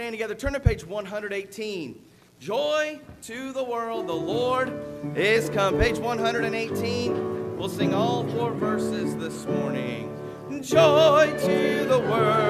stand 0.00 0.14
together. 0.14 0.34
Turn 0.34 0.54
to 0.54 0.60
page 0.60 0.82
118. 0.86 2.02
Joy 2.38 2.98
to 3.20 3.52
the 3.52 3.62
world, 3.62 4.06
the 4.06 4.14
Lord 4.14 4.72
is 5.14 5.50
come. 5.50 5.78
Page 5.78 5.98
118. 5.98 7.58
We'll 7.58 7.68
sing 7.68 7.92
all 7.92 8.26
four 8.28 8.52
verses 8.52 9.14
this 9.16 9.44
morning. 9.44 10.08
Joy 10.62 11.36
to 11.40 11.84
the 11.84 11.98
world, 11.98 12.49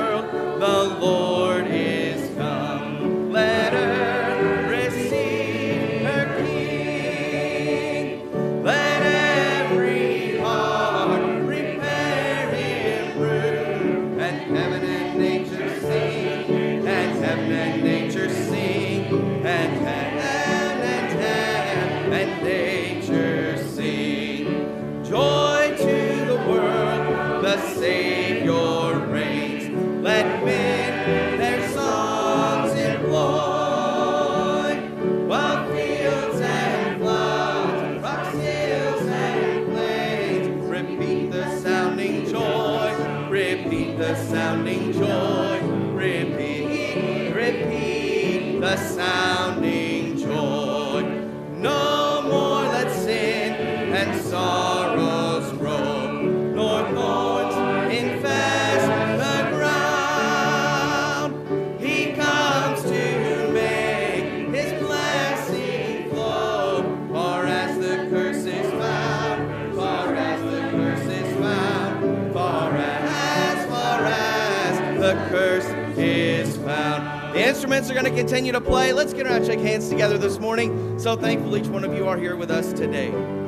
together 79.91 80.17
this 80.17 80.39
morning. 80.39 80.99
So 80.99 81.17
thankful 81.17 81.57
each 81.57 81.67
one 81.67 81.85
of 81.85 81.93
you 81.93 82.07
are 82.07 82.17
here 82.17 82.37
with 82.37 82.51
us 82.51 82.73
today. 82.73 83.40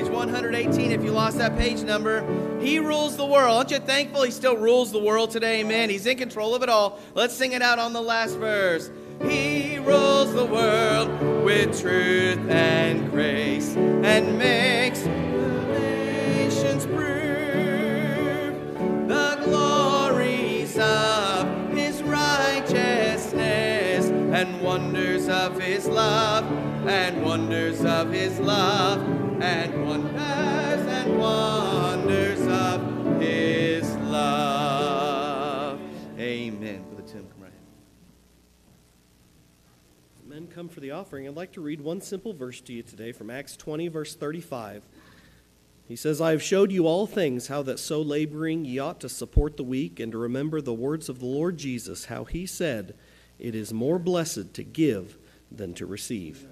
Page 0.00 0.08
118, 0.08 0.92
if 0.92 1.04
you 1.04 1.10
lost 1.10 1.36
that 1.36 1.58
page 1.58 1.82
number. 1.82 2.24
He 2.58 2.78
rules 2.78 3.18
the 3.18 3.26
world. 3.26 3.54
Aren't 3.54 3.70
you 3.70 3.80
thankful 3.80 4.22
he 4.22 4.30
still 4.30 4.56
rules 4.56 4.92
the 4.92 4.98
world 4.98 5.30
today? 5.30 5.60
Amen. 5.60 5.90
He's 5.90 6.06
in 6.06 6.16
control 6.16 6.54
of 6.54 6.62
it 6.62 6.70
all. 6.70 6.98
Let's 7.14 7.36
sing 7.36 7.52
it 7.52 7.60
out 7.60 7.78
on 7.78 7.92
the 7.92 8.00
last 8.00 8.38
verse. 8.38 8.90
He 9.28 9.76
rules 9.76 10.32
the 10.32 10.46
world 10.46 11.44
with 11.44 11.78
truth 11.78 12.38
and 12.48 13.10
grace 13.10 13.76
and 13.76 14.38
makes 14.38 15.02
the 15.02 15.10
nations 15.68 16.86
prove 16.86 18.56
the 19.06 19.38
glories 19.44 20.78
of 20.78 21.74
his 21.74 22.02
righteousness 22.04 23.34
and 24.06 24.62
wonders 24.62 25.28
of 25.28 25.60
his 25.60 25.86
love 25.86 26.50
and 26.88 27.22
wonders 27.22 27.84
of 27.84 28.10
his 28.10 28.38
love 28.40 29.19
and 29.42 29.86
wonders 29.86 30.16
and 30.20 31.18
wonders 31.18 32.46
of 32.46 33.20
his 33.20 33.96
love. 33.96 35.80
Amen. 36.18 36.84
For 36.90 36.96
the 36.96 37.08
Tim, 37.08 37.26
come 37.26 37.42
right. 37.42 37.52
Men 40.28 40.46
come 40.46 40.68
for 40.68 40.80
the 40.80 40.90
offering. 40.90 41.26
I'd 41.26 41.36
like 41.36 41.52
to 41.52 41.62
read 41.62 41.80
one 41.80 42.02
simple 42.02 42.34
verse 42.34 42.60
to 42.62 42.72
you 42.74 42.82
today 42.82 43.12
from 43.12 43.30
Acts 43.30 43.56
20, 43.56 43.88
verse 43.88 44.14
35. 44.14 44.86
He 45.88 45.96
says, 45.96 46.20
I 46.20 46.30
have 46.32 46.42
showed 46.42 46.70
you 46.70 46.86
all 46.86 47.06
things, 47.06 47.48
how 47.48 47.62
that 47.62 47.80
so 47.80 48.00
laboring 48.00 48.64
ye 48.64 48.78
ought 48.78 49.00
to 49.00 49.08
support 49.08 49.56
the 49.56 49.64
weak, 49.64 49.98
and 49.98 50.12
to 50.12 50.18
remember 50.18 50.60
the 50.60 50.74
words 50.74 51.08
of 51.08 51.18
the 51.18 51.26
Lord 51.26 51.56
Jesus, 51.56 52.04
how 52.04 52.24
he 52.24 52.46
said, 52.46 52.94
It 53.38 53.54
is 53.54 53.72
more 53.72 53.98
blessed 53.98 54.54
to 54.54 54.62
give 54.62 55.18
than 55.50 55.74
to 55.74 55.86
receive. 55.86 56.46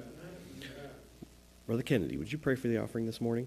Brother 1.68 1.82
Kennedy, 1.82 2.16
would 2.16 2.32
you 2.32 2.38
pray 2.38 2.54
for 2.54 2.66
the 2.68 2.78
offering 2.78 3.04
this 3.04 3.20
morning? 3.20 3.46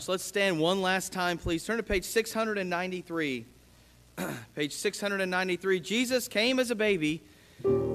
Much. 0.00 0.08
Let's 0.08 0.24
stand 0.24 0.58
one 0.58 0.80
last 0.80 1.12
time, 1.12 1.36
please. 1.36 1.62
Turn 1.62 1.76
to 1.76 1.82
page 1.82 2.04
693. 2.04 3.44
page 4.56 4.72
693. 4.72 5.80
Jesus 5.80 6.26
came 6.26 6.58
as 6.58 6.70
a 6.70 6.74
baby. 6.74 7.22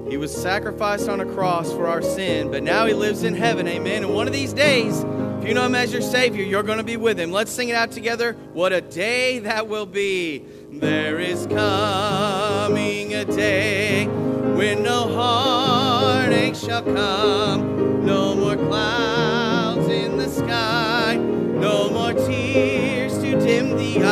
He 0.08 0.16
was 0.16 0.32
sacrificed 0.32 1.08
on 1.08 1.20
a 1.20 1.26
cross 1.26 1.72
for 1.72 1.88
our 1.88 2.02
sin, 2.02 2.52
but 2.52 2.62
now 2.62 2.86
he 2.86 2.94
lives 2.94 3.24
in 3.24 3.34
heaven. 3.34 3.66
Amen. 3.66 4.04
And 4.04 4.14
one 4.14 4.28
of 4.28 4.32
these 4.32 4.52
days, 4.52 5.00
if 5.00 5.48
you 5.48 5.54
know 5.54 5.66
him 5.66 5.74
as 5.74 5.92
your 5.92 6.00
Savior, 6.00 6.44
you're 6.44 6.62
going 6.62 6.78
to 6.78 6.84
be 6.84 6.96
with 6.96 7.18
him. 7.18 7.32
Let's 7.32 7.50
sing 7.50 7.70
it 7.70 7.74
out 7.74 7.90
together. 7.90 8.34
What 8.52 8.72
a 8.72 8.80
day 8.80 9.40
that 9.40 9.66
will 9.66 9.86
be. 9.86 10.44
There 10.70 11.18
is 11.18 11.48
coming 11.48 13.14
a 13.14 13.24
day 13.24 14.06
when 14.06 14.84
no 14.84 15.12
heartache 15.12 16.54
shall 16.54 16.82
come, 16.82 18.06
no 18.06 18.36
more 18.36 18.54
clouds 18.54 19.15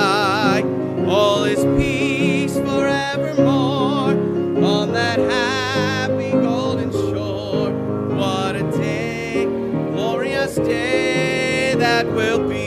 dim. 0.04 1.08
All 1.08 1.44
is 1.44 1.64
peace 1.78 2.54
forevermore 2.54 4.14
on 4.64 4.92
that 4.92 5.18
happy 5.18 6.30
golden 6.32 6.90
shore. 6.92 7.70
What 8.16 8.56
a 8.56 8.62
day, 8.72 9.44
glorious 9.92 10.54
day 10.56 11.74
that 11.76 12.06
will 12.06 12.48
be. 12.48 12.64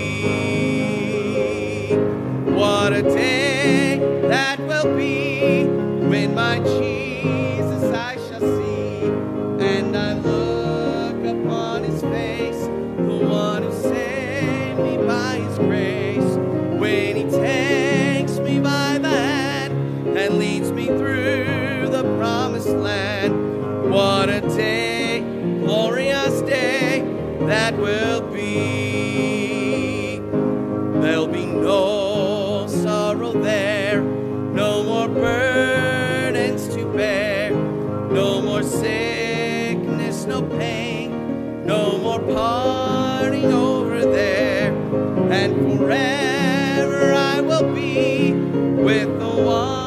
What 2.51 2.94
a 2.94 3.01
day 3.01 4.00
that 4.27 4.60
will 4.60 4.96
be 4.96 5.65
when 6.10 6.36
my 6.36 6.60
What 23.98 24.30
a 24.30 24.42
day, 24.42 25.22
glorious 25.66 26.42
day 26.42 27.01
that 27.48 27.75
will 27.75 28.22
be. 28.32 30.20
There'll 31.01 31.25
be 31.25 31.48
no 31.48 32.68
sorrow 32.68 33.32
there, 33.32 34.04
no 34.04 34.84
more 34.84 35.08
burdens 35.08 36.68
to 36.75 36.86
bear, 36.94 37.50
no 38.12 38.39
more 38.39 38.62
sickness, 38.62 40.25
no 40.25 40.44
pain, 40.44 41.66
no 41.66 41.98
more 41.98 42.20
parting 42.20 43.51
over 43.51 44.06
there, 44.06 44.75
and 45.32 45.56
forever 45.75 47.13
I 47.16 47.42
will 47.42 47.74
be 47.74 48.32
with 48.32 49.20
the 49.20 49.42
one 49.44 49.87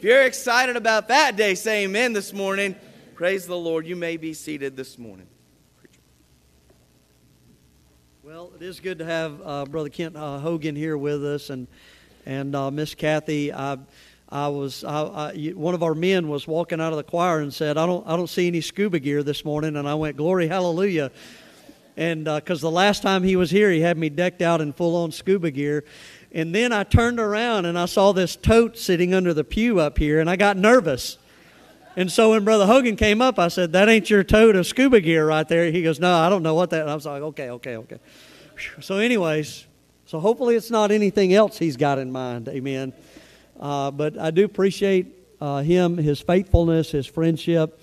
If 0.00 0.04
you're 0.04 0.22
excited 0.22 0.76
about 0.76 1.08
that 1.08 1.36
day, 1.36 1.54
say 1.54 1.84
amen 1.84 2.14
this 2.14 2.32
morning. 2.32 2.74
Praise 3.14 3.46
the 3.46 3.54
Lord. 3.54 3.86
You 3.86 3.96
may 3.96 4.16
be 4.16 4.32
seated 4.32 4.74
this 4.74 4.98
morning. 4.98 5.26
Well, 8.22 8.50
it 8.56 8.62
is 8.62 8.80
good 8.80 9.00
to 9.00 9.04
have 9.04 9.42
uh, 9.44 9.66
Brother 9.66 9.90
Kent 9.90 10.16
uh, 10.16 10.38
Hogan 10.38 10.74
here 10.74 10.96
with 10.96 11.22
us, 11.22 11.50
and 11.50 11.68
and 12.24 12.56
uh, 12.56 12.70
Miss 12.70 12.94
Kathy. 12.94 13.52
I 13.52 13.76
I 14.30 14.48
was 14.48 14.84
I, 14.84 15.02
I, 15.02 15.48
one 15.48 15.74
of 15.74 15.82
our 15.82 15.94
men 15.94 16.28
was 16.28 16.48
walking 16.48 16.80
out 16.80 16.94
of 16.94 16.96
the 16.96 17.02
choir 17.02 17.40
and 17.40 17.52
said, 17.52 17.76
"I 17.76 17.84
don't 17.84 18.06
I 18.06 18.16
don't 18.16 18.30
see 18.30 18.46
any 18.46 18.62
scuba 18.62 19.00
gear 19.00 19.22
this 19.22 19.44
morning," 19.44 19.76
and 19.76 19.86
I 19.86 19.96
went, 19.96 20.16
"Glory, 20.16 20.48
hallelujah." 20.48 21.10
And 21.98 22.24
because 22.24 22.64
uh, 22.64 22.68
the 22.68 22.74
last 22.74 23.02
time 23.02 23.22
he 23.22 23.36
was 23.36 23.50
here, 23.50 23.70
he 23.70 23.82
had 23.82 23.98
me 23.98 24.08
decked 24.08 24.40
out 24.40 24.62
in 24.62 24.72
full 24.72 24.96
on 24.96 25.12
scuba 25.12 25.50
gear. 25.50 25.84
And 26.32 26.54
then 26.54 26.72
I 26.72 26.84
turned 26.84 27.18
around 27.18 27.66
and 27.66 27.78
I 27.78 27.86
saw 27.86 28.12
this 28.12 28.36
tote 28.36 28.78
sitting 28.78 29.14
under 29.14 29.34
the 29.34 29.44
pew 29.44 29.80
up 29.80 29.98
here, 29.98 30.20
and 30.20 30.30
I 30.30 30.36
got 30.36 30.56
nervous. 30.56 31.18
And 31.96 32.10
so 32.10 32.30
when 32.30 32.44
Brother 32.44 32.66
Hogan 32.66 32.96
came 32.96 33.20
up, 33.20 33.38
I 33.38 33.48
said, 33.48 33.72
That 33.72 33.88
ain't 33.88 34.08
your 34.08 34.22
tote 34.22 34.54
of 34.56 34.66
scuba 34.66 35.00
gear 35.00 35.26
right 35.26 35.46
there. 35.48 35.70
He 35.70 35.82
goes, 35.82 35.98
No, 35.98 36.14
I 36.14 36.28
don't 36.28 36.42
know 36.42 36.54
what 36.54 36.70
that. 36.70 36.82
And 36.82 36.90
I 36.90 36.94
was 36.94 37.06
like, 37.06 37.22
Okay, 37.22 37.50
okay, 37.50 37.76
okay. 37.76 37.98
So, 38.80 38.98
anyways, 38.98 39.66
so 40.06 40.20
hopefully 40.20 40.54
it's 40.54 40.70
not 40.70 40.90
anything 40.90 41.34
else 41.34 41.58
he's 41.58 41.76
got 41.76 41.98
in 41.98 42.12
mind. 42.12 42.48
Amen. 42.48 42.92
Uh, 43.58 43.90
but 43.90 44.18
I 44.18 44.30
do 44.30 44.44
appreciate 44.44 45.06
uh, 45.40 45.62
him, 45.62 45.96
his 45.96 46.20
faithfulness, 46.20 46.90
his 46.90 47.06
friendship. 47.06 47.80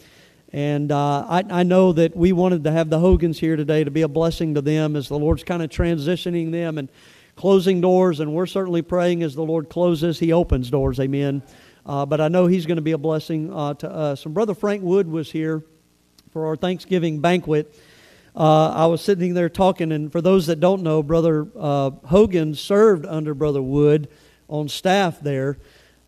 And 0.54 0.92
uh, 0.92 1.26
I, 1.28 1.44
I, 1.50 1.64
know 1.64 1.92
that 1.94 2.16
we 2.16 2.32
wanted 2.32 2.64
to 2.64 2.72
have 2.72 2.90
the 2.90 3.00
Hogans 3.00 3.38
here 3.38 3.58
today 3.58 3.84
to 3.84 3.92
be 3.92 4.04
a 4.04 4.08
blessing 4.08 4.54
to 4.56 4.62
them 4.62 4.96
as 4.96 5.10
the 5.10 5.20
Lord's 5.20 5.44
kind 5.44 5.62
of 5.62 5.70
transitioning 5.70 6.52
them 6.52 6.78
and 6.78 6.88
closing 7.38 7.80
doors. 7.80 8.20
And 8.20 8.34
we're 8.34 8.46
certainly 8.46 8.82
praying 8.82 9.24
as 9.24 9.36
the 9.36 9.44
Lord 9.44 9.70
closes, 9.70 10.20
He 10.20 10.34
opens 10.34 10.70
doors. 10.70 11.00
Amen. 11.00 11.42
Uh, 11.86 12.06
but 12.06 12.20
I 12.20 12.28
know 12.28 12.48
He's 12.48 12.66
going 12.66 12.78
to 12.78 12.82
be 12.82 12.92
a 12.92 12.98
blessing 12.98 13.54
uh, 13.54 13.76
to 13.76 13.90
us. 13.90 14.26
And 14.26 14.34
Brother 14.34 14.54
Frank 14.54 14.84
Wood 14.84 15.08
was 15.08 15.32
here 15.32 15.64
for 16.32 16.48
our 16.48 16.58
Thanksgiving 16.58 17.22
banquet. 17.22 17.74
Uh, 18.36 18.70
I 18.70 18.86
was 18.86 19.02
sitting 19.02 19.34
there 19.34 19.50
talking, 19.50 19.92
and 19.92 20.12
for 20.12 20.22
those 20.22 20.46
that 20.48 20.60
don't 20.60 20.84
know, 20.84 21.02
Brother 21.02 21.48
uh, 21.58 21.92
Hogan 22.06 22.54
served 22.54 23.06
under 23.06 23.34
Brother 23.34 23.62
Wood 23.62 24.10
on 24.48 24.68
staff 24.68 25.20
there. 25.22 25.58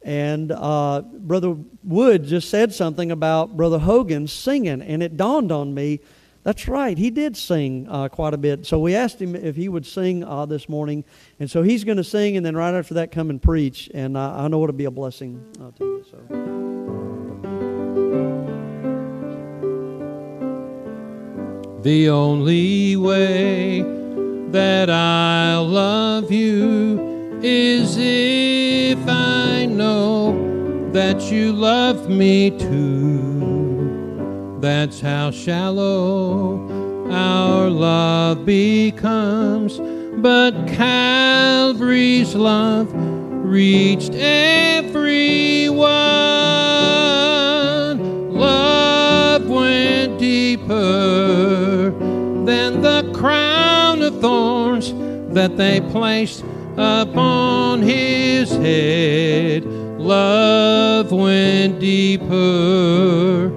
And 0.04 0.52
uh, 0.52 1.02
Brother 1.02 1.56
Wood 1.84 2.26
just 2.26 2.50
said 2.50 2.74
something 2.74 3.12
about 3.12 3.58
Brother 3.58 3.80
Hogan 3.80 4.28
singing, 4.28 4.82
and 4.82 5.02
it 5.02 5.18
dawned 5.18 5.52
on 5.52 5.74
me 5.74 6.02
that's 6.44 6.68
right, 6.68 6.98
he 6.98 7.10
did 7.10 7.36
sing 7.36 7.88
uh, 7.90 8.08
quite 8.10 8.34
a 8.34 8.38
bit. 8.38 8.66
So 8.66 8.80
we 8.80 8.96
asked 8.96 9.22
him 9.22 9.36
if 9.36 9.56
he 9.56 9.70
would 9.70 9.86
sing 9.86 10.24
uh, 10.24 10.46
this 10.46 10.70
morning, 10.70 11.04
and 11.40 11.50
so 11.50 11.62
he's 11.64 11.84
going 11.84 11.98
to 11.98 12.04
sing, 12.04 12.38
and 12.38 12.46
then 12.46 12.56
right 12.56 12.74
after 12.74 12.94
that, 12.96 13.12
come 13.12 13.30
and 13.30 13.42
preach. 13.42 13.90
And 13.94 14.18
I 14.18 14.48
know 14.48 14.64
it'll 14.64 14.74
be 14.74 14.86
a 14.86 14.92
blessing 14.92 15.44
uh, 15.62 15.72
to 15.78 15.84
you. 15.84 16.06
So. 16.10 16.60
The 21.82 22.10
only 22.10 22.98
way 22.98 23.82
that 24.52 24.90
I'll 24.90 25.66
love 25.66 26.30
you 26.30 27.40
is 27.42 27.96
if 27.98 29.00
I 29.08 29.66
know 29.66 30.92
that 30.92 31.32
you 31.32 31.54
love 31.54 32.10
me 32.10 32.50
too. 32.52 33.39
That's 34.62 35.00
how 35.00 35.32
shallow 35.32 36.60
our 37.10 37.70
love 37.70 38.46
becomes. 38.46 39.80
But 40.18 40.68
Calvary's 40.68 42.36
love 42.36 42.92
reached 42.94 44.16
everyone. 44.16 45.88
Love 48.34 49.48
went 49.48 50.20
deeper 50.20 51.92
than 52.44 52.82
the 52.82 53.10
crown 53.16 54.02
of 54.02 54.20
thorns 54.20 54.94
that 55.34 55.56
they 55.56 55.80
placed 55.80 56.44
upon 56.76 57.82
his 57.82 58.52
head. 58.52 59.64
Love 59.64 61.14
went 61.14 61.80
deeper 61.80 63.54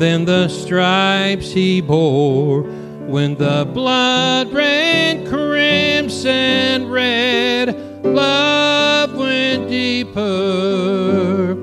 than 0.00 0.24
the 0.24 0.48
stripes 0.48 1.52
he 1.52 1.82
bore 1.82 2.62
when 3.06 3.34
the 3.34 3.68
blood 3.74 4.50
ran 4.50 5.26
crimson 5.28 6.88
red. 6.88 7.76
Love 8.02 9.14
went 9.14 9.68
deeper 9.68 11.54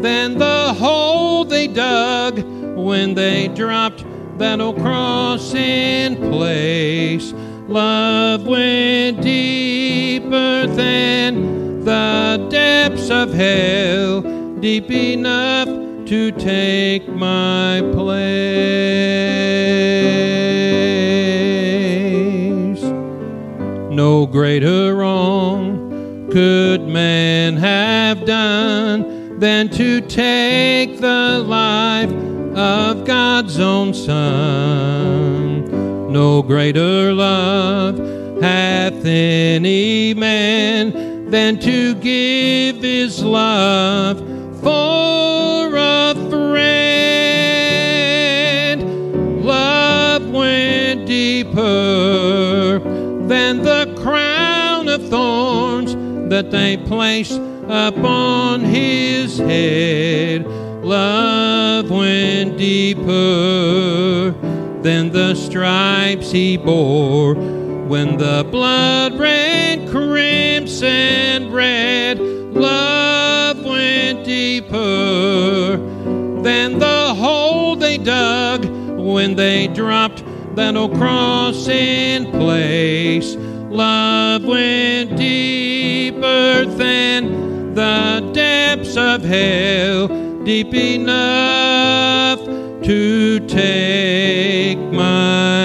than 0.00 0.38
the 0.38 0.72
hole 0.78 1.44
they 1.44 1.66
dug 1.66 2.38
when 2.76 3.14
they 3.14 3.48
dropped 3.48 4.04
that 4.38 4.60
old 4.60 4.76
cross 4.76 5.52
in 5.52 6.14
place. 6.30 7.32
Love 7.66 8.46
went 8.46 9.20
deeper 9.22 10.68
than 10.68 11.84
the 11.84 12.46
depths 12.48 13.10
of 13.10 13.34
hell, 13.34 14.20
deep 14.60 14.88
enough 14.88 15.81
to 16.12 16.30
take 16.32 17.08
my 17.08 17.80
place. 17.94 18.82
No 23.90 24.26
greater 24.26 24.94
wrong 24.94 26.28
could 26.30 26.82
man 26.82 27.56
have 27.56 28.26
done 28.26 29.38
than 29.38 29.70
to 29.70 30.02
take 30.02 31.00
the 31.00 31.42
life 31.46 32.12
of 32.58 33.06
God's 33.06 33.58
own 33.58 33.94
Son 33.94 35.62
no 36.12 36.42
greater 36.42 37.14
love 37.14 37.96
hath 38.42 39.02
any 39.06 40.12
man 40.12 41.30
than 41.30 41.58
to 41.60 41.94
give 41.94 42.82
his 42.82 43.24
love 43.24 44.18
for 44.60 45.31
that 56.32 56.50
they 56.50 56.78
placed 56.78 57.38
upon 57.68 58.60
his 58.60 59.36
head. 59.36 60.46
Love 60.82 61.90
went 61.90 62.56
deeper 62.56 64.30
than 64.80 65.10
the 65.10 65.34
stripes 65.34 66.30
he 66.30 66.56
bore. 66.56 67.34
When 67.34 68.16
the 68.16 68.48
blood 68.50 69.18
ran 69.18 69.86
crimson 69.90 71.52
red, 71.52 72.18
love 72.18 73.62
went 73.62 74.24
deeper 74.24 75.76
than 76.42 76.78
the 76.78 77.14
hole 77.14 77.76
they 77.76 77.98
dug 77.98 78.64
when 78.96 79.36
they 79.36 79.66
dropped 79.66 80.24
that 80.56 80.76
old 80.76 80.94
cross 80.94 81.68
in 81.68 82.30
place. 82.30 83.36
Love 83.72 84.44
went 84.44 85.16
deeper 85.16 86.66
than 86.66 87.74
the 87.74 88.30
depths 88.34 88.98
of 88.98 89.24
hell, 89.24 90.08
deep 90.44 90.74
enough 90.74 92.38
to 92.84 93.40
take 93.46 94.76
my 94.92 95.61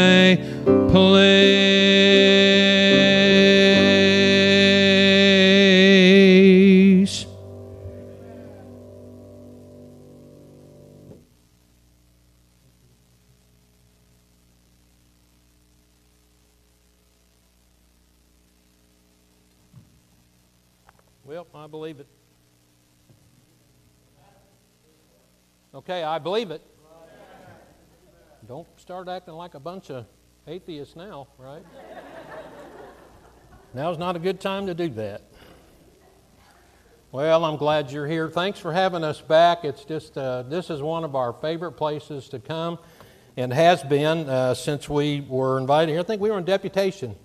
Okay, 25.90 26.04
I 26.04 26.20
believe 26.20 26.52
it. 26.52 26.62
Don't 28.46 28.68
start 28.78 29.08
acting 29.08 29.36
like 29.36 29.54
a 29.54 29.60
bunch 29.62 29.90
of 29.90 30.06
atheists 30.46 30.98
now, 30.98 31.30
right? 31.38 31.64
Now's 33.74 33.98
not 33.98 34.18
a 34.18 34.20
good 34.20 34.42
time 34.42 34.68
to 34.68 34.74
do 34.74 34.90
that. 34.90 35.22
Well, 37.14 37.46
I'm 37.46 37.56
glad 37.56 37.90
you're 37.90 38.06
here. 38.06 38.28
Thanks 38.28 38.60
for 38.60 38.74
having 38.74 39.06
us 39.06 39.22
back. 39.22 39.64
It's 39.64 39.86
just, 39.86 40.18
uh, 40.18 40.42
this 40.42 40.70
is 40.70 40.82
one 40.82 41.06
of 41.06 41.16
our 41.16 41.32
favorite 41.32 41.78
places 41.78 42.28
to 42.32 42.40
come 42.40 42.80
and 43.38 43.54
has 43.54 43.82
been 43.82 44.28
uh, 44.28 44.56
since 44.56 44.90
we 44.90 45.22
were 45.22 45.58
invited 45.58 45.94
here. 45.94 46.02
I 46.02 46.04
think 46.04 46.22
we 46.22 46.30
were 46.30 46.38
in 46.38 46.44
deputation 46.44 47.16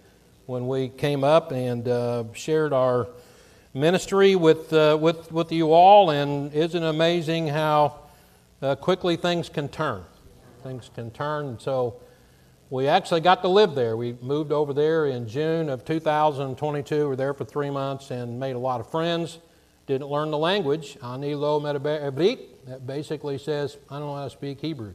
when 0.47 0.69
we 0.69 0.89
came 0.89 1.25
up 1.25 1.51
and 1.51 1.89
uh, 1.89 2.25
shared 2.33 2.73
our 2.73 3.09
ministry 3.75 4.37
with, 4.37 4.73
uh, 4.73 4.97
with, 5.01 5.33
with 5.33 5.51
you 5.51 5.73
all. 5.73 6.11
And 6.11 6.55
isn't 6.55 6.81
it 6.81 6.87
amazing 6.87 7.49
how 7.49 8.02
uh, 8.63 8.75
quickly 8.77 9.17
things 9.17 9.49
can 9.49 9.69
turn? 9.69 10.05
things 10.63 10.91
can 10.95 11.11
turn. 11.11 11.59
So 11.59 11.97
we 12.71 12.87
actually 12.87 13.21
got 13.21 13.43
to 13.43 13.49
live 13.49 13.75
there. 13.75 13.97
We 13.97 14.17
moved 14.23 14.53
over 14.53 14.73
there 14.73 15.07
in 15.07 15.27
June 15.27 15.69
of 15.69 15.85
2022. 15.85 16.97
We 16.97 17.05
were 17.05 17.17
there 17.17 17.35
for 17.35 17.45
three 17.45 17.69
months 17.69 18.13
and 18.13 18.39
made 18.39 18.55
a 18.55 18.61
lot 18.61 18.81
of 18.81 18.89
friends 18.89 19.41
didn't 19.87 20.09
learn 20.09 20.31
the 20.31 20.39
language. 20.39 20.97
Ani 21.03 21.35
lo 21.35 21.61
medabrit. 21.61 22.39
That 22.67 22.87
basically 22.87 23.39
says, 23.39 23.77
I 23.91 23.99
don't 23.99 24.09
know 24.09 24.15
how 24.15 24.25
to 24.25 24.31
speak 24.31 24.61
Hebrew. 24.61 24.95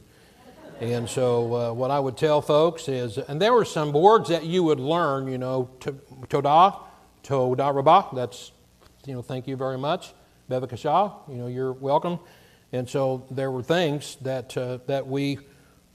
And 0.80 1.08
so, 1.08 1.54
uh, 1.54 1.72
what 1.72 1.90
I 1.90 1.98
would 1.98 2.16
tell 2.16 2.40
folks 2.40 2.88
is, 2.88 3.18
and 3.18 3.42
there 3.42 3.52
were 3.52 3.64
some 3.64 3.92
words 3.92 4.28
that 4.28 4.44
you 4.44 4.62
would 4.62 4.78
learn, 4.78 5.26
you 5.26 5.36
know, 5.36 5.68
todah, 5.80 6.80
todah 7.24 7.74
rabah, 7.74 8.14
that's, 8.14 8.52
you 9.04 9.12
know, 9.12 9.20
thank 9.20 9.48
you 9.48 9.56
very 9.56 9.76
much. 9.76 10.14
Bevakashah, 10.48 11.28
you 11.28 11.34
know, 11.34 11.48
you're 11.48 11.72
welcome. 11.72 12.20
And 12.72 12.88
so, 12.88 13.26
there 13.30 13.50
were 13.50 13.62
things 13.62 14.16
that, 14.22 14.56
uh, 14.56 14.78
that 14.86 15.06
we 15.06 15.38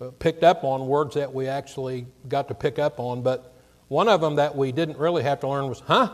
uh, 0.02 0.10
picked 0.18 0.44
up 0.44 0.64
on, 0.64 0.88
words 0.88 1.16
that 1.16 1.34
we 1.34 1.48
actually 1.48 2.08
got 2.28 2.48
to 2.48 2.56
pick 2.56 2.80
up 2.80 3.00
on, 3.00 3.22
but 3.22 3.54
one 3.90 4.10
of 4.10 4.22
them 4.22 4.36
that 4.36 4.56
we 4.56 4.72
didn't 4.72 4.98
really 4.98 5.22
have 5.24 5.40
to 5.42 5.48
learn 5.48 5.70
was, 5.70 5.82
huh? 5.82 6.10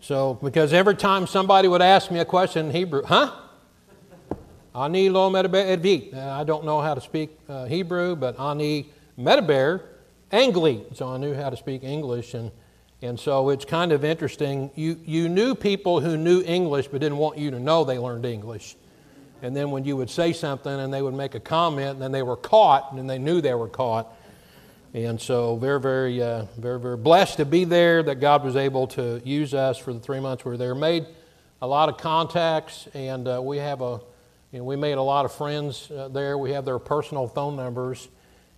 so, 0.00 0.34
because 0.34 0.72
every 0.72 0.94
time 0.94 1.26
somebody 1.26 1.68
would 1.68 1.82
ask 1.82 2.10
me 2.10 2.20
a 2.20 2.24
question 2.24 2.66
in 2.66 2.72
Hebrew, 2.72 3.02
huh? 3.02 3.32
Ani 4.74 5.08
lo 5.08 5.30
medaber 5.30 6.14
I 6.14 6.44
don't 6.44 6.64
know 6.64 6.80
how 6.80 6.94
to 6.94 7.00
speak 7.00 7.38
uh, 7.48 7.64
Hebrew, 7.64 8.14
but 8.16 8.38
ani 8.38 8.92
medaber 9.18 9.82
Angli. 10.30 10.84
So 10.94 11.08
I 11.08 11.16
knew 11.16 11.34
how 11.34 11.50
to 11.50 11.56
speak 11.56 11.82
English, 11.82 12.34
and 12.34 12.50
and 13.02 13.20
so 13.20 13.50
it's 13.50 13.64
kind 13.64 13.92
of 13.92 14.04
interesting. 14.04 14.70
You 14.74 14.98
you 15.04 15.28
knew 15.28 15.54
people 15.54 16.00
who 16.00 16.16
knew 16.16 16.42
English, 16.42 16.88
but 16.88 17.00
didn't 17.00 17.18
want 17.18 17.38
you 17.38 17.50
to 17.50 17.60
know 17.60 17.84
they 17.84 17.98
learned 17.98 18.24
English. 18.24 18.76
And 19.42 19.54
then 19.54 19.70
when 19.70 19.84
you 19.84 19.96
would 19.96 20.08
say 20.08 20.32
something 20.32 20.72
and 20.72 20.92
they 20.92 21.02
would 21.02 21.14
make 21.14 21.34
a 21.34 21.40
comment, 21.40 21.90
and 21.90 22.02
then 22.02 22.10
they 22.12 22.22
were 22.22 22.36
caught, 22.36 22.92
and 22.92 23.08
they 23.08 23.18
knew 23.18 23.40
they 23.40 23.54
were 23.54 23.68
caught. 23.68 24.12
And 24.94 25.20
so 25.20 25.56
very 25.56 25.80
very 25.80 26.22
uh, 26.22 26.46
very 26.56 26.80
very 26.80 26.96
blessed 26.96 27.36
to 27.36 27.44
be 27.44 27.64
there. 27.64 28.02
That 28.02 28.16
God 28.16 28.44
was 28.44 28.56
able 28.56 28.86
to 28.88 29.20
use 29.24 29.52
us 29.52 29.76
for 29.76 29.92
the 29.92 30.00
three 30.00 30.20
months 30.20 30.44
we 30.44 30.52
were 30.52 30.56
there. 30.56 30.74
Made 30.74 31.06
a 31.60 31.66
lot 31.66 31.88
of 31.90 31.98
contacts, 31.98 32.88
and 32.94 33.28
uh, 33.28 33.40
we 33.42 33.58
have 33.58 33.82
a 33.82 34.00
you 34.52 34.60
know, 34.60 34.64
we 34.64 34.76
made 34.76 34.96
a 34.96 35.02
lot 35.02 35.26
of 35.26 35.32
friends 35.32 35.90
uh, 35.90 36.08
there. 36.08 36.38
We 36.38 36.52
have 36.52 36.64
their 36.64 36.78
personal 36.78 37.28
phone 37.28 37.56
numbers. 37.56 38.08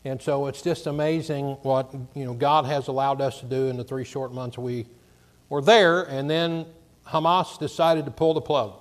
And 0.04 0.22
so 0.22 0.46
it's 0.46 0.62
just 0.62 0.86
amazing 0.86 1.56
what 1.62 1.94
you 2.14 2.24
know 2.24 2.34
God 2.34 2.64
has 2.66 2.88
allowed 2.88 3.20
us 3.20 3.40
to 3.40 3.46
do 3.46 3.66
in 3.66 3.76
the 3.76 3.84
three 3.84 4.04
short 4.04 4.32
months 4.32 4.56
we 4.56 4.86
were 5.48 5.60
there. 5.60 6.02
And 6.02 6.30
then 6.30 6.66
Hamas 7.06 7.58
decided 7.58 8.04
to 8.04 8.10
pull 8.10 8.34
the 8.34 8.40
plug. 8.40 8.74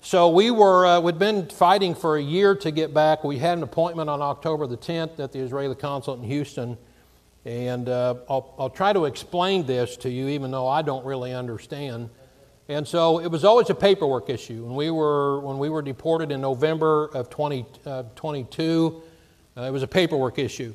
So 0.00 0.30
we 0.30 0.50
were 0.50 0.86
uh, 0.86 1.00
we'd 1.00 1.18
been 1.18 1.46
fighting 1.48 1.94
for 1.94 2.16
a 2.16 2.22
year 2.22 2.54
to 2.56 2.70
get 2.70 2.92
back. 2.94 3.22
We 3.22 3.38
had 3.38 3.58
an 3.58 3.64
appointment 3.64 4.08
on 4.08 4.22
October 4.22 4.66
the 4.66 4.76
10th 4.76 5.20
at 5.20 5.30
the 5.32 5.38
Israeli 5.38 5.74
consulate 5.74 6.20
in 6.20 6.26
Houston, 6.26 6.78
and 7.44 7.88
uh, 7.88 8.16
I'll, 8.28 8.54
I'll 8.58 8.70
try 8.70 8.92
to 8.92 9.04
explain 9.04 9.66
this 9.66 9.96
to 9.98 10.10
you, 10.10 10.28
even 10.28 10.50
though 10.50 10.66
I 10.66 10.82
don't 10.82 11.04
really 11.04 11.34
understand. 11.34 12.08
And 12.70 12.86
so 12.86 13.18
it 13.18 13.26
was 13.26 13.44
always 13.44 13.68
a 13.68 13.74
paperwork 13.74 14.30
issue. 14.30 14.64
When 14.64 14.76
we 14.76 14.90
were, 14.90 15.40
when 15.40 15.58
we 15.58 15.68
were 15.68 15.82
deported 15.82 16.30
in 16.30 16.40
November 16.40 17.06
of 17.06 17.28
2022, 17.28 18.94
uh, 18.94 19.00
it 19.56 19.72
was 19.72 19.82
a 19.82 19.88
paperwork 19.88 20.38
issue. 20.38 20.74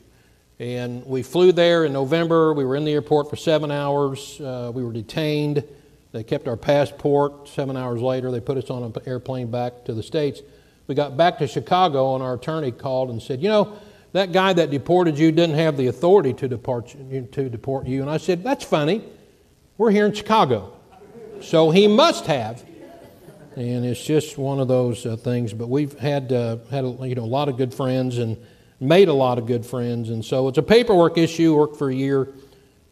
And 0.59 1.05
we 1.05 1.21
flew 1.21 1.51
there 1.51 1.83
in 1.83 1.91
November. 1.91 2.53
We 2.53 2.63
were 2.63 2.75
in 2.75 2.85
the 2.85 2.93
airport 2.93 3.29
for 3.29 3.35
seven 3.35 3.71
hours. 3.71 4.39
Uh, 4.39 4.71
we 4.73 4.83
were 4.85 4.93
detained. 4.93 5.63
They 6.13 6.23
kept 6.23 6.47
our 6.47 6.55
passport. 6.55 7.49
Seven 7.49 7.75
hours 7.75 8.01
later, 8.01 8.31
they 8.31 8.39
put 8.39 8.57
us 8.57 8.69
on 8.69 8.83
an 8.83 8.93
airplane 9.05 9.51
back 9.51 9.83
to 9.85 9.93
the 9.93 10.01
States. 10.01 10.41
We 10.88 10.95
got 10.95 11.17
back 11.17 11.39
to 11.39 11.47
Chicago, 11.47 12.15
and 12.15 12.23
our 12.23 12.35
attorney 12.35 12.71
called 12.71 13.09
and 13.09 13.21
said, 13.21 13.41
You 13.41 13.49
know, 13.49 13.77
that 14.13 14.31
guy 14.31 14.53
that 14.53 14.71
deported 14.71 15.19
you 15.19 15.31
didn't 15.33 15.55
have 15.55 15.75
the 15.75 15.88
authority 15.88 16.31
to 16.35 16.47
deport, 16.47 16.95
to 17.33 17.49
deport 17.49 17.85
you. 17.85 18.01
And 18.01 18.09
I 18.09 18.15
said, 18.15 18.43
That's 18.43 18.63
funny. 18.63 19.03
We're 19.77 19.91
here 19.91 20.05
in 20.05 20.13
Chicago. 20.13 20.71
So 21.41 21.69
he 21.69 21.85
must 21.88 22.27
have. 22.27 22.63
And 23.57 23.85
it's 23.85 24.03
just 24.03 24.38
one 24.38 24.61
of 24.61 24.69
those 24.69 25.05
uh, 25.05 25.17
things. 25.17 25.53
But 25.53 25.67
we've 25.67 25.97
had, 25.99 26.31
uh, 26.31 26.57
had 26.71 26.85
a, 26.85 26.95
you 27.01 27.15
know, 27.15 27.23
a 27.23 27.25
lot 27.25 27.49
of 27.49 27.57
good 27.57 27.73
friends 27.73 28.19
and 28.19 28.38
made 28.79 29.07
a 29.07 29.13
lot 29.13 29.38
of 29.38 29.45
good 29.45 29.65
friends. 29.65 30.09
And 30.09 30.23
so 30.23 30.47
it's 30.47 30.57
a 30.57 30.63
paperwork 30.63 31.17
issue, 31.17 31.55
worked 31.55 31.77
for 31.77 31.89
a 31.89 31.95
year 31.95 32.29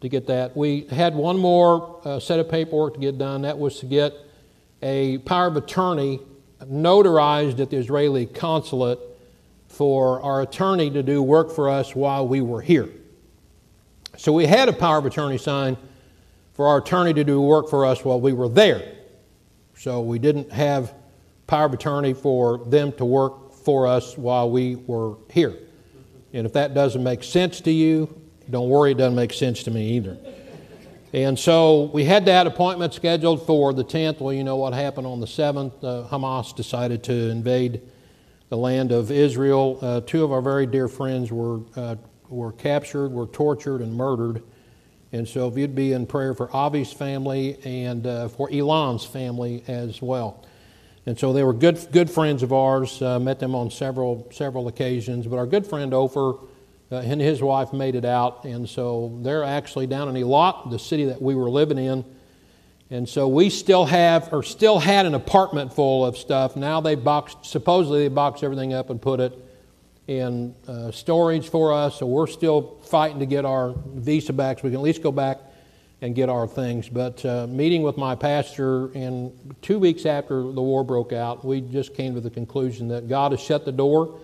to 0.00 0.08
get 0.08 0.26
that. 0.26 0.56
We 0.56 0.82
had 0.82 1.14
one 1.14 1.38
more 1.38 2.00
uh, 2.04 2.20
set 2.20 2.38
of 2.38 2.48
paperwork 2.48 2.94
to 2.94 3.00
get 3.00 3.18
done. 3.18 3.42
That 3.42 3.58
was 3.58 3.80
to 3.80 3.86
get 3.86 4.14
a 4.82 5.18
power 5.18 5.46
of 5.46 5.56
attorney 5.56 6.20
notarized 6.62 7.58
at 7.60 7.70
the 7.70 7.76
Israeli 7.76 8.26
consulate 8.26 8.98
for 9.68 10.20
our 10.22 10.42
attorney 10.42 10.90
to 10.90 11.02
do 11.02 11.22
work 11.22 11.50
for 11.50 11.68
us 11.68 11.94
while 11.94 12.26
we 12.28 12.40
were 12.40 12.60
here. 12.60 12.88
So 14.16 14.32
we 14.32 14.46
had 14.46 14.68
a 14.68 14.72
power 14.72 14.98
of 14.98 15.06
attorney 15.06 15.38
signed 15.38 15.76
for 16.52 16.68
our 16.68 16.78
attorney 16.78 17.12
to 17.14 17.24
do 17.24 17.40
work 17.40 17.68
for 17.68 17.84
us 17.84 18.04
while 18.04 18.20
we 18.20 18.32
were 18.32 18.48
there. 18.48 18.94
So 19.76 20.00
we 20.00 20.18
didn't 20.18 20.52
have 20.52 20.94
power 21.46 21.66
of 21.66 21.74
attorney 21.74 22.14
for 22.14 22.58
them 22.58 22.92
to 22.92 23.04
work 23.04 23.52
for 23.52 23.86
us 23.86 24.16
while 24.16 24.50
we 24.50 24.76
were 24.76 25.16
here. 25.30 25.56
And 26.34 26.46
if 26.46 26.52
that 26.54 26.74
doesn't 26.74 27.02
make 27.02 27.22
sense 27.22 27.60
to 27.62 27.70
you, 27.70 28.20
don't 28.50 28.68
worry, 28.68 28.90
it 28.90 28.98
doesn't 28.98 29.14
make 29.14 29.32
sense 29.32 29.62
to 29.62 29.70
me 29.70 29.92
either. 29.92 30.18
And 31.12 31.38
so 31.38 31.84
we 31.94 32.04
had 32.04 32.24
that 32.24 32.48
appointment 32.48 32.92
scheduled 32.92 33.46
for 33.46 33.72
the 33.72 33.84
10th. 33.84 34.20
Well, 34.20 34.32
you 34.32 34.42
know 34.42 34.56
what 34.56 34.74
happened 34.74 35.06
on 35.06 35.20
the 35.20 35.28
7th. 35.28 35.72
Uh, 35.82 36.08
Hamas 36.08 36.54
decided 36.54 37.04
to 37.04 37.12
invade 37.12 37.82
the 38.48 38.56
land 38.56 38.90
of 38.90 39.12
Israel. 39.12 39.78
Uh, 39.80 40.00
two 40.00 40.24
of 40.24 40.32
our 40.32 40.42
very 40.42 40.66
dear 40.66 40.88
friends 40.88 41.30
were, 41.30 41.60
uh, 41.76 41.94
were 42.28 42.50
captured, 42.50 43.12
were 43.12 43.28
tortured, 43.28 43.80
and 43.80 43.94
murdered. 43.94 44.42
And 45.12 45.28
so 45.28 45.46
if 45.46 45.56
you'd 45.56 45.76
be 45.76 45.92
in 45.92 46.04
prayer 46.04 46.34
for 46.34 46.48
Avi's 46.52 46.92
family 46.92 47.58
and 47.64 48.04
uh, 48.04 48.26
for 48.26 48.50
Elon's 48.50 49.04
family 49.04 49.62
as 49.68 50.02
well. 50.02 50.44
And 51.06 51.18
so 51.18 51.32
they 51.32 51.42
were 51.42 51.52
good, 51.52 51.86
good 51.92 52.10
friends 52.10 52.42
of 52.42 52.52
ours. 52.52 53.02
Uh, 53.02 53.18
met 53.18 53.38
them 53.38 53.54
on 53.54 53.70
several 53.70 54.26
several 54.32 54.68
occasions. 54.68 55.26
But 55.26 55.36
our 55.36 55.46
good 55.46 55.66
friend 55.66 55.92
Ofer 55.92 56.34
uh, 56.90 56.96
and 56.96 57.20
his 57.20 57.42
wife 57.42 57.72
made 57.72 57.94
it 57.94 58.04
out, 58.04 58.44
and 58.44 58.68
so 58.68 59.18
they're 59.22 59.44
actually 59.44 59.86
down 59.86 60.08
in 60.08 60.22
Eilat, 60.22 60.70
the 60.70 60.78
city 60.78 61.06
that 61.06 61.20
we 61.20 61.34
were 61.34 61.50
living 61.50 61.78
in. 61.78 62.04
And 62.90 63.08
so 63.08 63.26
we 63.26 63.50
still 63.50 63.86
have, 63.86 64.32
or 64.32 64.42
still 64.42 64.78
had, 64.78 65.06
an 65.06 65.14
apartment 65.14 65.72
full 65.72 66.04
of 66.06 66.16
stuff. 66.16 66.56
Now 66.56 66.80
they 66.80 66.94
boxed, 66.94 67.44
supposedly 67.44 68.00
they 68.00 68.14
boxed 68.14 68.44
everything 68.44 68.74
up 68.74 68.90
and 68.90 69.00
put 69.00 69.20
it 69.20 69.32
in 70.06 70.54
uh, 70.68 70.90
storage 70.90 71.48
for 71.48 71.72
us, 71.72 71.98
so 71.98 72.06
we're 72.06 72.26
still 72.26 72.78
fighting 72.84 73.18
to 73.20 73.26
get 73.26 73.46
our 73.46 73.74
visa 73.86 74.32
back 74.32 74.58
so 74.58 74.64
we 74.64 74.70
can 74.70 74.78
at 74.78 74.82
least 74.82 75.02
go 75.02 75.10
back 75.10 75.38
and 76.04 76.14
get 76.14 76.28
our 76.28 76.46
things. 76.46 76.86
But 76.86 77.24
uh, 77.24 77.46
meeting 77.46 77.82
with 77.82 77.96
my 77.96 78.14
pastor, 78.14 78.92
and 78.92 79.32
two 79.62 79.78
weeks 79.78 80.04
after 80.04 80.42
the 80.42 80.60
war 80.60 80.84
broke 80.84 81.14
out, 81.14 81.46
we 81.46 81.62
just 81.62 81.94
came 81.94 82.14
to 82.14 82.20
the 82.20 82.28
conclusion 82.28 82.88
that 82.88 83.08
God 83.08 83.32
has 83.32 83.40
shut 83.40 83.64
the 83.64 83.72
door. 83.72 84.20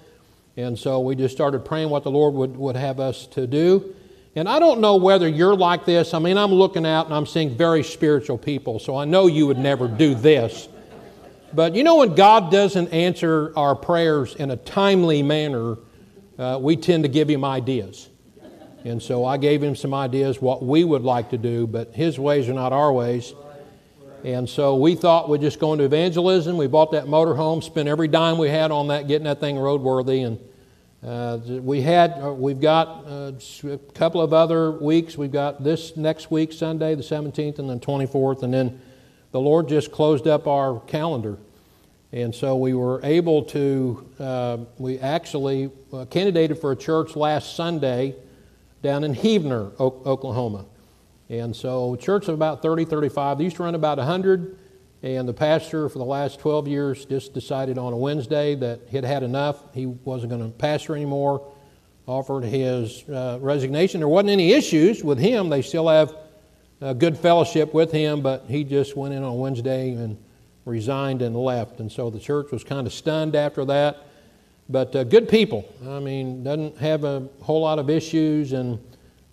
And 0.58 0.78
so 0.78 1.00
we 1.00 1.16
just 1.16 1.34
started 1.34 1.64
praying 1.64 1.88
what 1.88 2.02
the 2.02 2.10
Lord 2.10 2.34
would, 2.34 2.54
would 2.58 2.76
have 2.76 3.00
us 3.00 3.26
to 3.28 3.46
do. 3.46 3.94
And 4.36 4.46
I 4.46 4.58
don't 4.58 4.82
know 4.82 4.96
whether 4.96 5.26
you're 5.26 5.56
like 5.56 5.86
this. 5.86 6.12
I 6.12 6.18
mean, 6.18 6.36
I'm 6.36 6.52
looking 6.52 6.84
out 6.84 7.06
and 7.06 7.14
I'm 7.14 7.24
seeing 7.24 7.56
very 7.56 7.82
spiritual 7.82 8.36
people, 8.36 8.78
so 8.78 8.94
I 8.94 9.06
know 9.06 9.26
you 9.26 9.46
would 9.46 9.58
never 9.58 9.88
do 9.88 10.14
this. 10.14 10.68
But 11.54 11.74
you 11.74 11.82
know, 11.82 11.96
when 11.96 12.14
God 12.14 12.52
doesn't 12.52 12.88
answer 12.88 13.54
our 13.56 13.74
prayers 13.74 14.34
in 14.34 14.50
a 14.50 14.56
timely 14.56 15.22
manner, 15.22 15.78
uh, 16.38 16.58
we 16.60 16.76
tend 16.76 17.04
to 17.04 17.08
give 17.08 17.30
Him 17.30 17.42
ideas. 17.42 18.10
And 18.84 19.02
so 19.02 19.24
I 19.24 19.36
gave 19.36 19.62
Him 19.62 19.76
some 19.76 19.92
ideas 19.92 20.40
what 20.40 20.64
we 20.64 20.84
would 20.84 21.02
like 21.02 21.30
to 21.30 21.38
do, 21.38 21.66
but 21.66 21.94
His 21.94 22.18
ways 22.18 22.48
are 22.48 22.54
not 22.54 22.72
our 22.72 22.92
ways. 22.92 23.34
And 24.24 24.48
so 24.48 24.76
we 24.76 24.96
thought 24.96 25.28
we'd 25.28 25.40
just 25.40 25.58
go 25.58 25.72
into 25.72 25.84
evangelism. 25.84 26.56
We 26.56 26.66
bought 26.66 26.92
that 26.92 27.06
motorhome, 27.06 27.62
spent 27.62 27.88
every 27.88 28.08
dime 28.08 28.36
we 28.36 28.48
had 28.48 28.70
on 28.70 28.88
that, 28.88 29.08
getting 29.08 29.24
that 29.24 29.40
thing 29.40 29.56
roadworthy. 29.56 30.26
And 30.26 30.38
uh, 31.02 31.38
we 31.62 31.80
had, 31.80 32.12
uh, 32.22 32.32
we've 32.32 32.60
got 32.60 33.06
uh, 33.06 33.32
a 33.64 33.78
couple 33.94 34.20
of 34.20 34.34
other 34.34 34.70
weeks. 34.70 35.16
We've 35.16 35.32
got 35.32 35.64
this 35.64 35.96
next 35.96 36.30
week, 36.30 36.52
Sunday, 36.52 36.94
the 36.94 37.02
17th, 37.02 37.58
and 37.58 37.70
then 37.70 37.80
24th, 37.80 38.42
and 38.42 38.52
then 38.52 38.80
the 39.32 39.40
Lord 39.40 39.68
just 39.68 39.90
closed 39.90 40.26
up 40.26 40.46
our 40.46 40.80
calendar. 40.80 41.38
And 42.12 42.34
so 42.34 42.56
we 42.56 42.74
were 42.74 43.00
able 43.02 43.44
to, 43.44 44.06
uh, 44.18 44.58
we 44.76 44.98
actually 44.98 45.70
uh, 45.92 46.04
candidated 46.06 46.58
for 46.58 46.72
a 46.72 46.76
church 46.76 47.16
last 47.16 47.56
Sunday 47.56 48.16
down 48.82 49.04
in 49.04 49.14
Heavener, 49.14 49.78
Oklahoma. 49.78 50.66
And 51.28 51.54
so, 51.54 51.94
church 51.96 52.28
of 52.28 52.34
about 52.34 52.62
30, 52.62 52.86
35. 52.86 53.38
They 53.38 53.44
used 53.44 53.56
to 53.56 53.62
run 53.62 53.74
about 53.74 53.98
100. 53.98 54.58
And 55.02 55.26
the 55.26 55.32
pastor 55.32 55.88
for 55.88 55.98
the 55.98 56.04
last 56.04 56.40
12 56.40 56.68
years 56.68 57.04
just 57.06 57.32
decided 57.32 57.78
on 57.78 57.92
a 57.92 57.96
Wednesday 57.96 58.54
that 58.56 58.80
he'd 58.88 59.04
had 59.04 59.22
enough. 59.22 59.56
He 59.72 59.86
wasn't 59.86 60.30
going 60.30 60.42
to 60.42 60.56
pastor 60.58 60.94
anymore. 60.94 61.46
Offered 62.06 62.44
his 62.44 63.08
uh, 63.08 63.38
resignation. 63.40 64.00
There 64.00 64.08
wasn't 64.08 64.30
any 64.30 64.52
issues 64.52 65.02
with 65.02 65.18
him. 65.18 65.48
They 65.48 65.62
still 65.62 65.88
have 65.88 66.14
a 66.80 66.94
good 66.94 67.16
fellowship 67.16 67.72
with 67.72 67.92
him, 67.92 68.20
but 68.20 68.44
he 68.48 68.64
just 68.64 68.96
went 68.96 69.14
in 69.14 69.22
on 69.22 69.38
Wednesday 69.38 69.92
and 69.92 70.18
resigned 70.64 71.22
and 71.22 71.36
left. 71.36 71.80
And 71.80 71.90
so 71.90 72.10
the 72.10 72.18
church 72.18 72.50
was 72.50 72.64
kind 72.64 72.86
of 72.86 72.92
stunned 72.92 73.36
after 73.36 73.64
that. 73.66 74.09
But 74.70 74.94
uh, 74.94 75.02
good 75.04 75.28
people. 75.28 75.68
I 75.84 75.98
mean, 75.98 76.44
doesn't 76.44 76.78
have 76.78 77.02
a 77.02 77.28
whole 77.42 77.62
lot 77.62 77.80
of 77.80 77.90
issues. 77.90 78.52
And 78.52 78.78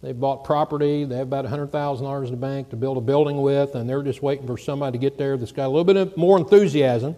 They 0.02 0.12
bought 0.12 0.43
property. 0.43 1.06
They 1.06 1.17
have 1.17 1.28
about 1.28 1.45
$100,000 1.45 2.26
in 2.26 2.32
the 2.32 2.38
bank 2.38 2.71
to 2.71 2.76
build 2.76 2.97
a 2.97 3.02
building 3.02 3.41
with, 3.41 3.76
and 3.76 3.88
they're 3.88 4.02
just 4.02 4.23
waiting 4.23 4.47
for 4.47 4.58
somebody 4.58 4.97
to 4.97 5.02
get 5.02 5.17
there 5.17 5.38
that's 5.38 5.52
got 5.52 5.67
a 5.67 5.69
little 5.69 5.84
bit 5.84 6.17
more 6.17 6.38
enthusiasm. 6.38 7.15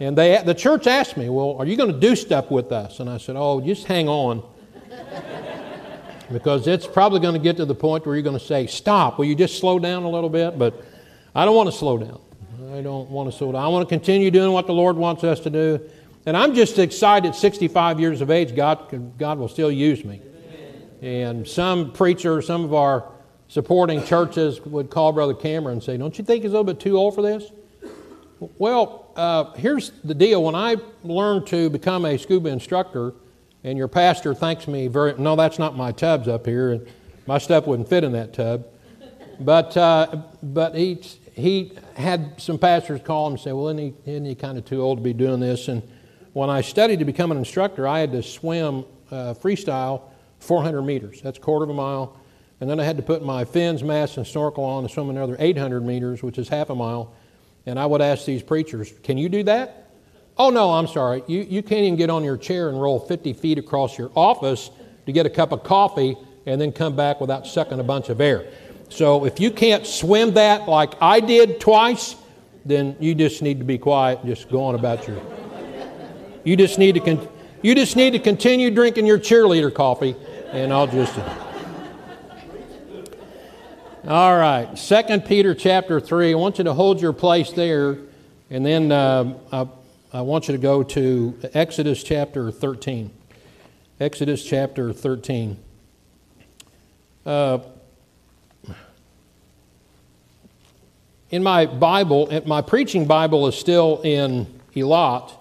And 0.00 0.18
they, 0.18 0.42
the 0.44 0.54
church 0.54 0.86
asked 0.88 1.16
me, 1.16 1.28
Well, 1.28 1.56
are 1.58 1.64
you 1.64 1.76
going 1.76 1.92
to 1.92 1.98
do 1.98 2.16
stuff 2.16 2.50
with 2.50 2.72
us? 2.72 3.00
And 3.00 3.08
I 3.08 3.18
said, 3.18 3.36
Oh, 3.38 3.60
just 3.60 3.86
hang 3.86 4.08
on. 4.08 4.42
because 6.32 6.66
it's 6.66 6.86
probably 6.86 7.20
going 7.20 7.34
to 7.34 7.40
get 7.40 7.56
to 7.58 7.64
the 7.64 7.74
point 7.74 8.04
where 8.04 8.16
you're 8.16 8.22
going 8.22 8.38
to 8.38 8.44
say, 8.44 8.66
Stop, 8.66 9.18
will 9.18 9.24
you 9.24 9.36
just 9.36 9.58
slow 9.58 9.78
down 9.78 10.02
a 10.02 10.10
little 10.10 10.28
bit? 10.28 10.58
But 10.58 10.82
I 11.34 11.44
don't 11.44 11.54
want 11.54 11.70
to 11.70 11.76
slow 11.76 11.96
down. 11.96 12.20
I 12.72 12.82
don't 12.82 13.08
want 13.08 13.30
to 13.30 13.36
slow 13.36 13.52
down. 13.52 13.62
I 13.62 13.68
want 13.68 13.88
to 13.88 13.94
continue 13.94 14.30
doing 14.30 14.52
what 14.52 14.66
the 14.66 14.74
Lord 14.74 14.96
wants 14.96 15.22
us 15.24 15.40
to 15.40 15.50
do. 15.50 15.80
And 16.26 16.36
I'm 16.36 16.54
just 16.54 16.80
excited, 16.80 17.36
65 17.36 18.00
years 18.00 18.20
of 18.20 18.32
age, 18.32 18.56
God, 18.56 19.16
God 19.16 19.38
will 19.38 19.48
still 19.48 19.70
use 19.70 20.04
me. 20.04 20.20
And 21.00 21.46
some 21.46 21.92
preacher, 21.92 22.42
some 22.42 22.64
of 22.64 22.74
our 22.74 23.12
supporting 23.46 24.04
churches 24.04 24.60
would 24.62 24.90
call 24.90 25.12
Brother 25.12 25.34
Cameron 25.34 25.74
and 25.74 25.82
say, 25.82 25.96
Don't 25.96 26.18
you 26.18 26.24
think 26.24 26.42
he's 26.42 26.50
a 26.50 26.54
little 26.54 26.64
bit 26.64 26.80
too 26.80 26.98
old 26.98 27.14
for 27.14 27.22
this? 27.22 27.52
Well, 28.40 29.12
uh, 29.14 29.52
here's 29.52 29.92
the 30.02 30.14
deal. 30.14 30.42
When 30.42 30.56
I 30.56 30.76
learned 31.04 31.46
to 31.48 31.70
become 31.70 32.04
a 32.04 32.18
scuba 32.18 32.48
instructor, 32.48 33.14
and 33.62 33.78
your 33.78 33.88
pastor 33.88 34.34
thanks 34.34 34.66
me 34.66 34.88
very, 34.88 35.14
no, 35.16 35.36
that's 35.36 35.60
not 35.60 35.76
my 35.76 35.92
tubs 35.92 36.26
up 36.26 36.44
here. 36.44 36.72
and 36.72 36.88
My 37.26 37.38
stuff 37.38 37.68
wouldn't 37.68 37.88
fit 37.88 38.02
in 38.02 38.12
that 38.12 38.32
tub. 38.32 38.66
But, 39.38 39.76
uh, 39.76 40.22
but 40.42 40.74
he, 40.74 41.00
he 41.34 41.72
had 41.94 42.40
some 42.40 42.58
pastors 42.58 43.00
call 43.04 43.28
him 43.28 43.34
and 43.34 43.40
say, 43.40 43.52
Well, 43.52 43.68
isn't 43.68 43.78
he, 43.78 44.10
isn't 44.10 44.24
he 44.24 44.34
kind 44.34 44.58
of 44.58 44.64
too 44.64 44.82
old 44.82 44.98
to 44.98 45.04
be 45.04 45.12
doing 45.12 45.38
this? 45.38 45.68
And 45.68 45.82
when 46.36 46.50
I 46.50 46.60
studied 46.60 46.98
to 46.98 47.06
become 47.06 47.30
an 47.30 47.38
instructor, 47.38 47.88
I 47.88 47.98
had 47.98 48.12
to 48.12 48.22
swim 48.22 48.84
uh, 49.10 49.32
freestyle 49.32 50.02
400 50.40 50.82
meters. 50.82 51.22
That's 51.22 51.38
a 51.38 51.40
quarter 51.40 51.64
of 51.64 51.70
a 51.70 51.72
mile. 51.72 52.14
And 52.60 52.68
then 52.68 52.78
I 52.78 52.84
had 52.84 52.98
to 52.98 53.02
put 53.02 53.24
my 53.24 53.46
fins, 53.46 53.82
mask, 53.82 54.18
and 54.18 54.26
snorkel 54.26 54.62
on 54.62 54.82
to 54.82 54.88
swim 54.90 55.08
another 55.08 55.36
800 55.38 55.80
meters, 55.82 56.22
which 56.22 56.36
is 56.36 56.46
half 56.46 56.68
a 56.68 56.74
mile. 56.74 57.14
And 57.64 57.78
I 57.78 57.86
would 57.86 58.02
ask 58.02 58.26
these 58.26 58.42
preachers, 58.42 58.92
Can 59.02 59.16
you 59.16 59.30
do 59.30 59.44
that? 59.44 59.88
Oh, 60.36 60.50
no, 60.50 60.74
I'm 60.74 60.86
sorry. 60.86 61.24
You, 61.26 61.40
you 61.40 61.62
can't 61.62 61.84
even 61.84 61.96
get 61.96 62.10
on 62.10 62.22
your 62.22 62.36
chair 62.36 62.68
and 62.68 62.78
roll 62.78 63.00
50 63.00 63.32
feet 63.32 63.56
across 63.56 63.96
your 63.96 64.10
office 64.14 64.70
to 65.06 65.12
get 65.12 65.24
a 65.24 65.30
cup 65.30 65.52
of 65.52 65.64
coffee 65.64 66.18
and 66.44 66.60
then 66.60 66.70
come 66.70 66.94
back 66.94 67.18
without 67.18 67.46
sucking 67.46 67.80
a 67.80 67.84
bunch 67.84 68.10
of 68.10 68.20
air. 68.20 68.52
So 68.90 69.24
if 69.24 69.40
you 69.40 69.50
can't 69.50 69.86
swim 69.86 70.34
that 70.34 70.68
like 70.68 71.00
I 71.00 71.20
did 71.20 71.60
twice, 71.60 72.14
then 72.66 72.94
you 73.00 73.14
just 73.14 73.40
need 73.40 73.58
to 73.58 73.64
be 73.64 73.78
quiet 73.78 74.18
and 74.18 74.28
just 74.28 74.50
go 74.50 74.62
on 74.64 74.74
about 74.74 75.08
your. 75.08 75.18
You 76.46 76.56
just 76.56 76.78
need 76.78 76.94
to 76.94 77.00
con- 77.00 77.28
you 77.60 77.74
just 77.74 77.96
need 77.96 78.12
to 78.12 78.20
continue 78.20 78.70
drinking 78.70 79.04
your 79.04 79.18
cheerleader 79.18 79.74
coffee, 79.74 80.14
and 80.52 80.72
I'll 80.72 80.86
just. 80.86 81.18
All 84.06 84.38
right, 84.38 84.78
Second 84.78 85.24
Peter 85.24 85.56
chapter 85.56 85.98
three. 85.98 86.30
I 86.30 86.36
want 86.36 86.58
you 86.58 86.64
to 86.64 86.72
hold 86.72 87.00
your 87.00 87.12
place 87.12 87.50
there, 87.50 87.98
and 88.48 88.64
then 88.64 88.92
uh, 88.92 89.34
I, 89.50 89.66
I 90.12 90.20
want 90.20 90.46
you 90.46 90.52
to 90.52 90.58
go 90.58 90.84
to 90.84 91.36
Exodus 91.52 92.04
chapter 92.04 92.52
thirteen. 92.52 93.10
Exodus 93.98 94.44
chapter 94.44 94.92
thirteen. 94.92 95.58
Uh, 97.24 97.58
in 101.30 101.42
my 101.42 101.66
Bible, 101.66 102.40
my 102.46 102.62
preaching 102.62 103.04
Bible 103.04 103.48
is 103.48 103.56
still 103.58 104.00
in 104.04 104.46
Eilat 104.76 105.32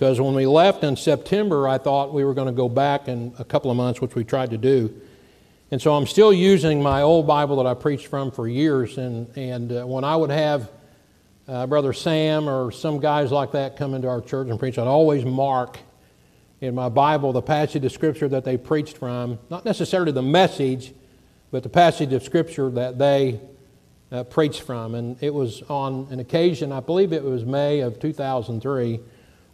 because 0.00 0.18
when 0.18 0.32
we 0.32 0.46
left 0.46 0.82
in 0.82 0.96
September, 0.96 1.68
I 1.68 1.76
thought 1.76 2.14
we 2.14 2.24
were 2.24 2.32
going 2.32 2.46
to 2.46 2.54
go 2.54 2.70
back 2.70 3.06
in 3.06 3.34
a 3.38 3.44
couple 3.44 3.70
of 3.70 3.76
months, 3.76 4.00
which 4.00 4.14
we 4.14 4.24
tried 4.24 4.48
to 4.48 4.56
do. 4.56 4.98
And 5.70 5.82
so 5.82 5.94
I'm 5.94 6.06
still 6.06 6.32
using 6.32 6.82
my 6.82 7.02
old 7.02 7.26
Bible 7.26 7.56
that 7.56 7.66
I 7.66 7.74
preached 7.74 8.06
from 8.06 8.30
for 8.30 8.48
years. 8.48 8.96
And, 8.96 9.28
and 9.36 9.70
uh, 9.70 9.84
when 9.84 10.02
I 10.04 10.16
would 10.16 10.30
have 10.30 10.70
uh, 11.46 11.66
Brother 11.66 11.92
Sam 11.92 12.48
or 12.48 12.72
some 12.72 12.98
guys 12.98 13.30
like 13.30 13.52
that 13.52 13.76
come 13.76 13.92
into 13.92 14.08
our 14.08 14.22
church 14.22 14.48
and 14.48 14.58
preach, 14.58 14.78
I'd 14.78 14.86
always 14.86 15.26
mark 15.26 15.78
in 16.62 16.74
my 16.74 16.88
Bible 16.88 17.34
the 17.34 17.42
passage 17.42 17.84
of 17.84 17.92
Scripture 17.92 18.28
that 18.28 18.46
they 18.46 18.56
preached 18.56 18.96
from, 18.96 19.38
not 19.50 19.66
necessarily 19.66 20.12
the 20.12 20.22
message, 20.22 20.94
but 21.50 21.62
the 21.62 21.68
passage 21.68 22.14
of 22.14 22.22
Scripture 22.22 22.70
that 22.70 22.96
they 22.96 23.38
uh, 24.10 24.24
preached 24.24 24.62
from. 24.62 24.94
And 24.94 25.22
it 25.22 25.34
was 25.34 25.60
on 25.68 26.08
an 26.10 26.20
occasion, 26.20 26.72
I 26.72 26.80
believe 26.80 27.12
it 27.12 27.22
was 27.22 27.44
May 27.44 27.80
of 27.80 28.00
2003, 28.00 29.00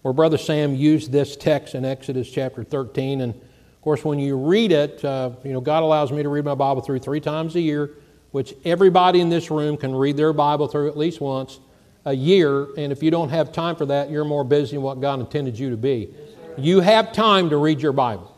where 0.06 0.12
Brother 0.12 0.38
Sam 0.38 0.76
used 0.76 1.10
this 1.10 1.34
text 1.34 1.74
in 1.74 1.84
Exodus 1.84 2.30
chapter 2.30 2.62
13. 2.62 3.22
And 3.22 3.34
of 3.34 3.80
course, 3.80 4.04
when 4.04 4.20
you 4.20 4.36
read 4.36 4.70
it, 4.70 5.04
uh, 5.04 5.30
you 5.42 5.52
know, 5.52 5.60
God 5.60 5.82
allows 5.82 6.12
me 6.12 6.22
to 6.22 6.28
read 6.28 6.44
my 6.44 6.54
Bible 6.54 6.80
through 6.80 7.00
three 7.00 7.18
times 7.18 7.56
a 7.56 7.60
year, 7.60 7.90
which 8.30 8.54
everybody 8.64 9.20
in 9.20 9.30
this 9.30 9.50
room 9.50 9.76
can 9.76 9.92
read 9.92 10.16
their 10.16 10.32
Bible 10.32 10.68
through 10.68 10.86
at 10.86 10.96
least 10.96 11.20
once 11.20 11.58
a 12.04 12.12
year. 12.12 12.68
And 12.78 12.92
if 12.92 13.02
you 13.02 13.10
don't 13.10 13.30
have 13.30 13.50
time 13.50 13.74
for 13.74 13.84
that, 13.86 14.08
you're 14.08 14.24
more 14.24 14.44
busy 14.44 14.76
than 14.76 14.82
what 14.82 15.00
God 15.00 15.18
intended 15.18 15.58
you 15.58 15.70
to 15.70 15.76
be. 15.76 16.14
You 16.56 16.78
have 16.78 17.10
time 17.10 17.50
to 17.50 17.56
read 17.56 17.80
your 17.80 17.92
Bible. 17.92 18.32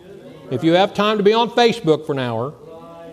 If 0.50 0.64
you 0.64 0.72
have 0.72 0.94
time 0.94 1.18
to 1.18 1.22
be 1.22 1.35
on 1.35 1.50
Facebook 1.50 2.07
for 2.07 2.12
an 2.12 2.20
hour, 2.20 2.54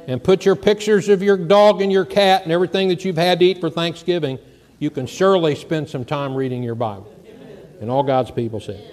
and 0.07 0.23
put 0.23 0.45
your 0.45 0.55
pictures 0.55 1.09
of 1.09 1.21
your 1.21 1.35
dog 1.35 1.81
and 1.81 1.91
your 1.91 2.05
cat 2.05 2.43
and 2.43 2.53
everything 2.53 2.87
that 2.87 3.03
you've 3.03 3.17
had 3.17 3.39
to 3.39 3.45
eat 3.47 3.59
for 3.59 3.69
Thanksgiving, 3.69 4.39
you 4.79 4.89
can 4.89 5.07
surely 5.07 5.55
spend 5.55 5.89
some 5.89 6.05
time 6.05 6.33
reading 6.35 6.63
your 6.63 6.75
Bible. 6.75 7.14
And 7.81 7.89
all 7.89 8.03
God's 8.03 8.31
people 8.31 8.59
said. 8.59 8.83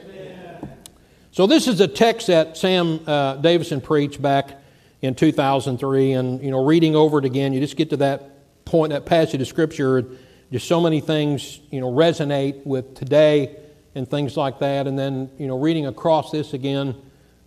So, 1.31 1.47
this 1.47 1.66
is 1.66 1.81
a 1.81 1.88
text 1.88 2.27
that 2.27 2.57
Sam 2.59 3.01
uh, 3.07 3.37
Davison 3.37 3.81
preached 3.81 4.21
back 4.21 4.62
in 5.01 5.14
2003. 5.14 6.12
And, 6.12 6.42
you 6.42 6.51
know, 6.51 6.64
reading 6.64 6.95
over 6.95 7.18
it 7.18 7.25
again, 7.25 7.53
you 7.53 7.61
just 7.61 7.77
get 7.77 7.90
to 7.90 7.97
that 7.99 8.64
point, 8.64 8.92
that 8.92 9.07
passage 9.07 9.40
of 9.40 9.49
Scripture. 9.49 10.05
Just 10.51 10.68
so 10.68 10.81
many 10.81 11.01
things, 11.01 11.61
you 11.71 11.81
know, 11.81 11.90
resonate 11.90 12.66
with 12.66 12.95
today 12.95 13.57
and 13.95 14.09
things 14.09 14.37
like 14.37 14.59
that. 14.59 14.87
And 14.87 14.99
then, 14.99 15.31
you 15.38 15.47
know, 15.47 15.59
reading 15.59 15.87
across 15.87 16.31
this 16.31 16.53
again, 16.53 16.95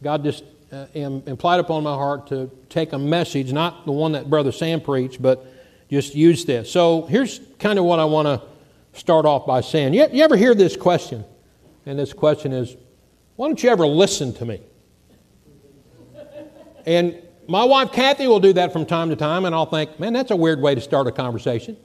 God 0.02 0.24
just 0.24 0.43
uh, 0.71 0.88
implied 0.95 1.60
upon 1.60 1.84
my 1.84 1.93
heart 1.93 2.28
to 2.28 2.50
take 2.69 2.93
a 2.93 2.98
message, 2.98 3.54
not 3.54 3.86
the 3.86 3.91
one 3.91 4.13
that 4.13 4.30
Brother 4.30 4.52
Sam 4.52 4.82
preached, 4.82 5.21
but 5.21 5.45
just 5.89 6.15
use 6.15 6.45
this. 6.45 6.71
So 6.71 7.04
here's 7.04 7.39
kind 7.60 7.78
of 7.78 7.86
what 7.86 8.00
I 8.00 8.06
want 8.06 8.26
to 8.28 8.41
start 8.96 9.26
off 9.26 9.46
by 9.46 9.62
saying. 9.62 9.94
You, 9.94 10.08
you 10.12 10.24
ever 10.24 10.36
hear 10.36 10.56
this 10.56 10.76
question? 10.76 11.24
And 11.86 12.00
this 12.00 12.14
question 12.14 12.52
is, 12.52 12.76
why 13.36 13.48
don't 13.48 13.62
you 13.62 13.70
ever 13.70 13.86
listen 13.86 14.34
to 14.36 14.46
me? 14.46 14.62
And 16.86 17.22
my 17.48 17.64
wife 17.64 17.92
Kathy 17.92 18.28
will 18.28 18.40
do 18.40 18.54
that 18.54 18.72
from 18.72 18.86
time 18.86 19.10
to 19.10 19.16
time, 19.16 19.46
and 19.46 19.54
I'll 19.54 19.66
think, 19.66 20.00
man, 20.00 20.14
that's 20.14 20.32
a 20.32 20.36
weird 20.36 20.62
way 20.62 20.76
to 20.76 20.82
start 20.82 21.08
a 21.08 21.12
conversation. 21.12 21.78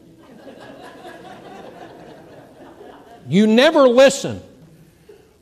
you 3.29 3.46
never 3.46 3.88
listen. 3.88 4.42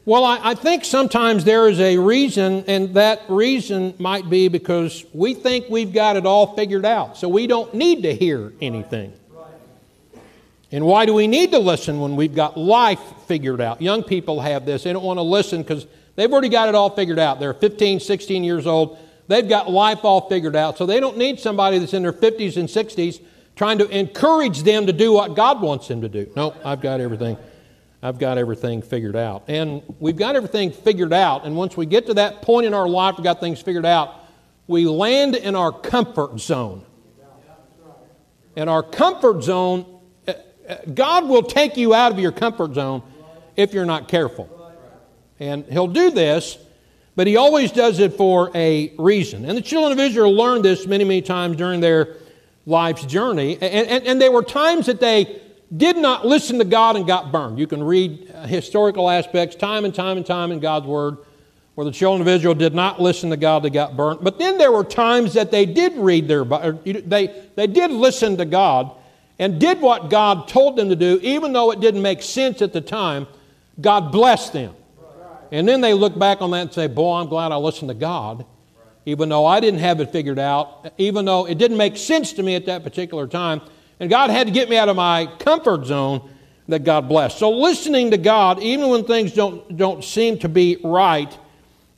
Well, 0.05 0.25
I, 0.25 0.41
I, 0.43 0.55
think 0.55 0.85
sometimes 0.85 1.45
there 1.45 1.69
is 1.69 1.81
a 1.81 1.99
reason, 1.99 2.65
and 2.67 2.95
that 2.95 3.23
reason 3.29 3.95
might 3.99 4.31
be 4.31 4.49
because 4.49 5.05
we 5.13 5.35
think 5.35 5.67
we've 5.69 5.93
got 5.93 6.17
it 6.17 6.25
all 6.25 6.57
figured 6.57 6.87
out, 6.87 7.19
so 7.19 7.29
we 7.29 7.47
don't 7.47 7.75
need 7.75 8.03
to 8.05 8.15
hear 8.15 8.53
anything. 8.61 9.13
And 10.71 10.85
why 10.85 11.07
do 11.07 11.15
we 11.15 11.27
need 11.27 11.53
to 11.53 11.59
listen 11.59 11.99
when 11.99 12.15
we've 12.15 12.35
got 12.35 12.57
life 12.57 13.01
figured 13.27 13.61
out? 13.61 13.81
Young 13.81 14.03
people 14.03 14.41
have 14.41 14.67
this. 14.67 14.85
They 14.85 14.93
don't 14.93 15.05
want 15.05 15.19
to 15.19 15.23
listen 15.23 15.63
because 15.63 15.87
they've 16.15 16.31
already 16.31 16.51
got 16.51 16.69
it 16.69 16.75
all 16.75 16.91
figured 16.91 17.19
out. 17.19 17.41
They're 17.41 17.55
15, 17.55 18.01
16 18.01 18.45
years 18.45 18.67
old. 18.67 18.99
They've 19.29 19.49
got 19.49 19.71
life 19.71 20.05
all 20.05 20.29
figured 20.29 20.57
out. 20.57 20.77
So 20.77 20.85
they 20.85 21.01
don't 21.01 21.17
need 21.17 21.41
somebody 21.41 21.79
that's 21.79 21.95
in 21.95 22.03
their 22.03 22.13
50s 22.13 22.57
and 22.57 22.69
60s 22.69 23.23
trying 23.57 23.79
to 23.79 23.89
encourage 23.89 24.63
them 24.63 24.87
to 24.87 24.93
do 24.93 25.13
what 25.13 25.35
God 25.35 25.61
wants 25.61 25.89
them 25.89 26.03
to 26.03 26.09
do. 26.09 26.31
No, 26.37 26.55
I've 26.65 26.81
got 26.81 27.01
everything 27.01 27.37
I've 28.03 28.19
got 28.19 28.39
everything 28.39 28.81
figured 28.81 29.17
out. 29.17 29.45
And 29.49 29.83
we've 29.99 30.17
got 30.17 30.37
everything 30.37 30.71
figured 30.71 31.13
out. 31.13 31.45
And 31.45 31.57
once 31.57 31.77
we 31.77 31.85
get 31.85 32.07
to 32.07 32.15
that 32.15 32.43
point 32.43 32.67
in 32.67 32.75
our 32.75 32.89
life, 32.89 33.17
we've 33.19 33.25
got 33.25 33.41
things 33.41 33.61
figured 33.61 33.87
out, 33.87 34.15
we 34.69 34.87
land 34.87 35.35
in 35.35 35.57
our 35.57 35.73
comfort 35.73 36.39
zone. 36.39 36.85
And 38.55 38.71
our 38.71 38.83
comfort 38.83 39.43
zone, 39.43 39.98
God 40.95 41.29
will 41.29 41.43
take 41.43 41.77
you 41.77 41.95
out 41.95 42.13
of 42.13 42.19
your 42.19 42.33
comfort 42.33 42.75
zone 42.75 43.03
if 43.57 43.73
you're 43.73 43.87
not 43.87 44.09
careful. 44.09 44.49
And 45.41 45.65
He'll 45.67 45.87
do 45.87 46.11
this, 46.11 46.59
but 47.17 47.27
He 47.27 47.37
always 47.37 47.73
does 47.73 47.99
it 47.99 48.15
for 48.15 48.51
a 48.55 48.93
reason. 48.99 49.45
And 49.45 49.57
the 49.57 49.63
children 49.63 49.93
of 49.93 49.99
Israel 49.99 50.33
learned 50.33 50.65
this 50.65 50.87
many, 50.87 51.05
many 51.05 51.23
times 51.23 51.57
during 51.57 51.81
their 51.81 52.17
life's 52.67 53.05
journey. 53.07 53.55
And, 53.61 53.89
and, 53.89 54.07
and 54.07 54.21
there 54.21 54.33
were 54.33 54.43
times 54.43 54.87
that 54.87 55.01
they 55.01 55.41
did 55.75 55.97
not 55.97 56.27
listen 56.27 56.59
to 56.59 56.65
God 56.65 56.97
and 56.97 57.07
got 57.07 57.31
burned. 57.31 57.59
You 57.59 57.67
can 57.67 57.83
read 57.83 58.31
uh, 58.35 58.47
historical 58.47 59.09
aspects 59.09 59.57
time 59.57 59.85
and 59.85 59.95
time 59.95 60.17
and 60.17 60.27
time 60.27 60.51
in 60.51 60.61
God's 60.61 60.87
Word 60.87 61.19
where 61.79 61.85
the 61.85 61.93
children 61.93 62.21
of 62.21 62.27
Israel 62.27 62.55
did 62.55 62.75
not 62.75 63.01
listen 63.01 63.31
to 63.31 63.37
God, 63.37 63.63
they 63.63 63.71
got 63.71 63.97
burned. 63.97 64.19
But 64.21 64.41
then 64.41 64.59
there 64.59 64.73
were 64.73 64.83
times 64.83 65.35
that 65.35 65.53
they 65.53 65.65
did 65.65 65.97
read 65.97 66.27
their, 66.27 66.43
they, 66.45 67.45
they 67.55 67.69
did 67.69 67.93
listen 67.93 68.37
to 68.39 68.45
God 68.45 68.91
and 69.38 69.61
did 69.61 69.81
what 69.81 70.11
God 70.11 70.48
told 70.48 70.77
them 70.77 70.88
to 70.88 70.96
do, 70.96 71.18
even 71.22 71.53
though 71.53 71.70
it 71.70 71.81
didn't 71.81 72.03
make 72.03 72.22
sense 72.22 72.62
at 72.62 72.72
the 72.72 72.81
time. 72.81 73.27
God 73.81 74.11
blessed 74.11 74.53
them. 74.53 74.74
And 75.53 75.66
then 75.66 75.81
they 75.81 75.94
look 75.94 76.18
back 76.18 76.42
on 76.42 76.51
that 76.51 76.61
and 76.61 76.72
say, 76.72 76.88
Boy, 76.88 77.14
I'm 77.20 77.29
glad 77.29 77.53
I 77.53 77.57
listened 77.57 77.88
to 77.88 77.94
God 77.94 78.44
even 79.09 79.31
though 79.31 79.46
I 79.46 79.59
didn't 79.61 79.81
have 79.81 80.01
it 80.01 80.12
figured 80.12 80.38
out, 80.38 80.92
even 80.98 81.24
though 81.24 81.46
it 81.46 81.57
didn't 81.57 81.79
make 81.79 81.96
sense 81.96 82.35
to 82.35 82.42
me 82.42 82.55
at 82.57 82.66
that 82.66 82.85
particular 82.85 83.27
time. 83.27 83.62
And 84.01 84.11
God 84.11 84.29
had 84.29 84.48
to 84.48 84.53
get 84.53 84.68
me 84.68 84.77
out 84.77 84.90
of 84.90 84.96
my 84.96 85.24
comfort 85.38 85.87
zone 85.87 86.29
that 86.68 86.85
God 86.85 87.09
blessed. 87.09 87.38
So 87.38 87.51
listening 87.51 88.11
to 88.11 88.18
God, 88.18 88.61
even 88.61 88.90
when 88.90 89.05
things 89.05 89.33
don't, 89.33 89.79
don't 89.79 90.05
seem 90.05 90.38
to 90.40 90.48
be 90.51 90.77
right, 90.85 91.33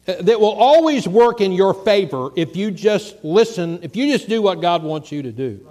uh, 0.06 0.22
that 0.22 0.38
will 0.38 0.52
always 0.52 1.08
work 1.08 1.40
in 1.40 1.50
your 1.50 1.74
favor 1.74 2.30
if 2.36 2.54
you 2.54 2.70
just 2.70 3.24
listen, 3.24 3.80
if 3.82 3.96
you 3.96 4.12
just 4.12 4.28
do 4.28 4.40
what 4.40 4.60
God 4.60 4.84
wants 4.84 5.10
you 5.10 5.22
to 5.22 5.32
do. 5.32 5.68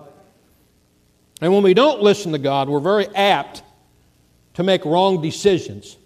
And 1.42 1.54
when 1.54 1.64
we 1.64 1.74
don't 1.74 2.02
listen 2.02 2.32
to 2.34 2.38
God, 2.38 2.70
we're 2.70 2.80
very 2.80 3.08
apt 3.16 3.64
to 4.56 4.64
make 4.64 4.84
wrong 4.84 5.22
decisions. 5.22 5.98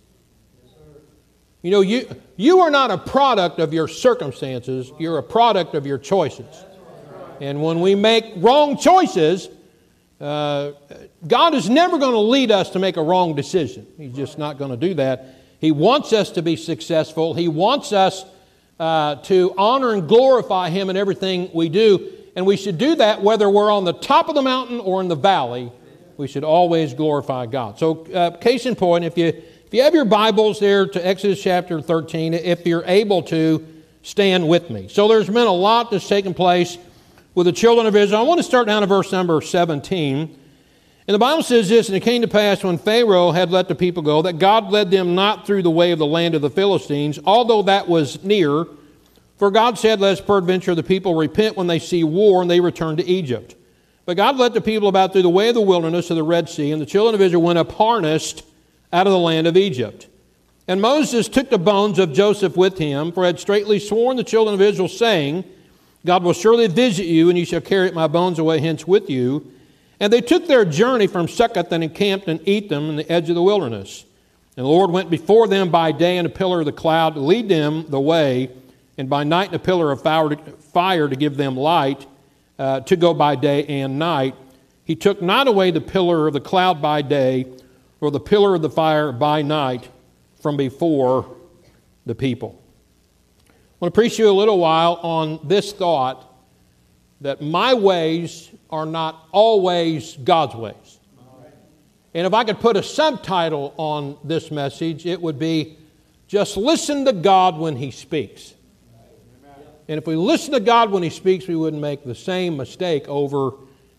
You 1.64 1.72
know, 1.72 1.82
you, 1.82 2.08
you 2.36 2.60
are 2.60 2.70
not 2.70 2.92
a 2.92 2.98
product 2.98 3.60
of 3.60 3.74
your 3.74 3.88
circumstances, 3.88 4.92
you're 5.00 5.18
a 5.18 5.24
product 5.24 5.76
of 5.76 5.86
your 5.86 5.98
choices. 5.98 6.66
And 7.40 7.62
when 7.64 7.82
we 7.82 7.96
make 7.96 8.26
wrong 8.38 8.78
choices, 8.78 9.50
uh, 10.22 10.74
God 11.28 11.54
is 11.54 11.70
never 11.70 11.98
going 11.98 12.12
to 12.12 12.20
lead 12.20 12.52
us 12.52 12.70
to 12.72 12.80
make 12.80 12.98
a 12.98 13.02
wrong 13.02 13.36
decision. 13.36 13.88
He's 13.98 14.14
just 14.14 14.38
not 14.38 14.58
going 14.58 14.72
to 14.72 14.78
do 14.78 14.94
that. 14.96 15.36
He 15.60 15.72
wants 15.72 16.14
us 16.14 16.32
to 16.32 16.42
be 16.42 16.56
successful. 16.56 17.34
He 17.34 17.48
wants 17.48 17.92
us 17.92 18.26
uh, 18.80 19.16
to 19.24 19.54
honor 19.58 19.94
and 19.94 20.08
glorify 20.08 20.70
Him 20.70 20.90
in 20.90 20.98
everything 20.98 21.50
we 21.54 21.70
do. 21.70 22.12
And 22.36 22.46
we 22.46 22.58
should 22.58 22.78
do 22.78 22.96
that 22.96 23.22
whether 23.22 23.50
we're 23.50 23.72
on 23.72 23.84
the 23.84 23.94
top 23.94 24.30
of 24.30 24.36
the 24.36 24.42
mountain 24.42 24.80
or 24.80 25.02
in 25.02 25.08
the 25.08 25.16
valley. 25.16 25.72
We 26.18 26.28
should 26.28 26.44
always 26.44 26.94
glorify 26.94 27.46
God. 27.48 27.80
So, 27.80 28.06
uh, 28.14 28.32
case 28.38 28.66
in 28.66 28.76
point, 28.76 29.04
if 29.04 29.18
you, 29.18 29.28
if 29.28 29.74
you 29.74 29.82
have 29.82 29.96
your 29.96 30.06
Bibles 30.06 30.60
there 30.60 30.86
to 30.88 31.08
Exodus 31.08 31.42
chapter 31.42 31.82
13, 31.82 32.34
if 32.34 32.66
you're 32.66 32.84
able 32.86 33.24
to, 33.24 33.68
stand 34.04 34.48
with 34.48 34.70
me. 34.70 34.90
So, 34.90 35.08
there's 35.08 35.28
been 35.28 35.48
a 35.48 35.52
lot 35.52 35.90
that's 35.90 36.08
taken 36.08 36.34
place 36.34 36.78
with 37.36 37.46
the 37.46 37.54
children 37.54 37.88
of 37.88 37.96
Israel. 37.96 38.22
I 38.22 38.24
want 38.24 38.40
to 38.40 38.44
start 38.44 38.68
down 38.68 38.84
at 38.84 38.90
verse 38.90 39.12
number 39.12 39.42
17. 39.42 40.40
And 41.06 41.14
the 41.14 41.20
Bible 41.20 41.44
says 41.44 41.68
this, 41.68 41.88
and 41.90 41.98
it 41.98 42.02
came 42.02 42.22
to 42.22 42.28
pass 42.28 42.64
when 42.64 42.78
Pharaoh 42.78 43.32
had 43.32 43.52
let 43.52 43.68
the 43.68 43.76
people 43.76 44.04
go, 44.04 44.22
that 44.22 44.40
God 44.40 44.72
led 44.72 44.90
them 44.90 45.16
not 45.16 45.46
through 45.46 45.64
the 45.64 45.72
way 45.72 45.92
of 45.92 46.00
the 46.00 46.06
land 46.06 46.34
of 46.36 46.42
the 46.42 46.50
Philistines, 46.50 47.20
although 47.26 47.64
that 47.64 47.90
was 47.90 48.24
near. 48.24 48.66
For 49.38 49.52
God 49.52 49.78
said, 49.78 50.00
Lest 50.00 50.26
peradventure 50.26 50.76
the 50.76 50.84
people 50.84 51.16
repent 51.16 51.58
when 51.58 51.68
they 51.68 51.80
see 51.80 52.04
war, 52.04 52.42
and 52.42 52.50
they 52.50 52.60
return 52.60 52.98
to 52.98 53.06
Egypt. 53.06 53.56
But 54.06 54.18
God 54.18 54.38
led 54.38 54.54
the 54.54 54.62
people 54.62 54.88
about 54.88 55.14
through 55.14 55.22
the 55.22 55.30
way 55.30 55.50
of 55.50 55.56
the 55.56 55.62
wilderness 55.62 56.10
of 56.10 56.18
the 56.18 56.24
Red 56.24 56.50
Sea, 56.50 56.72
and 56.72 56.82
the 56.82 56.86
children 56.86 57.16
of 57.16 57.22
Israel 57.22 57.42
went 57.42 57.60
up 57.60 57.72
harnessed 57.72 58.44
out 58.92 59.08
of 59.08 59.14
the 59.14 59.20
land 59.20 59.48
of 59.48 59.58
Egypt. 59.58 60.08
And 60.68 60.82
Moses 60.82 61.28
took 61.28 61.50
the 61.50 61.58
bones 61.58 62.00
of 62.00 62.14
Joseph 62.14 62.56
with 62.56 62.78
him, 62.78 63.12
for 63.12 63.24
he 63.24 63.28
had 63.28 63.40
straightly 63.40 63.80
sworn 63.80 64.18
the 64.18 64.24
children 64.24 64.54
of 64.54 64.62
Israel, 64.62 64.88
saying, 64.88 65.44
God 66.06 66.24
will 66.24 66.34
surely 66.34 66.68
visit 66.68 67.06
you, 67.06 67.30
and 67.30 67.38
you 67.38 67.46
shall 67.46 67.62
carry 67.62 67.92
my 67.92 68.08
bones 68.08 68.40
away 68.40 68.60
hence 68.60 68.86
with 68.86 69.10
you. 69.10 69.52
And 70.00 70.12
they 70.12 70.22
took 70.22 70.48
their 70.48 70.66
journey 70.66 71.08
from 71.08 71.28
Succoth 71.28 71.72
and 71.72 71.84
encamped 71.84 72.28
and 72.28 72.46
Etham 72.48 72.90
in 72.90 72.96
the 72.98 73.12
edge 73.12 73.30
of 73.30 73.36
the 73.36 73.44
wilderness. 73.44 74.06
And 74.58 74.66
the 74.66 74.70
Lord 74.70 74.92
went 74.92 75.10
before 75.10 75.48
them 75.48 75.70
by 75.70 75.92
day 75.92 76.18
in 76.18 76.26
a 76.26 76.30
pillar 76.30 76.60
of 76.60 76.66
the 76.66 76.72
cloud 76.72 77.16
to 77.16 77.22
lead 77.22 77.48
them 77.48 77.86
the 77.90 78.00
way, 78.00 78.50
and 78.98 79.10
by 79.10 79.24
night 79.24 79.50
in 79.50 79.56
a 79.56 79.60
pillar 79.60 79.92
of 79.92 80.02
fire 80.02 81.08
to 81.08 81.16
give 81.16 81.38
them 81.38 81.58
light 81.58 82.06
uh, 82.60 82.82
to 82.82 82.96
go 82.96 83.14
by 83.14 83.36
day 83.36 83.66
and 83.66 83.98
night. 83.98 84.36
He 84.86 84.96
took 84.96 85.22
not 85.22 85.48
away 85.48 85.72
the 85.72 85.82
pillar 85.82 86.28
of 86.28 86.34
the 86.34 86.42
cloud 86.42 86.82
by 86.82 87.02
day, 87.02 87.48
or 88.02 88.12
the 88.12 88.20
pillar 88.20 88.56
of 88.56 88.62
the 88.62 88.70
fire 88.70 89.12
by 89.12 89.42
night 89.42 89.90
from 90.42 90.58
before 90.58 91.38
the 92.06 92.14
people. 92.14 92.62
I 93.50 93.54
want 93.80 93.94
to 93.94 93.98
preach 93.98 94.20
you 94.20 94.30
a 94.30 94.32
little 94.32 94.60
while 94.60 94.96
on 95.02 95.40
this 95.44 95.72
thought 95.72 96.30
that 97.22 97.42
my 97.42 97.74
ways 97.74 98.50
are 98.70 98.86
not 98.86 99.28
always 99.32 100.18
God's 100.18 100.56
ways. 100.56 101.00
And 102.14 102.28
if 102.28 102.34
I 102.34 102.44
could 102.44 102.60
put 102.60 102.78
a 102.78 102.84
subtitle 102.84 103.74
on 103.78 104.18
this 104.24 104.52
message, 104.52 105.06
it 105.06 105.20
would 105.22 105.40
be 105.40 105.78
Just 106.28 106.58
Listen 106.58 107.06
to 107.06 107.14
God 107.14 107.58
when 107.58 107.76
He 107.76 107.92
speaks. 107.92 108.53
And 109.94 110.00
if 110.00 110.08
we 110.08 110.16
listen 110.16 110.54
to 110.54 110.60
God 110.60 110.90
when 110.90 111.04
He 111.04 111.12
speaks, 111.12 111.48
we 111.48 111.56
wouldn't 111.56 111.80
make 111.80 112.04
the 112.04 112.16
same 112.16 112.58
mistake 112.58 113.08
over 113.08 113.52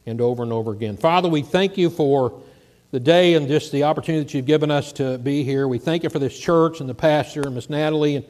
and 0.07 0.21
over 0.21 0.43
and 0.43 0.53
over 0.53 0.73
again. 0.73 0.97
Father, 0.97 1.29
we 1.29 1.43
thank 1.43 1.79
you 1.79 1.89
for 1.89 2.43
the 2.91 2.99
day 2.99 3.35
and 3.35 3.47
just 3.47 3.71
the 3.71 3.85
opportunity 3.85 4.25
that 4.25 4.35
you've 4.35 4.45
given 4.45 4.73
us 4.73 4.91
to 4.95 5.19
be 5.19 5.45
here. 5.45 5.69
We 5.69 5.79
thank 5.79 6.03
you 6.03 6.11
for 6.11 6.19
this 6.19 6.37
church 6.37 6.81
and 6.81 6.89
the 6.89 6.97
pastor 6.97 7.43
and 7.43 7.55
Miss 7.55 7.71
Natalie 7.71 8.17
and 8.17 8.27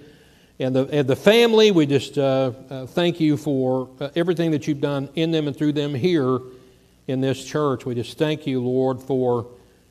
and 0.59 0.77
the, 0.77 0.87
and 0.93 1.09
the 1.09 1.17
family, 1.17 1.71
we 1.71 1.87
just 1.87 2.19
uh, 2.19 2.53
uh, 2.69 2.87
thank 2.87 3.19
you 3.19 3.39
for 3.39 3.89
uh, 3.99 4.11
everything 4.15 4.51
that 4.51 4.69
you've 4.69 4.83
done 4.83 5.09
in 5.15 5.31
them 5.31 5.49
and 5.49 5.57
through 5.57 5.73
them 5.73 5.95
here 5.95 6.39
in 7.07 7.23
this 7.23 7.43
church. 7.47 7.87
We 7.87 7.95
just 7.95 8.19
thank 8.19 8.47
you, 8.47 8.63
Lord, 8.63 9.01
for 9.01 9.47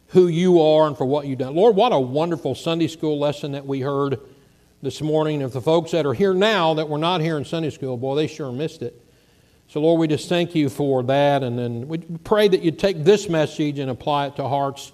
who 0.10 0.28
you 0.28 0.62
are 0.62 0.86
and 0.86 0.96
for 0.96 1.06
what 1.06 1.26
you've 1.26 1.40
done. 1.40 1.56
Lord, 1.56 1.76
what 1.76 1.92
a 1.92 2.00
wonderful 2.00 2.54
Sunday 2.54 2.88
school 2.88 3.18
lesson 3.18 3.54
that 3.54 3.66
we 3.66 3.82
heard 3.82 4.20
this 4.84 5.02
morning. 5.02 5.40
If 5.40 5.54
the 5.54 5.62
folks 5.62 5.92
that 5.92 6.06
are 6.06 6.14
here 6.14 6.34
now 6.34 6.74
that 6.74 6.90
were 6.90 6.98
not 6.98 7.22
here 7.22 7.38
in 7.38 7.46
Sunday 7.46 7.70
school, 7.70 7.96
boy, 7.96 8.16
they 8.16 8.28
sure 8.28 8.52
missed 8.52 8.82
it. 8.82 9.00
So, 9.70 9.80
Lord, 9.80 9.98
we 9.98 10.10
just 10.10 10.28
thank 10.28 10.54
you 10.54 10.68
for 10.68 11.02
that. 11.04 11.42
And 11.42 11.58
then 11.58 11.88
we 11.88 12.00
pray 12.00 12.50
that 12.50 12.62
you 12.64 12.72
take 12.72 13.06
this 13.06 13.30
message 13.30 13.80
and 13.80 13.90
apply 13.90 14.28
it 14.28 14.36
to 14.36 14.48
hearts. 14.48 14.92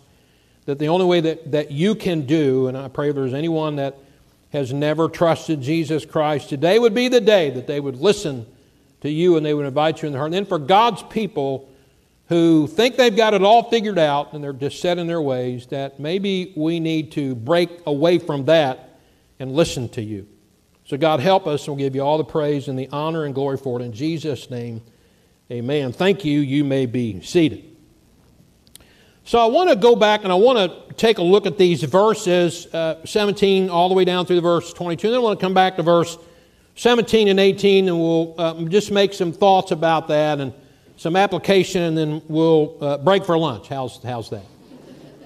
That 0.66 0.78
the 0.78 0.90
only 0.90 1.08
way 1.08 1.22
that, 1.22 1.52
that 1.52 1.72
you 1.72 1.96
can 1.96 2.28
do, 2.28 2.68
and 2.68 2.78
I 2.78 2.88
pray 2.88 3.10
if 3.10 3.16
there's 3.16 3.34
anyone 3.34 3.78
that 3.78 3.98
has 4.54 4.72
never 4.72 5.10
trusted 5.10 5.60
Jesus 5.60 6.06
Christ, 6.06 6.50
today 6.50 6.78
would 6.78 6.94
be 6.94 7.08
the 7.08 7.20
day 7.20 7.50
that 7.50 7.66
they 7.66 7.80
would 7.80 7.98
listen 7.98 8.46
to 9.02 9.10
you 9.10 9.38
and 9.38 9.46
they 9.46 9.56
would 9.56 9.66
invite 9.66 10.04
you 10.04 10.06
in 10.06 10.14
their 10.14 10.20
heart. 10.20 10.28
And 10.28 10.36
then 10.36 10.46
for 10.46 10.60
God's 10.60 11.02
people 11.02 11.68
who 12.28 12.68
think 12.68 12.96
they've 12.96 13.16
got 13.16 13.34
it 13.34 13.42
all 13.42 13.68
figured 13.72 13.98
out 13.98 14.34
and 14.34 14.44
they're 14.44 14.54
just 14.54 14.82
set 14.82 15.00
in 15.00 15.08
their 15.08 15.22
ways, 15.22 15.66
that 15.68 16.00
maybe 16.00 16.54
we 16.56 16.80
need 16.80 17.12
to 17.14 17.34
break 17.34 17.72
away 17.88 18.20
from 18.20 18.46
that 18.46 18.89
and 19.40 19.54
listen 19.54 19.90
to 19.90 20.02
you. 20.02 20.28
So, 20.86 20.98
God, 20.98 21.20
help 21.20 21.48
us, 21.48 21.68
and 21.68 21.76
we'll 21.76 21.86
give 21.86 21.96
you 21.96 22.02
all 22.02 22.18
the 22.18 22.24
praise 22.24 22.68
and 22.68 22.78
the 22.78 22.90
honor 22.92 23.26
and 23.26 23.34
glory 23.34 23.58
for 23.58 23.80
it. 23.80 23.84
In 23.84 23.94
Jesus' 23.94 24.50
name, 24.50 24.82
amen. 25.52 25.94
Thank 25.94 26.26
you. 26.26 26.40
You 26.40 26.64
may 26.64 26.86
be 26.86 27.22
seated. 27.22 27.70
So 29.30 29.38
I 29.38 29.46
want 29.46 29.70
to 29.70 29.76
go 29.76 29.96
back 29.96 30.24
and 30.24 30.32
I 30.32 30.36
want 30.36 30.58
to 30.58 30.94
take 30.96 31.20
a 31.20 31.22
look 31.22 31.46
at 31.46 31.56
these 31.56 31.84
verses, 31.84 32.66
uh, 32.74 33.06
17 33.06 33.70
all 33.70 33.88
the 33.88 33.94
way 33.94 34.04
down 34.04 34.26
through 34.26 34.38
the 34.38 34.42
verse 34.42 34.74
22. 34.74 35.06
And 35.06 35.14
then 35.14 35.22
I 35.22 35.24
want 35.24 35.40
to 35.40 35.46
come 35.46 35.54
back 35.54 35.76
to 35.76 35.84
verse 35.84 36.18
17 36.74 37.28
and 37.28 37.40
18 37.40 37.90
and 37.90 38.00
we'll 38.00 38.34
uh, 38.40 38.56
just 38.64 38.90
make 38.90 39.14
some 39.14 39.32
thoughts 39.32 39.70
about 39.70 40.08
that 40.08 40.40
and 40.40 40.52
some 40.98 41.16
application 41.16 41.84
and 41.84 41.96
then 41.96 42.22
we'll 42.28 42.76
uh, 42.82 42.98
break 42.98 43.24
for 43.24 43.38
lunch. 43.38 43.68
How's, 43.68 44.02
how's 44.02 44.32
that? 44.32 44.46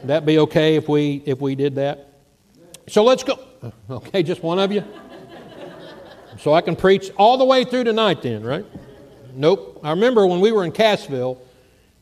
Would 0.02 0.08
that 0.10 0.26
be 0.26 0.38
okay 0.40 0.76
if 0.76 0.90
we, 0.90 1.24
if 1.26 1.40
we 1.40 1.56
did 1.56 1.76
that? 1.76 2.13
So 2.88 3.04
let's 3.04 3.24
go. 3.24 3.40
Okay, 3.90 4.24
just 4.24 4.44
one 4.44 4.60
of 4.60 4.74
you? 4.74 4.84
So 6.38 6.54
I 6.54 6.60
can 6.60 6.76
preach 6.76 7.12
all 7.18 7.38
the 7.38 7.46
way 7.46 7.64
through 7.64 7.86
tonight 7.86 8.22
then, 8.22 8.44
right? 8.44 8.66
Nope. 9.34 9.80
I 9.84 9.92
remember 9.92 10.28
when 10.28 10.42
we 10.42 10.52
were 10.52 10.66
in 10.66 10.74
Cassville, 10.74 11.38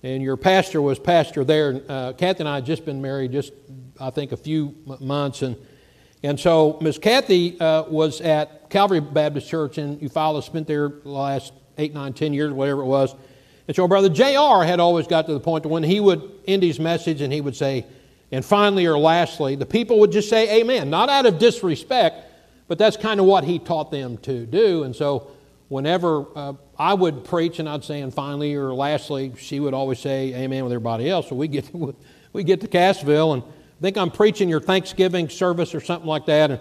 and 0.02 0.24
your 0.24 0.38
pastor 0.38 0.82
was 0.82 0.98
pastor 0.98 1.44
there. 1.44 1.82
Uh, 1.88 2.14
Kathy 2.14 2.40
and 2.40 2.50
I 2.50 2.56
had 2.56 2.66
just 2.66 2.84
been 2.84 3.00
married 3.00 3.32
just, 3.32 3.54
I 4.00 4.10
think, 4.10 4.32
a 4.32 4.38
few 4.38 4.76
months, 5.00 5.44
and 5.44 5.56
and 6.24 6.40
so 6.40 6.78
Miss 6.82 6.98
Kathy 6.98 7.60
uh, 7.60 7.84
was 7.84 8.22
at 8.22 8.70
Calvary 8.70 9.00
Baptist 9.00 9.50
Church 9.50 9.78
in 9.78 9.98
Eufaula, 9.98 10.44
spent 10.44 10.68
there 10.68 10.90
the 10.90 11.10
last 11.10 11.54
eight, 11.78 11.94
nine, 11.94 12.14
ten 12.14 12.34
years, 12.34 12.54
whatever 12.54 12.82
it 12.82 12.86
was. 12.86 13.16
And 13.68 13.76
so 13.76 13.88
Brother 13.88 14.10
J.R. 14.10 14.64
had 14.64 14.80
always 14.80 15.08
got 15.08 15.26
to 15.28 15.34
the 15.34 15.40
point 15.40 15.64
that 15.64 15.70
when 15.70 15.84
he 15.84 16.00
would 16.00 16.30
end 16.48 16.62
his 16.62 16.80
message 16.80 17.22
and 17.22 17.34
he 17.34 17.42
would 17.42 17.56
say, 17.56 17.86
and 18.32 18.44
finally 18.44 18.86
or 18.86 18.98
lastly, 18.98 19.56
the 19.56 19.66
people 19.66 20.00
would 20.00 20.12
just 20.12 20.30
say 20.30 20.62
amen, 20.62 20.90
not 20.90 21.10
out 21.10 21.26
of 21.26 21.38
disrespect, 21.38 22.26
but 22.68 22.78
that's 22.78 22.98
kind 22.98 23.20
of 23.20 23.26
what 23.26 23.44
he 23.44 23.60
taught 23.60 23.92
them 23.92 24.18
to 24.20 24.46
do. 24.46 24.84
And 24.84 24.96
so 24.96 25.32
whenever 25.68 26.26
uh, 26.36 26.54
I 26.78 26.94
would 26.94 27.26
preach 27.26 27.60
and 27.60 27.68
I'd 27.68 27.84
say, 27.84 28.02
and 28.02 28.14
finally 28.14 28.56
or 28.56 28.74
lastly, 28.74 29.34
she 29.38 29.60
would 29.60 29.74
always 29.74 30.00
say 30.00 30.34
amen 30.34 30.64
with 30.64 30.74
everybody 30.74 31.10
else. 31.10 31.28
So 31.30 31.36
we 31.36 31.48
get 31.48 31.66
to, 31.72 31.96
we 32.34 32.44
get 32.44 32.62
to 32.62 32.68
Cassville 32.68 33.34
and 33.34 33.44
I 33.44 33.82
think 33.82 33.98
I'm 33.98 34.12
preaching 34.12 34.48
your 34.48 34.62
Thanksgiving 34.62 35.28
service 35.28 35.74
or 35.74 35.82
something 35.82 36.08
like 36.08 36.28
that, 36.28 36.52
and, 36.52 36.60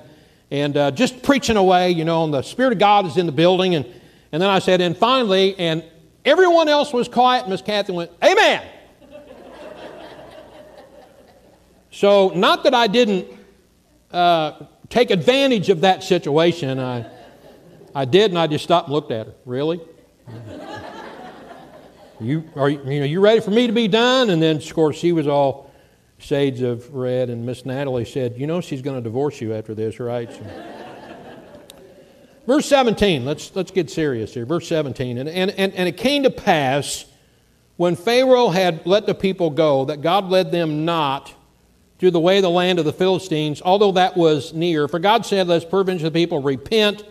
and 0.50 0.74
uh, 0.74 0.90
just 0.90 1.22
preaching 1.22 1.58
away, 1.58 1.90
you 1.90 2.06
know, 2.06 2.24
and 2.24 2.32
the 2.32 2.40
Spirit 2.40 2.72
of 2.72 2.78
God 2.78 3.04
is 3.04 3.18
in 3.18 3.26
the 3.26 3.32
building. 3.32 3.74
And, 3.74 3.84
and 4.32 4.40
then 4.40 4.48
I 4.48 4.58
said, 4.58 4.80
and 4.80 4.96
finally, 4.96 5.54
and 5.58 5.84
everyone 6.24 6.70
else 6.70 6.94
was 6.94 7.08
quiet. 7.08 7.42
and 7.42 7.50
Miss 7.50 7.60
Kathy 7.60 7.92
went, 7.92 8.10
Amen. 8.24 8.62
So, 12.00 12.30
not 12.30 12.64
that 12.64 12.72
I 12.72 12.86
didn't 12.86 13.26
uh, 14.10 14.64
take 14.88 15.10
advantage 15.10 15.68
of 15.68 15.82
that 15.82 16.02
situation. 16.02 16.78
I, 16.78 17.04
I 17.94 18.06
did, 18.06 18.30
and 18.30 18.38
I 18.38 18.46
just 18.46 18.64
stopped 18.64 18.88
and 18.88 18.94
looked 18.94 19.10
at 19.10 19.26
her. 19.26 19.34
Really? 19.44 19.82
you 22.18 22.48
are 22.56 22.70
you 22.70 23.00
know 23.00 23.04
you 23.04 23.20
ready 23.20 23.42
for 23.42 23.50
me 23.50 23.66
to 23.66 23.74
be 23.74 23.86
done? 23.86 24.30
And 24.30 24.40
then 24.40 24.56
of 24.56 24.74
course 24.74 24.96
she 24.96 25.12
was 25.12 25.28
all 25.28 25.70
shades 26.16 26.62
of 26.62 26.94
red, 26.94 27.28
and 27.28 27.44
Miss 27.44 27.66
Natalie 27.66 28.06
said, 28.06 28.38
"You 28.38 28.46
know 28.46 28.62
she's 28.62 28.80
going 28.80 28.96
to 28.96 29.02
divorce 29.02 29.42
you 29.42 29.52
after 29.52 29.74
this, 29.74 30.00
right?" 30.00 30.32
So, 30.32 30.40
verse 32.46 32.64
17, 32.64 33.26
let's, 33.26 33.54
let's 33.54 33.72
get 33.72 33.90
serious 33.90 34.32
here. 34.32 34.46
Verse 34.46 34.66
17. 34.68 35.18
And, 35.18 35.28
and, 35.28 35.50
and, 35.50 35.74
and 35.74 35.86
it 35.86 35.98
came 35.98 36.22
to 36.22 36.30
pass 36.30 37.04
when 37.76 37.94
Pharaoh 37.94 38.48
had 38.48 38.86
let 38.86 39.04
the 39.04 39.14
people 39.14 39.50
go 39.50 39.84
that 39.84 40.00
God 40.00 40.30
led 40.30 40.50
them 40.50 40.86
not 40.86 41.34
through 42.00 42.10
the 42.10 42.18
way 42.18 42.38
of 42.38 42.42
the 42.42 42.50
land 42.50 42.78
of 42.78 42.86
the 42.86 42.92
Philistines, 42.92 43.60
although 43.62 43.92
that 43.92 44.16
was 44.16 44.54
near. 44.54 44.88
For 44.88 44.98
God 44.98 45.26
said, 45.26 45.46
Let's 45.46 45.66
prevent 45.66 46.00
the 46.00 46.10
people 46.10 46.40
repent 46.40 47.04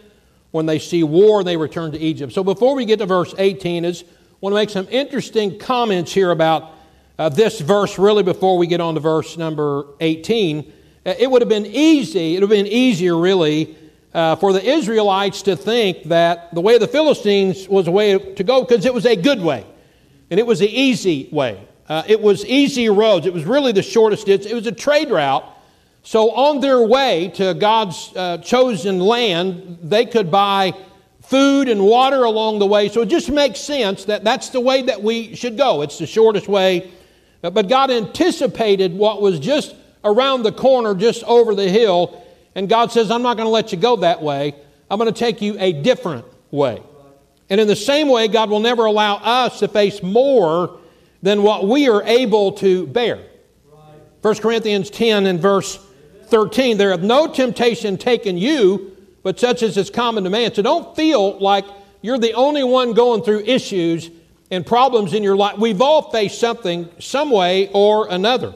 when 0.51 0.65
they 0.65 0.79
see 0.79 1.03
war, 1.03 1.43
they 1.43 1.57
return 1.57 1.91
to 1.91 1.99
Egypt. 1.99 2.33
So 2.33 2.43
before 2.43 2.75
we 2.75 2.85
get 2.85 2.97
to 2.97 3.05
verse 3.05 3.35
18, 3.37 3.85
is 3.85 4.03
want 4.41 4.53
to 4.53 4.55
make 4.55 4.71
some 4.71 4.87
interesting 4.89 5.59
comments 5.59 6.11
here 6.11 6.31
about 6.31 6.71
uh, 7.19 7.29
this 7.29 7.59
verse, 7.59 7.99
really, 7.99 8.23
before 8.23 8.57
we 8.57 8.65
get 8.65 8.81
on 8.81 8.95
to 8.95 8.99
verse 8.99 9.37
number 9.37 9.85
18. 9.99 10.73
Uh, 11.05 11.13
it 11.19 11.29
would 11.29 11.43
have 11.43 11.49
been 11.49 11.67
easy, 11.67 12.35
it 12.35 12.41
would 12.41 12.49
have 12.49 12.65
been 12.65 12.65
easier, 12.65 13.15
really, 13.15 13.75
uh, 14.15 14.37
for 14.37 14.53
the 14.53 14.63
Israelites 14.67 15.43
to 15.43 15.55
think 15.55 16.05
that 16.05 16.51
the 16.55 16.61
way 16.61 16.73
of 16.73 16.81
the 16.81 16.87
Philistines 16.87 17.69
was 17.69 17.87
a 17.87 17.91
way 17.91 18.17
to 18.17 18.43
go 18.43 18.63
because 18.63 18.85
it 18.85 18.93
was 18.93 19.05
a 19.05 19.15
good 19.15 19.39
way 19.39 19.63
and 20.31 20.39
it 20.39 20.47
was 20.47 20.59
the 20.59 20.67
easy 20.67 21.29
way. 21.31 21.68
Uh, 21.89 22.03
it 22.07 22.21
was 22.21 22.45
easy 22.45 22.87
roads. 22.87 23.25
It 23.25 23.33
was 23.33 23.45
really 23.45 23.71
the 23.71 23.81
shortest. 23.81 24.27
It 24.27 24.53
was 24.53 24.67
a 24.67 24.71
trade 24.71 25.09
route. 25.09 25.43
So, 26.03 26.31
on 26.31 26.61
their 26.61 26.81
way 26.81 27.29
to 27.35 27.53
God's 27.55 28.13
uh, 28.15 28.37
chosen 28.37 28.99
land, 28.99 29.79
they 29.81 30.05
could 30.05 30.31
buy 30.31 30.73
food 31.21 31.67
and 31.67 31.83
water 31.83 32.23
along 32.23 32.59
the 32.59 32.65
way. 32.65 32.89
So, 32.89 33.01
it 33.01 33.09
just 33.09 33.29
makes 33.29 33.59
sense 33.59 34.05
that 34.05 34.23
that's 34.23 34.49
the 34.49 34.61
way 34.61 34.83
that 34.83 35.03
we 35.03 35.35
should 35.35 35.57
go. 35.57 35.81
It's 35.81 35.97
the 35.97 36.07
shortest 36.07 36.47
way. 36.47 36.91
But 37.41 37.67
God 37.67 37.89
anticipated 37.89 38.93
what 38.93 39.21
was 39.21 39.39
just 39.39 39.75
around 40.03 40.43
the 40.43 40.51
corner, 40.51 40.93
just 40.93 41.23
over 41.23 41.55
the 41.55 41.69
hill. 41.69 42.23
And 42.55 42.69
God 42.69 42.91
says, 42.91 43.11
I'm 43.11 43.21
not 43.21 43.35
going 43.37 43.47
to 43.47 43.51
let 43.51 43.71
you 43.71 43.77
go 43.77 43.97
that 43.97 44.21
way. 44.21 44.55
I'm 44.89 44.99
going 44.99 45.11
to 45.11 45.17
take 45.17 45.41
you 45.41 45.55
a 45.59 45.73
different 45.73 46.25
way. 46.51 46.81
And 47.49 47.59
in 47.59 47.67
the 47.67 47.75
same 47.75 48.09
way, 48.09 48.27
God 48.27 48.49
will 48.49 48.59
never 48.59 48.85
allow 48.85 49.15
us 49.15 49.59
to 49.59 49.67
face 49.67 50.03
more 50.03 50.78
than 51.21 51.43
what 51.43 51.67
we 51.67 51.89
are 51.89 52.03
able 52.03 52.53
to 52.53 52.87
bear. 52.87 53.19
1 54.21 54.35
Corinthians 54.35 54.89
10 54.89 55.27
and 55.27 55.39
verse 55.39 55.79
13 56.25 56.77
There 56.77 56.91
hath 56.91 57.01
no 57.01 57.27
temptation 57.27 57.97
taken 57.97 58.37
you, 58.37 58.95
but 59.23 59.39
such 59.39 59.63
as 59.63 59.77
is 59.77 59.89
common 59.89 60.23
to 60.25 60.29
man. 60.29 60.53
So 60.53 60.61
don't 60.61 60.95
feel 60.95 61.37
like 61.39 61.65
you're 62.01 62.17
the 62.17 62.33
only 62.33 62.63
one 62.63 62.93
going 62.93 63.23
through 63.23 63.41
issues 63.41 64.09
and 64.51 64.65
problems 64.65 65.13
in 65.13 65.23
your 65.23 65.35
life. 65.35 65.57
We've 65.57 65.81
all 65.81 66.11
faced 66.11 66.39
something, 66.39 66.89
some 66.99 67.31
way 67.31 67.69
or 67.73 68.09
another. 68.09 68.55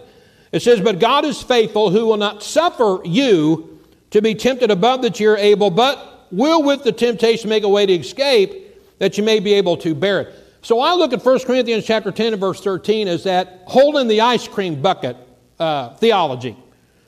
It 0.52 0.62
says, 0.62 0.82
But 0.82 1.00
God 1.00 1.26
is 1.26 1.42
faithful, 1.42 1.90
who 1.90 2.06
will 2.06 2.18
not 2.18 2.44
suffer 2.44 3.00
you 3.04 3.80
to 4.12 4.22
be 4.22 4.36
tempted 4.36 4.72
above 4.72 5.02
that 5.02 5.20
you're 5.20 5.38
able, 5.38 5.70
but 5.70 6.28
will 6.32 6.64
with 6.64 6.84
the 6.84 6.92
temptation 6.92 7.50
make 7.50 7.64
a 7.64 7.70
way 7.70 7.86
to 7.86 7.94
escape 7.94 9.00
that 9.00 9.18
you 9.18 9.24
may 9.24 9.40
be 9.40 9.54
able 9.54 9.78
to 9.78 9.96
bear 9.96 10.22
it. 10.22 10.43
So 10.64 10.80
I 10.80 10.94
look 10.94 11.12
at 11.12 11.24
1 11.24 11.40
Corinthians 11.40 11.84
chapter 11.84 12.10
10 12.10 12.34
and 12.34 12.40
verse 12.40 12.62
13 12.62 13.10
as 13.10 13.26
that 13.26 13.64
holding 13.66 14.08
the 14.08 14.22
ice 14.22 14.48
cream 14.48 14.82
bucket 14.82 15.18
uh, 15.60 15.90
theology 15.96 16.56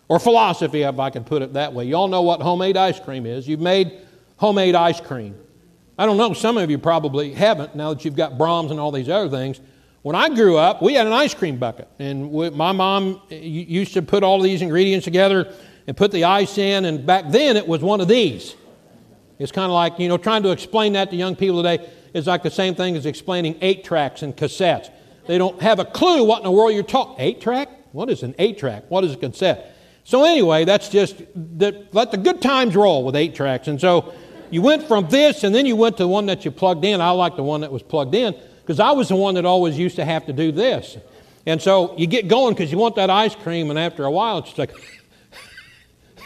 or 0.10 0.20
philosophy, 0.20 0.82
if 0.82 1.00
I 1.00 1.10
can 1.10 1.24
put 1.24 1.42
it 1.42 1.54
that 1.54 1.72
way. 1.72 1.86
You 1.86 1.96
all 1.96 2.10
know 2.10 2.22
what 2.22 2.42
homemade 2.42 2.76
ice 2.76 3.00
cream 3.00 3.26
is. 3.26 3.48
You've 3.48 3.62
made 3.62 3.94
homemade 4.36 4.76
ice 4.76 5.00
cream. 5.00 5.36
I 5.98 6.06
don't 6.06 6.18
know, 6.18 6.34
some 6.34 6.58
of 6.58 6.70
you 6.70 6.78
probably 6.78 7.32
haven't 7.32 7.76
now 7.76 7.94
that 7.94 8.04
you've 8.04 8.18
got 8.18 8.34
Braum's 8.34 8.72
and 8.72 8.80
all 8.80 8.92
these 8.92 9.08
other 9.08 9.30
things. 9.30 9.62
When 10.02 10.18
I 10.18 10.28
grew 10.28 10.58
up, 10.58 10.82
we 10.82 10.94
had 10.94 11.08
an 11.08 11.14
ice 11.14 11.34
cream 11.34 11.58
bucket, 11.58 11.88
and 11.98 12.32
we, 12.32 12.50
my 12.50 12.74
mom 12.74 13.22
used 13.30 13.94
to 13.94 14.02
put 14.02 14.22
all 14.22 14.42
these 14.42 14.62
ingredients 14.62 15.06
together 15.06 15.52
and 15.88 15.96
put 15.96 16.12
the 16.12 16.26
ice 16.26 16.58
in, 16.58 16.84
and 16.84 17.06
back 17.06 17.30
then 17.30 17.56
it 17.56 17.66
was 17.66 17.82
one 17.82 18.02
of 18.02 18.10
these. 18.10 18.54
It's 19.40 19.54
kind 19.54 19.66
of 19.66 19.72
like, 19.72 19.98
you 19.98 20.10
know, 20.10 20.18
trying 20.18 20.44
to 20.44 20.52
explain 20.52 20.94
that 20.94 21.10
to 21.12 21.16
young 21.16 21.38
people 21.38 21.64
today 21.64 21.90
is 22.16 22.28
like 22.28 22.42
the 22.42 22.50
same 22.50 22.74
thing 22.74 22.96
as 22.96 23.06
explaining 23.06 23.58
eight 23.62 23.84
tracks 23.84 24.24
and 24.24 24.36
cassettes. 24.36 24.90
They 25.28 25.38
don't 25.38 25.62
have 25.62 25.80
a 25.80 25.86
clue 25.86 26.24
what 26.24 26.38
in 26.38 26.44
the 26.46 26.52
world 26.52 26.74
you're 26.74 26.84
talking. 26.84 27.16
Eight 27.20 27.42
track? 27.42 27.70
What 27.92 28.10
is 28.10 28.24
an 28.24 28.34
eight 28.40 28.58
track? 28.58 28.86
What 28.90 29.04
is 29.04 29.14
a 29.14 29.18
cassette? 29.18 29.76
So 30.06 30.24
anyway, 30.24 30.66
that's 30.66 30.88
just 30.90 31.18
the, 31.36 31.88
let 31.92 32.12
the 32.12 32.18
good 32.18 32.42
times 32.42 32.76
roll 32.76 33.04
with 33.04 33.16
eight 33.16 33.36
tracks. 33.36 33.68
And 33.68 33.82
so 33.82 34.14
you 34.50 34.62
went 34.62 34.84
from 34.84 35.10
this, 35.10 35.44
and 35.44 35.54
then 35.54 35.66
you 35.66 35.76
went 35.76 35.98
to 35.98 36.04
the 36.04 36.08
one 36.08 36.28
that 36.28 36.46
you 36.46 36.52
plugged 36.52 36.86
in. 36.86 37.02
I 37.02 37.10
like 37.10 37.36
the 37.36 37.44
one 37.44 37.62
that 37.62 37.72
was 37.72 37.84
plugged 37.84 38.16
in 38.16 38.36
because 38.62 38.80
I 38.80 38.92
was 38.92 39.10
the 39.10 39.16
one 39.16 39.36
that 39.36 39.46
always 39.46 39.78
used 39.78 39.98
to 39.98 40.06
have 40.06 40.26
to 40.28 40.34
do 40.34 40.52
this. 40.52 40.98
And 41.46 41.62
so 41.62 41.98
you 41.98 42.08
get 42.08 42.28
going 42.28 42.54
because 42.54 42.72
you 42.72 42.78
want 42.78 42.96
that 42.96 43.10
ice 43.10 43.36
cream, 43.36 43.70
and 43.72 43.78
after 43.78 44.06
a 44.06 44.12
while, 44.12 44.38
it's 44.38 44.58
like 44.58 44.72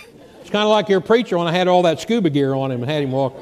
it's 0.42 0.50
kind 0.50 0.64
of 0.64 0.70
like 0.70 0.88
your 0.90 1.02
preacher 1.02 1.38
when 1.38 1.48
I 1.48 1.52
had 1.52 1.68
all 1.68 1.82
that 1.84 2.00
scuba 2.00 2.30
gear 2.30 2.54
on 2.54 2.72
him 2.72 2.82
and 2.82 2.92
had 2.92 3.04
him 3.04 3.12
walk, 3.12 3.36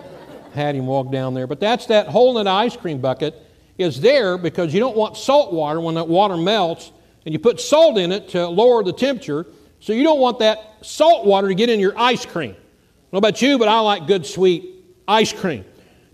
had 0.57 0.75
him 0.75 0.85
walk 0.85 1.11
down 1.11 1.33
there. 1.33 1.47
But 1.47 1.59
that's 1.59 1.85
that 1.87 2.07
hole 2.07 2.37
in 2.37 2.45
the 2.45 2.51
ice 2.51 2.75
cream 2.75 2.99
bucket 2.99 3.35
is 3.77 4.01
there 4.01 4.37
because 4.37 4.73
you 4.73 4.79
don't 4.79 4.97
want 4.97 5.15
salt 5.15 5.53
water 5.53 5.79
when 5.79 5.95
that 5.95 6.07
water 6.07 6.35
melts, 6.35 6.91
and 7.25 7.33
you 7.33 7.39
put 7.39 7.61
salt 7.61 7.97
in 7.97 8.11
it 8.11 8.29
to 8.29 8.47
lower 8.47 8.83
the 8.83 8.93
temperature. 8.93 9.45
So 9.79 9.93
you 9.93 10.03
don't 10.03 10.19
want 10.19 10.39
that 10.39 10.77
salt 10.81 11.25
water 11.25 11.47
to 11.47 11.55
get 11.55 11.69
in 11.69 11.79
your 11.79 11.97
ice 11.97 12.25
cream. 12.25 12.53
I 12.53 13.09
know 13.13 13.19
about 13.19 13.41
you, 13.41 13.57
but 13.57 13.67
I 13.67 13.79
like 13.79 14.07
good 14.07 14.25
sweet 14.25 14.83
ice 15.07 15.31
cream. 15.31 15.63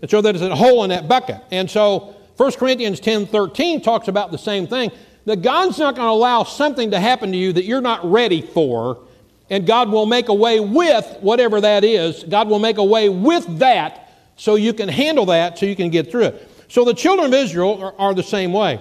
And 0.02 0.10
so 0.10 0.20
there's 0.20 0.42
a 0.42 0.54
hole 0.54 0.84
in 0.84 0.90
that 0.90 1.08
bucket. 1.08 1.40
And 1.50 1.70
so 1.70 2.14
1 2.36 2.52
Corinthians 2.52 3.00
10 3.00 3.26
13 3.26 3.80
talks 3.80 4.08
about 4.08 4.30
the 4.30 4.38
same 4.38 4.66
thing. 4.66 4.92
That 5.24 5.40
God's 5.40 5.78
not 5.78 5.96
going 5.96 6.06
to 6.06 6.12
allow 6.12 6.44
something 6.44 6.90
to 6.90 7.00
happen 7.00 7.32
to 7.32 7.38
you 7.38 7.54
that 7.54 7.64
you're 7.64 7.80
not 7.80 8.04
ready 8.04 8.42
for 8.42 8.98
and 9.50 9.66
God 9.66 9.90
will 9.90 10.06
make 10.06 10.28
a 10.28 10.34
way 10.34 10.60
with 10.60 11.18
whatever 11.20 11.60
that 11.60 11.84
is. 11.84 12.24
God 12.24 12.48
will 12.48 12.58
make 12.58 12.78
a 12.78 12.84
way 12.84 13.08
with 13.08 13.58
that 13.58 14.03
so 14.36 14.54
you 14.56 14.72
can 14.72 14.88
handle 14.88 15.26
that, 15.26 15.58
so 15.58 15.66
you 15.66 15.76
can 15.76 15.90
get 15.90 16.10
through 16.10 16.24
it. 16.24 16.50
So 16.68 16.84
the 16.84 16.94
children 16.94 17.26
of 17.26 17.34
Israel 17.34 17.82
are, 17.82 17.94
are 17.98 18.14
the 18.14 18.22
same 18.22 18.52
way. 18.52 18.80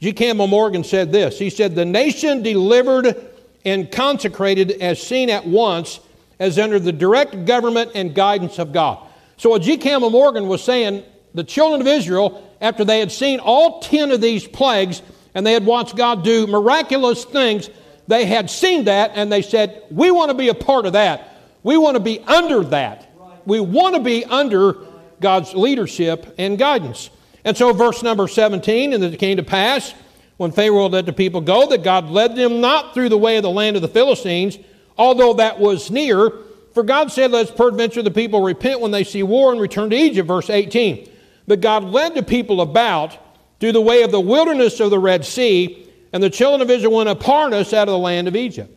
G. 0.00 0.12
Campbell 0.12 0.48
Morgan 0.48 0.84
said 0.84 1.12
this 1.12 1.38
He 1.38 1.50
said, 1.50 1.74
The 1.74 1.84
nation 1.84 2.42
delivered 2.42 3.16
and 3.64 3.90
consecrated 3.90 4.72
as 4.82 5.00
seen 5.00 5.30
at 5.30 5.46
once 5.46 6.00
as 6.38 6.58
under 6.58 6.78
the 6.78 6.92
direct 6.92 7.44
government 7.44 7.92
and 7.94 8.14
guidance 8.14 8.58
of 8.58 8.72
God. 8.72 9.06
So 9.36 9.50
what 9.50 9.62
G. 9.62 9.76
Campbell 9.76 10.10
Morgan 10.10 10.48
was 10.48 10.62
saying, 10.62 11.04
the 11.34 11.44
children 11.44 11.80
of 11.80 11.86
Israel, 11.86 12.48
after 12.60 12.84
they 12.84 12.98
had 12.98 13.10
seen 13.10 13.40
all 13.40 13.80
10 13.80 14.10
of 14.10 14.20
these 14.20 14.46
plagues 14.46 15.02
and 15.34 15.46
they 15.46 15.52
had 15.52 15.64
watched 15.64 15.96
God 15.96 16.24
do 16.24 16.46
miraculous 16.46 17.24
things, 17.24 17.70
they 18.08 18.24
had 18.24 18.50
seen 18.50 18.84
that 18.84 19.12
and 19.14 19.32
they 19.32 19.42
said, 19.42 19.84
We 19.90 20.10
want 20.10 20.30
to 20.30 20.36
be 20.36 20.48
a 20.48 20.54
part 20.54 20.86
of 20.86 20.94
that. 20.94 21.36
We 21.62 21.76
want 21.76 21.96
to 21.96 22.02
be 22.02 22.20
under 22.20 22.64
that. 22.64 23.08
We 23.46 23.60
want 23.60 23.94
to 23.94 24.02
be 24.02 24.24
under 24.24 24.76
God's 25.22 25.54
leadership 25.54 26.34
and 26.36 26.58
guidance. 26.58 27.10
And 27.44 27.56
so, 27.56 27.72
verse 27.72 28.02
number 28.02 28.28
17, 28.28 28.92
and 28.92 29.02
it 29.02 29.18
came 29.18 29.38
to 29.38 29.42
pass 29.42 29.94
when 30.36 30.52
Pharaoh 30.52 30.88
let 30.88 31.06
the 31.06 31.12
people 31.12 31.40
go 31.40 31.68
that 31.68 31.82
God 31.82 32.10
led 32.10 32.36
them 32.36 32.60
not 32.60 32.94
through 32.94 33.08
the 33.08 33.18
way 33.18 33.36
of 33.36 33.42
the 33.42 33.50
land 33.50 33.76
of 33.76 33.82
the 33.82 33.88
Philistines, 33.88 34.58
although 34.98 35.34
that 35.34 35.58
was 35.58 35.90
near. 35.90 36.30
For 36.74 36.82
God 36.82 37.10
said, 37.10 37.30
Let's 37.30 37.50
peradventure 37.50 38.02
the 38.02 38.10
people 38.10 38.42
repent 38.42 38.80
when 38.80 38.90
they 38.90 39.04
see 39.04 39.22
war 39.22 39.52
and 39.52 39.60
return 39.60 39.90
to 39.90 39.96
Egypt. 39.96 40.26
Verse 40.26 40.50
18. 40.50 41.08
But 41.46 41.60
God 41.60 41.84
led 41.84 42.14
the 42.14 42.22
people 42.22 42.60
about 42.60 43.18
through 43.60 43.72
the 43.72 43.80
way 43.80 44.02
of 44.02 44.10
the 44.10 44.20
wilderness 44.20 44.80
of 44.80 44.90
the 44.90 44.98
Red 44.98 45.24
Sea 45.24 45.88
and 46.12 46.22
the 46.22 46.30
children 46.30 46.60
of 46.60 46.70
Israel 46.70 46.96
went 46.96 47.08
up 47.08 47.22
harness 47.22 47.72
out 47.72 47.88
of 47.88 47.92
the 47.92 47.98
land 47.98 48.28
of 48.28 48.36
Egypt. 48.36 48.70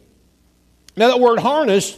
Now, 0.96 1.10
that 1.10 1.20
word 1.20 1.40
harness 1.40 1.98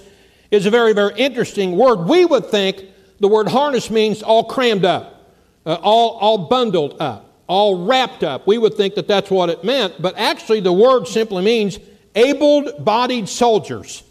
is 0.49 0.65
a 0.65 0.71
very, 0.71 0.93
very 0.93 1.13
interesting 1.17 1.77
word. 1.77 2.07
We 2.07 2.25
would 2.25 2.47
think 2.47 2.85
the 3.19 3.27
word 3.27 3.47
harness 3.47 3.89
means 3.89 4.21
all 4.21 4.43
crammed 4.43 4.85
up, 4.85 5.31
uh, 5.65 5.75
all, 5.81 6.17
all 6.17 6.37
bundled 6.49 6.97
up, 6.99 7.33
all 7.47 7.85
wrapped 7.85 8.23
up. 8.23 8.45
We 8.47 8.57
would 8.57 8.75
think 8.75 8.95
that 8.95 9.07
that's 9.07 9.31
what 9.31 9.49
it 9.49 9.63
meant, 9.63 10.01
but 10.01 10.17
actually, 10.17 10.59
the 10.59 10.73
word 10.73 11.07
simply 11.07 11.43
means 11.43 11.79
able 12.15 12.71
bodied 12.79 13.27
soldiers. 13.29 14.03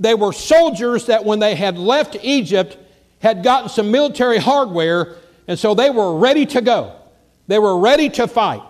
They 0.00 0.14
were 0.14 0.32
soldiers 0.32 1.06
that, 1.06 1.24
when 1.24 1.38
they 1.38 1.54
had 1.54 1.78
left 1.78 2.16
Egypt, 2.22 2.76
had 3.20 3.42
gotten 3.42 3.68
some 3.68 3.90
military 3.90 4.38
hardware, 4.38 5.16
and 5.46 5.58
so 5.58 5.74
they 5.74 5.90
were 5.90 6.16
ready 6.16 6.46
to 6.46 6.60
go. 6.60 6.94
They 7.46 7.58
were 7.58 7.78
ready 7.78 8.08
to 8.10 8.26
fight. 8.26 8.62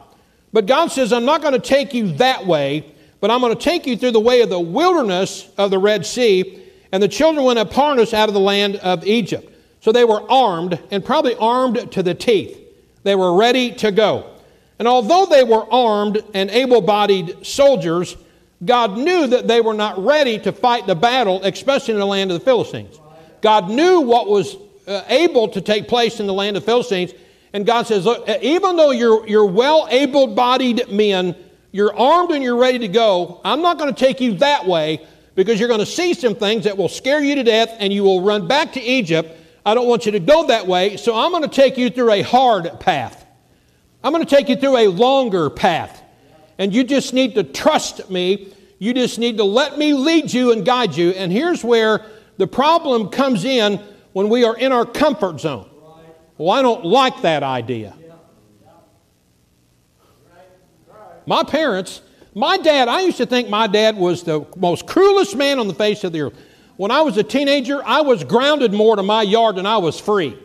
But 0.53 0.67
God 0.67 0.93
says, 0.93 1.13
I'm 1.13 1.25
not 1.25 1.43
going 1.43 1.55
to 1.55 1.59
take 1.59 1.95
you 1.95 2.13
that 2.13 2.47
way, 2.47 2.93
but 3.21 3.31
I'm 3.31 3.41
going 3.41 3.57
to 3.57 3.61
take 3.61 3.87
you 3.87 3.97
through 3.97 4.13
the 4.13 4.21
way 4.21 4.43
of 4.43 4.51
the 4.51 4.61
wilderness 4.61 5.49
of 5.59 5.71
the 5.71 5.79
Red 5.79 6.07
Sea. 6.07 6.63
And 6.95 7.03
the 7.03 7.09
children 7.09 7.45
went 7.45 7.59
up 7.59 7.73
harness 7.73 8.15
out 8.15 8.29
of 8.29 8.35
the 8.35 8.41
land 8.41 8.77
of 8.77 9.05
Egypt. 9.05 9.53
So 9.81 9.91
they 9.91 10.05
were 10.05 10.31
armed, 10.31 10.79
and 10.93 11.05
probably 11.05 11.35
armed 11.35 11.91
to 11.91 12.05
the 12.05 12.15
teeth. 12.15 12.57
They 13.03 13.17
were 13.17 13.35
ready 13.35 13.73
to 13.73 13.91
go. 13.91 14.31
And 14.79 14.87
although 14.87 15.27
they 15.27 15.43
were 15.43 15.67
armed 15.73 16.23
and 16.35 16.49
able 16.51 16.81
bodied 16.81 17.45
soldiers, 17.45 18.17
God 18.65 18.97
knew 18.97 19.27
that 19.27 19.49
they 19.49 19.61
were 19.61 19.75
not 19.75 20.05
ready 20.05 20.39
to 20.39 20.53
fight 20.53 20.87
the 20.87 20.95
battle, 20.95 21.43
especially 21.43 21.95
in 21.95 22.01
the 22.01 22.07
land 22.07 22.31
of 22.31 22.39
the 22.39 22.45
Philistines. 22.45 23.01
God 23.41 23.71
knew 23.71 24.03
what 24.03 24.29
was 24.29 24.57
uh, 24.87 25.03
able 25.09 25.49
to 25.49 25.61
take 25.61 25.89
place 25.89 26.21
in 26.21 26.29
the 26.29 26.33
land 26.33 26.57
of 26.57 26.63
the 26.63 26.67
Philistines, 26.67 27.13
and 27.53 27.67
God 27.67 27.89
says, 27.89 28.05
Look, 28.05 28.29
even 28.29 28.77
though 28.77 28.93
you're, 28.93 29.27
you're 29.27 29.47
well 29.47 29.89
able 29.91 30.29
bodied 30.29 30.89
men, 30.89 31.35
you're 31.73 31.93
armed 31.93 32.31
and 32.31 32.45
you're 32.45 32.57
ready 32.57 32.79
to 32.79 32.89
go, 32.89 33.41
I'm 33.45 33.63
not 33.63 33.79
going 33.79 33.93
to 33.93 33.99
take 33.99 34.21
you 34.21 34.35
that 34.35 34.65
way 34.65 35.05
because 35.35 35.59
you're 35.59 35.69
going 35.69 35.81
to 35.81 35.87
see 35.87 36.15
some 36.15 36.35
things 36.35 36.65
that 36.65 36.77
will 36.77 36.89
scare 36.89 37.21
you 37.21 37.35
to 37.35 37.43
death 37.43 37.75
and 37.79 37.93
you 37.93 38.03
will 38.03 38.23
run 38.23 38.47
back 38.47 38.73
to 38.75 38.81
Egypt. 38.81 39.37
I 39.67 39.75
don't 39.75 39.89
want 39.89 40.07
you 40.07 40.13
to 40.13 40.21
go 40.21 40.47
that 40.49 40.67
way, 40.67 40.97
so 40.97 41.17
I'm 41.17 41.31
going 41.31 41.43
to 41.43 41.49
take 41.49 41.77
you 41.77 41.91
through 41.91 42.13
a 42.13 42.23
hard 42.23 42.81
path. 42.81 43.27
I'm 44.03 44.13
going 44.13 44.25
to 44.25 44.37
take 44.37 44.49
you 44.49 44.57
through 44.57 44.77
a 44.77 44.89
longer 44.89 45.49
path. 45.51 46.03
And 46.59 46.73
you 46.75 46.85
just 46.85 47.15
need 47.15 47.35
to 47.35 47.43
trust 47.43 48.11
me. 48.11 48.53
You 48.79 48.95
just 48.95 49.19
need 49.19 49.39
to 49.39 49.45
let 49.45 49.79
me 49.79 49.95
lead 49.95 50.33
you 50.33 50.53
and 50.53 50.65
guide 50.65 50.95
you. 50.95 51.11
And 51.11 51.33
here's 51.33 51.65
where 51.65 52.05
the 52.37 52.47
problem 52.47 53.09
comes 53.09 53.45
in 53.45 53.81
when 54.13 54.29
we 54.29 54.45
are 54.45 54.57
in 54.57 54.73
our 54.73 54.85
comfort 54.85 55.41
zone. 55.41 55.69
Well, 56.37 56.51
I 56.51 56.63
don't 56.63 56.85
like 56.85 57.23
that 57.23 57.43
idea. 57.43 57.95
My 61.27 61.43
parents, 61.43 62.03
my 62.35 62.57
dad, 62.57 62.89
I 62.89 63.03
used 63.03 63.19
to 63.19 63.27
think 63.27 63.49
my 63.49 63.67
dad 63.67 63.97
was 63.97 64.23
the 64.23 64.47
most 64.57 64.87
cruelest 64.87 65.37
man 65.37 65.59
on 65.59 65.69
the 65.69 65.75
face 65.75 66.05
of 66.05 66.13
the 66.13 66.23
earth. 66.23 66.35
When 66.77 66.91
I 66.91 67.03
was 67.03 67.17
a 67.17 67.23
teenager, 67.23 67.83
I 67.85 68.01
was 68.01 68.25
grounded 68.25 68.73
more 68.73 68.97
to 68.97 69.03
my 69.03 69.23
yard 69.23 69.57
than 69.57 69.67
I 69.67 69.79
was 69.79 70.01
free. 70.01 70.37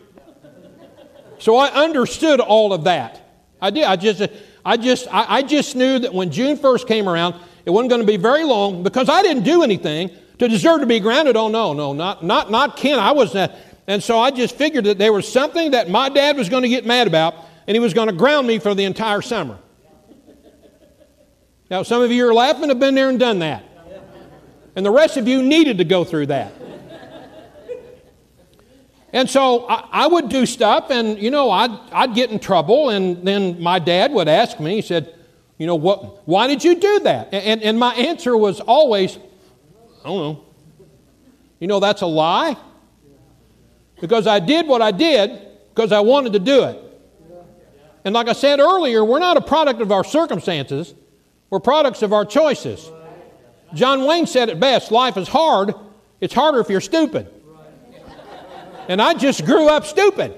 So 1.38 1.56
I 1.56 1.68
understood 1.70 2.38
all 2.38 2.72
of 2.72 2.84
that. 2.84 3.20
I 3.60 3.70
did. 3.70 3.84
I 3.84 3.96
just, 3.96 4.22
I 4.64 4.76
just, 4.76 5.08
I, 5.12 5.38
I 5.38 5.42
just 5.42 5.74
knew 5.74 5.98
that 5.98 6.14
when 6.14 6.30
June 6.30 6.56
1st 6.56 6.86
came 6.86 7.08
around, 7.08 7.34
it 7.64 7.70
wasn't 7.70 7.90
going 7.90 8.00
to 8.00 8.06
be 8.06 8.16
very 8.16 8.44
long 8.44 8.82
because 8.82 9.08
I 9.08 9.22
didn't 9.22 9.42
do 9.42 9.62
anything 9.62 10.10
to 10.38 10.48
deserve 10.48 10.80
to 10.80 10.86
be 10.86 11.00
grounded. 11.00 11.36
Oh 11.36 11.48
no, 11.48 11.72
no, 11.72 11.92
not, 11.92 12.24
not, 12.24 12.50
not 12.50 12.76
Ken. 12.76 12.98
I 12.98 13.12
was, 13.12 13.34
uh, 13.34 13.54
and 13.86 14.02
so 14.02 14.18
I 14.18 14.30
just 14.30 14.56
figured 14.56 14.84
that 14.84 14.98
there 14.98 15.12
was 15.12 15.30
something 15.30 15.72
that 15.72 15.90
my 15.90 16.08
dad 16.08 16.36
was 16.36 16.48
going 16.48 16.62
to 16.62 16.68
get 16.68 16.86
mad 16.86 17.06
about, 17.06 17.34
and 17.66 17.74
he 17.74 17.80
was 17.80 17.94
going 17.94 18.08
to 18.08 18.14
ground 18.14 18.46
me 18.46 18.58
for 18.58 18.74
the 18.74 18.84
entire 18.84 19.22
summer. 19.22 19.58
Now, 21.70 21.84
some 21.84 22.02
of 22.02 22.10
you 22.10 22.28
are 22.28 22.34
laughing, 22.34 22.68
have 22.68 22.80
been 22.80 22.96
there 22.96 23.08
and 23.08 23.18
done 23.18 23.38
that. 23.38 23.64
And 24.74 24.84
the 24.84 24.90
rest 24.90 25.16
of 25.16 25.28
you 25.28 25.42
needed 25.42 25.78
to 25.78 25.84
go 25.84 26.04
through 26.04 26.26
that. 26.26 26.52
And 29.12 29.28
so 29.28 29.66
I, 29.68 29.88
I, 29.90 30.06
would 30.06 30.28
do 30.28 30.46
stuff, 30.46 30.90
and 30.90 31.18
you 31.18 31.30
know, 31.32 31.50
I'd, 31.50 31.70
I'd 31.90 32.14
get 32.14 32.30
in 32.30 32.38
trouble, 32.38 32.90
and 32.90 33.26
then 33.26 33.60
my 33.60 33.80
dad 33.80 34.12
would 34.12 34.28
ask 34.28 34.60
me, 34.60 34.76
he 34.76 34.82
said, 34.82 35.12
You 35.58 35.66
know, 35.66 35.74
what, 35.74 36.28
why 36.28 36.46
did 36.46 36.62
you 36.62 36.76
do 36.76 37.00
that? 37.00 37.34
And, 37.34 37.60
and 37.60 37.76
my 37.76 37.92
answer 37.94 38.36
was 38.36 38.60
always, 38.60 39.18
I 40.04 40.08
don't 40.08 40.18
know. 40.18 40.44
You 41.58 41.66
know, 41.66 41.80
that's 41.80 42.02
a 42.02 42.06
lie. 42.06 42.56
Because 44.00 44.28
I 44.28 44.38
did 44.38 44.68
what 44.68 44.80
I 44.80 44.92
did 44.92 45.46
because 45.74 45.92
I 45.92 46.00
wanted 46.00 46.32
to 46.34 46.38
do 46.38 46.64
it. 46.64 46.78
And 48.04 48.14
like 48.14 48.28
I 48.28 48.32
said 48.32 48.60
earlier, 48.60 49.04
we're 49.04 49.18
not 49.18 49.36
a 49.36 49.42
product 49.42 49.80
of 49.80 49.90
our 49.92 50.04
circumstances, 50.04 50.94
we're 51.50 51.60
products 51.60 52.02
of 52.02 52.12
our 52.12 52.24
choices. 52.24 52.90
John 53.74 54.06
Wayne 54.06 54.26
said 54.26 54.48
it 54.48 54.58
best 54.58 54.90
life 54.90 55.16
is 55.16 55.28
hard, 55.28 55.74
it's 56.20 56.34
harder 56.34 56.60
if 56.60 56.68
you're 56.68 56.80
stupid. 56.80 57.28
And 58.88 59.00
I 59.00 59.14
just 59.14 59.44
grew 59.44 59.68
up 59.68 59.84
stupid. 59.84 60.36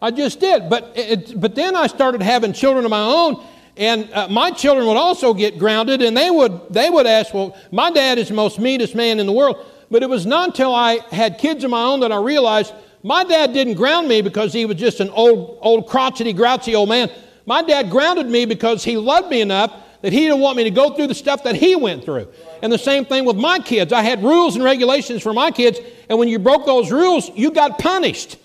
I 0.00 0.10
just 0.10 0.40
did. 0.40 0.70
But, 0.70 0.92
it, 0.96 1.38
but 1.38 1.54
then 1.54 1.76
I 1.76 1.86
started 1.86 2.22
having 2.22 2.52
children 2.54 2.84
of 2.84 2.90
my 2.90 3.02
own, 3.02 3.44
and 3.76 4.10
uh, 4.12 4.28
my 4.28 4.50
children 4.50 4.86
would 4.86 4.96
also 4.96 5.34
get 5.34 5.58
grounded, 5.58 6.00
and 6.00 6.16
they 6.16 6.30
would, 6.30 6.58
they 6.70 6.88
would 6.88 7.06
ask, 7.06 7.34
Well, 7.34 7.56
my 7.70 7.90
dad 7.90 8.18
is 8.18 8.28
the 8.28 8.34
most 8.34 8.58
meanest 8.58 8.94
man 8.94 9.20
in 9.20 9.26
the 9.26 9.32
world. 9.32 9.58
But 9.90 10.02
it 10.02 10.08
was 10.08 10.24
not 10.24 10.50
until 10.50 10.74
I 10.74 11.00
had 11.10 11.38
kids 11.38 11.64
of 11.64 11.70
my 11.70 11.82
own 11.82 12.00
that 12.00 12.12
I 12.12 12.16
realized 12.16 12.72
my 13.02 13.24
dad 13.24 13.52
didn't 13.52 13.74
ground 13.74 14.08
me 14.08 14.22
because 14.22 14.52
he 14.52 14.64
was 14.64 14.76
just 14.76 15.00
an 15.00 15.10
old, 15.10 15.58
old 15.60 15.88
crotchety, 15.88 16.32
grouchy 16.32 16.74
old 16.74 16.88
man. 16.88 17.10
My 17.50 17.62
dad 17.62 17.90
grounded 17.90 18.28
me 18.28 18.44
because 18.44 18.84
he 18.84 18.96
loved 18.96 19.28
me 19.28 19.40
enough 19.40 19.74
that 20.02 20.12
he 20.12 20.20
didn't 20.20 20.38
want 20.38 20.56
me 20.56 20.62
to 20.62 20.70
go 20.70 20.94
through 20.94 21.08
the 21.08 21.16
stuff 21.16 21.42
that 21.42 21.56
he 21.56 21.74
went 21.74 22.04
through. 22.04 22.28
And 22.62 22.72
the 22.72 22.78
same 22.78 23.04
thing 23.04 23.24
with 23.24 23.34
my 23.34 23.58
kids. 23.58 23.92
I 23.92 24.02
had 24.02 24.22
rules 24.22 24.54
and 24.54 24.62
regulations 24.62 25.20
for 25.20 25.32
my 25.32 25.50
kids, 25.50 25.80
and 26.08 26.16
when 26.16 26.28
you 26.28 26.38
broke 26.38 26.64
those 26.64 26.92
rules, 26.92 27.28
you 27.34 27.50
got 27.50 27.76
punished. 27.80 28.36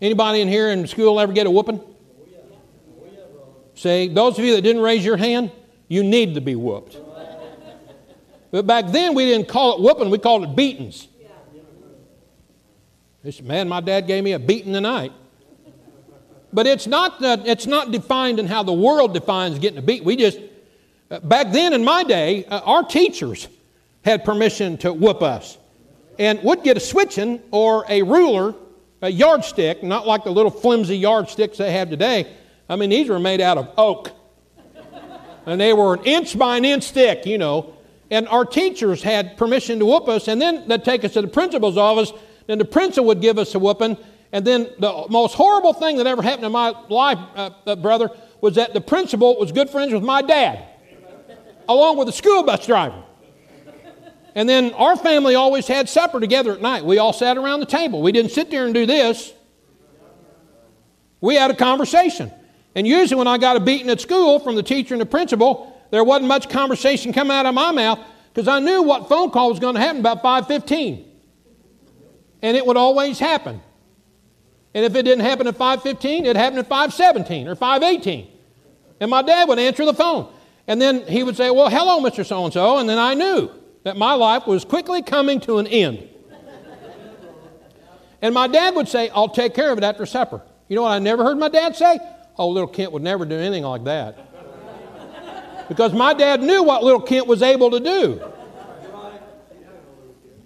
Anybody 0.00 0.42
in 0.42 0.46
here 0.46 0.70
in 0.70 0.86
school 0.86 1.18
ever 1.18 1.32
get 1.32 1.48
a 1.48 1.50
whooping? 1.50 1.80
Say, 3.74 4.06
those 4.06 4.38
of 4.38 4.44
you 4.44 4.54
that 4.54 4.62
didn't 4.62 4.82
raise 4.82 5.04
your 5.04 5.16
hand, 5.16 5.50
you 5.88 6.04
need 6.04 6.36
to 6.36 6.40
be 6.40 6.54
whooped. 6.54 6.96
But 8.52 8.64
back 8.64 8.92
then 8.92 9.16
we 9.16 9.24
didn't 9.24 9.48
call 9.48 9.74
it 9.74 9.80
whooping, 9.80 10.08
we 10.08 10.18
called 10.18 10.44
it 10.44 10.54
beatings. 10.54 11.08
This 13.24 13.42
man, 13.42 13.68
my 13.68 13.80
dad 13.80 14.06
gave 14.06 14.22
me 14.22 14.34
a 14.34 14.38
beating 14.38 14.72
tonight. 14.72 15.10
But 16.54 16.68
it's 16.68 16.86
not, 16.86 17.22
uh, 17.22 17.38
it's 17.44 17.66
not 17.66 17.90
defined 17.90 18.38
in 18.38 18.46
how 18.46 18.62
the 18.62 18.72
world 18.72 19.12
defines 19.12 19.58
getting 19.58 19.78
a 19.78 19.82
beat. 19.82 20.04
We 20.04 20.14
just, 20.14 20.38
uh, 21.10 21.18
back 21.18 21.50
then 21.50 21.72
in 21.72 21.84
my 21.84 22.04
day, 22.04 22.44
uh, 22.44 22.60
our 22.60 22.84
teachers 22.84 23.48
had 24.04 24.24
permission 24.24 24.78
to 24.78 24.92
whoop 24.92 25.20
us 25.20 25.58
and 26.16 26.40
would 26.44 26.62
get 26.62 26.76
a 26.76 26.80
switching 26.80 27.40
or 27.50 27.84
a 27.88 28.02
ruler, 28.02 28.54
a 29.02 29.10
yardstick, 29.10 29.82
not 29.82 30.06
like 30.06 30.22
the 30.22 30.30
little 30.30 30.50
flimsy 30.50 30.96
yardsticks 30.96 31.58
they 31.58 31.72
have 31.72 31.90
today. 31.90 32.32
I 32.68 32.76
mean, 32.76 32.90
these 32.90 33.08
were 33.08 33.18
made 33.18 33.40
out 33.40 33.58
of 33.58 33.70
oak. 33.76 34.12
and 35.46 35.60
they 35.60 35.72
were 35.72 35.94
an 35.94 36.04
inch 36.04 36.38
by 36.38 36.56
an 36.56 36.64
inch 36.64 36.92
thick, 36.92 37.26
you 37.26 37.36
know. 37.36 37.74
And 38.12 38.28
our 38.28 38.44
teachers 38.44 39.02
had 39.02 39.36
permission 39.36 39.80
to 39.80 39.86
whoop 39.86 40.06
us, 40.06 40.28
and 40.28 40.40
then 40.40 40.68
they'd 40.68 40.84
take 40.84 41.04
us 41.04 41.14
to 41.14 41.22
the 41.22 41.28
principal's 41.28 41.76
office, 41.76 42.12
and 42.46 42.60
the 42.60 42.64
principal 42.64 43.06
would 43.06 43.20
give 43.20 43.40
us 43.40 43.56
a 43.56 43.58
whooping, 43.58 43.96
and 44.34 44.44
then 44.44 44.68
the 44.80 45.06
most 45.10 45.34
horrible 45.34 45.72
thing 45.72 45.98
that 45.98 46.08
ever 46.08 46.20
happened 46.20 46.44
in 46.44 46.50
my 46.50 46.70
life, 46.88 47.18
uh, 47.36 47.50
uh, 47.68 47.76
brother, 47.76 48.10
was 48.40 48.56
that 48.56 48.74
the 48.74 48.80
principal 48.80 49.38
was 49.38 49.52
good 49.52 49.70
friends 49.70 49.92
with 49.92 50.02
my 50.02 50.22
dad, 50.22 50.66
along 51.68 51.98
with 51.98 52.08
the 52.08 52.12
school 52.12 52.42
bus 52.42 52.66
driver. 52.66 53.00
And 54.34 54.48
then 54.48 54.72
our 54.72 54.96
family 54.96 55.36
always 55.36 55.68
had 55.68 55.88
supper 55.88 56.18
together 56.18 56.52
at 56.52 56.60
night. 56.60 56.84
We 56.84 56.98
all 56.98 57.12
sat 57.12 57.38
around 57.38 57.60
the 57.60 57.66
table. 57.66 58.02
We 58.02 58.10
didn't 58.10 58.32
sit 58.32 58.50
there 58.50 58.64
and 58.64 58.74
do 58.74 58.86
this. 58.86 59.32
We 61.20 61.36
had 61.36 61.52
a 61.52 61.56
conversation. 61.56 62.32
And 62.74 62.88
usually, 62.88 63.16
when 63.16 63.28
I 63.28 63.38
got 63.38 63.56
a 63.56 63.60
beating 63.60 63.88
at 63.88 64.00
school 64.00 64.40
from 64.40 64.56
the 64.56 64.64
teacher 64.64 64.94
and 64.94 65.00
the 65.00 65.06
principal, 65.06 65.80
there 65.92 66.02
wasn't 66.02 66.26
much 66.26 66.48
conversation 66.48 67.12
coming 67.12 67.36
out 67.36 67.46
of 67.46 67.54
my 67.54 67.70
mouth 67.70 68.00
because 68.32 68.48
I 68.48 68.58
knew 68.58 68.82
what 68.82 69.08
phone 69.08 69.30
call 69.30 69.50
was 69.50 69.60
going 69.60 69.76
to 69.76 69.80
happen 69.80 70.00
about 70.00 70.24
5:15, 70.24 71.04
and 72.42 72.56
it 72.56 72.66
would 72.66 72.76
always 72.76 73.20
happen. 73.20 73.62
And 74.74 74.84
if 74.84 74.94
it 74.96 75.04
didn't 75.04 75.24
happen 75.24 75.46
at 75.46 75.56
5:15, 75.56 76.26
it 76.26 76.36
happened 76.36 76.58
at 76.58 76.68
5:17 76.68 77.46
or 77.46 77.54
5:18. 77.54 78.26
And 79.00 79.10
my 79.10 79.22
dad 79.22 79.48
would 79.48 79.58
answer 79.58 79.84
the 79.84 79.94
phone. 79.94 80.26
And 80.66 80.80
then 80.80 81.06
he 81.06 81.22
would 81.22 81.36
say, 81.36 81.50
"Well, 81.50 81.68
hello, 81.68 82.00
Mr. 82.00 82.26
So 82.26 82.44
and 82.44 82.52
so." 82.52 82.78
And 82.78 82.88
then 82.88 82.98
I 82.98 83.14
knew 83.14 83.50
that 83.84 83.96
my 83.96 84.14
life 84.14 84.46
was 84.46 84.64
quickly 84.64 85.02
coming 85.02 85.40
to 85.40 85.58
an 85.58 85.66
end. 85.66 86.08
and 88.22 88.34
my 88.34 88.46
dad 88.46 88.74
would 88.74 88.88
say, 88.88 89.10
"I'll 89.14 89.28
take 89.28 89.54
care 89.54 89.70
of 89.70 89.78
it 89.78 89.84
after 89.84 90.06
supper." 90.06 90.40
You 90.68 90.76
know 90.76 90.82
what 90.82 90.92
I 90.92 90.98
never 90.98 91.22
heard 91.22 91.38
my 91.38 91.48
dad 91.48 91.76
say? 91.76 91.98
"Oh, 92.38 92.48
little 92.48 92.68
Kent 92.68 92.92
would 92.92 93.02
never 93.02 93.24
do 93.24 93.36
anything 93.36 93.64
like 93.64 93.84
that." 93.84 94.16
because 95.68 95.92
my 95.92 96.14
dad 96.14 96.42
knew 96.42 96.62
what 96.62 96.82
little 96.82 97.00
Kent 97.00 97.26
was 97.26 97.42
able 97.42 97.70
to 97.70 97.80
do. 97.80 98.20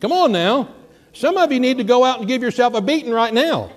Come 0.00 0.12
on 0.12 0.32
now. 0.32 0.68
Some 1.12 1.36
of 1.36 1.50
you 1.50 1.58
need 1.58 1.78
to 1.78 1.84
go 1.84 2.04
out 2.04 2.20
and 2.20 2.28
give 2.28 2.42
yourself 2.42 2.74
a 2.74 2.80
beating 2.80 3.12
right 3.12 3.34
now. 3.34 3.70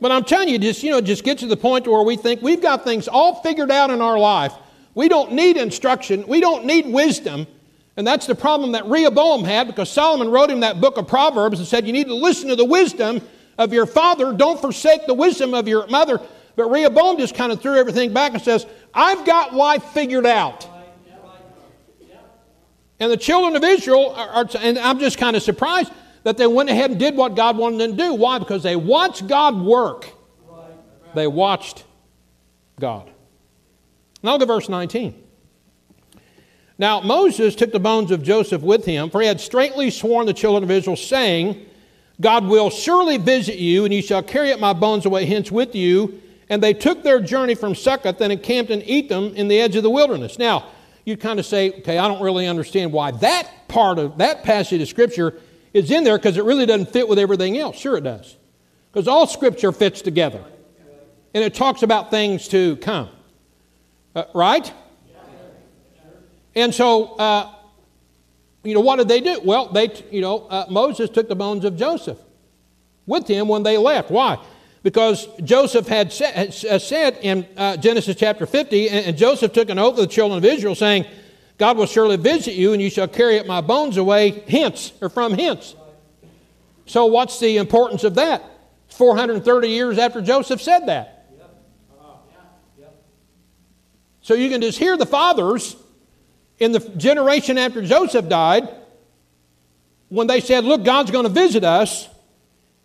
But 0.00 0.12
I'm 0.12 0.24
telling 0.24 0.48
you, 0.48 0.58
just 0.58 0.82
you 0.82 0.90
know, 0.90 1.00
just 1.00 1.24
get 1.24 1.38
to 1.38 1.46
the 1.46 1.56
point 1.56 1.86
where 1.86 2.02
we 2.02 2.16
think 2.16 2.42
we've 2.42 2.60
got 2.60 2.84
things 2.84 3.08
all 3.08 3.40
figured 3.42 3.70
out 3.70 3.90
in 3.90 4.00
our 4.00 4.18
life. 4.18 4.52
We 4.94 5.08
don't 5.08 5.32
need 5.32 5.56
instruction. 5.56 6.26
We 6.26 6.40
don't 6.40 6.64
need 6.64 6.86
wisdom. 6.86 7.46
And 7.96 8.06
that's 8.06 8.26
the 8.26 8.34
problem 8.34 8.72
that 8.72 8.86
Rehoboam 8.86 9.44
had 9.44 9.66
because 9.66 9.90
Solomon 9.90 10.30
wrote 10.30 10.50
him 10.50 10.60
that 10.60 10.80
book 10.80 10.98
of 10.98 11.08
Proverbs 11.08 11.58
and 11.58 11.66
said, 11.66 11.86
You 11.86 11.92
need 11.92 12.08
to 12.08 12.14
listen 12.14 12.48
to 12.48 12.56
the 12.56 12.64
wisdom 12.64 13.22
of 13.58 13.72
your 13.72 13.86
father. 13.86 14.32
Don't 14.32 14.60
forsake 14.60 15.06
the 15.06 15.14
wisdom 15.14 15.54
of 15.54 15.66
your 15.66 15.86
mother. 15.86 16.20
But 16.56 16.70
Rehoboam 16.70 17.18
just 17.18 17.34
kind 17.34 17.52
of 17.52 17.60
threw 17.60 17.76
everything 17.76 18.12
back 18.12 18.32
and 18.32 18.42
says, 18.42 18.66
I've 18.92 19.24
got 19.24 19.54
life 19.54 19.82
figured 19.84 20.26
out. 20.26 20.68
And 22.98 23.12
the 23.12 23.16
children 23.16 23.56
of 23.56 23.64
Israel 23.64 24.14
are, 24.16 24.28
are 24.28 24.46
and 24.58 24.78
I'm 24.78 24.98
just 24.98 25.18
kind 25.18 25.36
of 25.36 25.42
surprised 25.42 25.92
that 26.26 26.36
they 26.36 26.46
went 26.48 26.68
ahead 26.68 26.90
and 26.90 26.98
did 26.98 27.16
what 27.16 27.36
God 27.36 27.56
wanted 27.56 27.78
them 27.78 27.92
to 27.92 27.96
do. 27.96 28.14
Why? 28.14 28.40
Because 28.40 28.64
they 28.64 28.74
watched 28.74 29.28
God 29.28 29.60
work. 29.60 30.10
They 31.14 31.28
watched 31.28 31.84
God. 32.80 33.08
Now 34.24 34.36
to 34.36 34.44
verse 34.44 34.68
19. 34.68 35.22
Now 36.78 37.00
Moses 37.00 37.54
took 37.54 37.70
the 37.70 37.78
bones 37.78 38.10
of 38.10 38.24
Joseph 38.24 38.60
with 38.60 38.84
him, 38.84 39.08
for 39.08 39.20
he 39.20 39.28
had 39.28 39.40
straightly 39.40 39.88
sworn 39.88 40.26
the 40.26 40.34
children 40.34 40.64
of 40.64 40.70
Israel, 40.72 40.96
saying, 40.96 41.64
God 42.20 42.46
will 42.46 42.70
surely 42.70 43.18
visit 43.18 43.58
you, 43.58 43.84
and 43.84 43.94
you 43.94 44.02
shall 44.02 44.24
carry 44.24 44.50
up 44.50 44.58
my 44.58 44.72
bones 44.72 45.06
away 45.06 45.26
hence 45.26 45.52
with 45.52 45.76
you. 45.76 46.20
And 46.48 46.60
they 46.60 46.74
took 46.74 47.04
their 47.04 47.20
journey 47.20 47.54
from 47.54 47.76
Succoth 47.76 48.20
and 48.20 48.32
encamped 48.32 48.72
in 48.72 48.82
Etham 48.82 49.32
in 49.36 49.46
the 49.46 49.60
edge 49.60 49.76
of 49.76 49.84
the 49.84 49.90
wilderness. 49.90 50.40
Now, 50.40 50.70
you 51.04 51.16
kind 51.16 51.38
of 51.38 51.46
say, 51.46 51.70
okay, 51.78 51.98
I 51.98 52.08
don't 52.08 52.20
really 52.20 52.48
understand 52.48 52.90
why 52.90 53.12
that 53.12 53.48
part 53.68 54.00
of 54.00 54.18
that 54.18 54.42
passage 54.42 54.82
of 54.82 54.88
Scripture 54.88 55.40
is 55.76 55.90
in 55.90 56.04
there 56.04 56.16
because 56.16 56.36
it 56.36 56.44
really 56.44 56.66
doesn't 56.66 56.92
fit 56.92 57.08
with 57.08 57.18
everything 57.18 57.58
else. 57.58 57.76
Sure, 57.76 57.96
it 57.96 58.04
does. 58.04 58.36
Because 58.90 59.06
all 59.06 59.26
Scripture 59.26 59.72
fits 59.72 60.02
together. 60.02 60.42
And 61.34 61.44
it 61.44 61.54
talks 61.54 61.82
about 61.82 62.10
things 62.10 62.48
to 62.48 62.76
come. 62.76 63.10
Uh, 64.14 64.24
right? 64.34 64.72
And 66.54 66.74
so, 66.74 67.14
uh, 67.16 67.52
you 68.64 68.72
know, 68.72 68.80
what 68.80 68.96
did 68.96 69.08
they 69.08 69.20
do? 69.20 69.40
Well, 69.44 69.68
they, 69.68 69.90
you 70.10 70.22
know, 70.22 70.46
uh, 70.48 70.64
Moses 70.70 71.10
took 71.10 71.28
the 71.28 71.36
bones 71.36 71.66
of 71.66 71.76
Joseph 71.76 72.18
with 73.04 73.28
him 73.28 73.46
when 73.48 73.62
they 73.62 73.76
left. 73.76 74.10
Why? 74.10 74.42
Because 74.82 75.28
Joseph 75.44 75.86
had 75.88 76.10
said, 76.12 76.54
had 76.54 76.80
said 76.80 77.18
in 77.20 77.46
uh, 77.56 77.76
Genesis 77.76 78.16
chapter 78.16 78.46
50, 78.46 78.88
and, 78.88 79.06
and 79.06 79.18
Joseph 79.18 79.52
took 79.52 79.68
an 79.68 79.78
oath 79.78 79.94
of 79.94 79.96
the 79.98 80.06
children 80.06 80.38
of 80.38 80.44
Israel, 80.44 80.74
saying, 80.74 81.04
God 81.58 81.78
will 81.78 81.86
surely 81.86 82.16
visit 82.16 82.54
you, 82.54 82.72
and 82.72 82.82
you 82.82 82.90
shall 82.90 83.08
carry 83.08 83.38
up 83.38 83.46
my 83.46 83.60
bones 83.60 83.96
away 83.96 84.44
hence, 84.48 84.92
or 85.00 85.08
from 85.08 85.32
hence. 85.32 85.74
So, 86.84 87.06
what's 87.06 87.40
the 87.40 87.56
importance 87.56 88.04
of 88.04 88.16
that? 88.16 88.42
430 88.88 89.68
years 89.68 89.98
after 89.98 90.20
Joseph 90.20 90.60
said 90.60 90.86
that. 90.86 91.12
So, 94.20 94.34
you 94.34 94.50
can 94.50 94.60
just 94.60 94.78
hear 94.78 94.96
the 94.96 95.06
fathers 95.06 95.76
in 96.58 96.72
the 96.72 96.80
generation 96.80 97.58
after 97.58 97.82
Joseph 97.82 98.28
died 98.28 98.68
when 100.08 100.26
they 100.26 100.40
said, 100.40 100.64
Look, 100.64 100.84
God's 100.84 101.10
going 101.10 101.24
to 101.24 101.32
visit 101.32 101.64
us. 101.64 102.08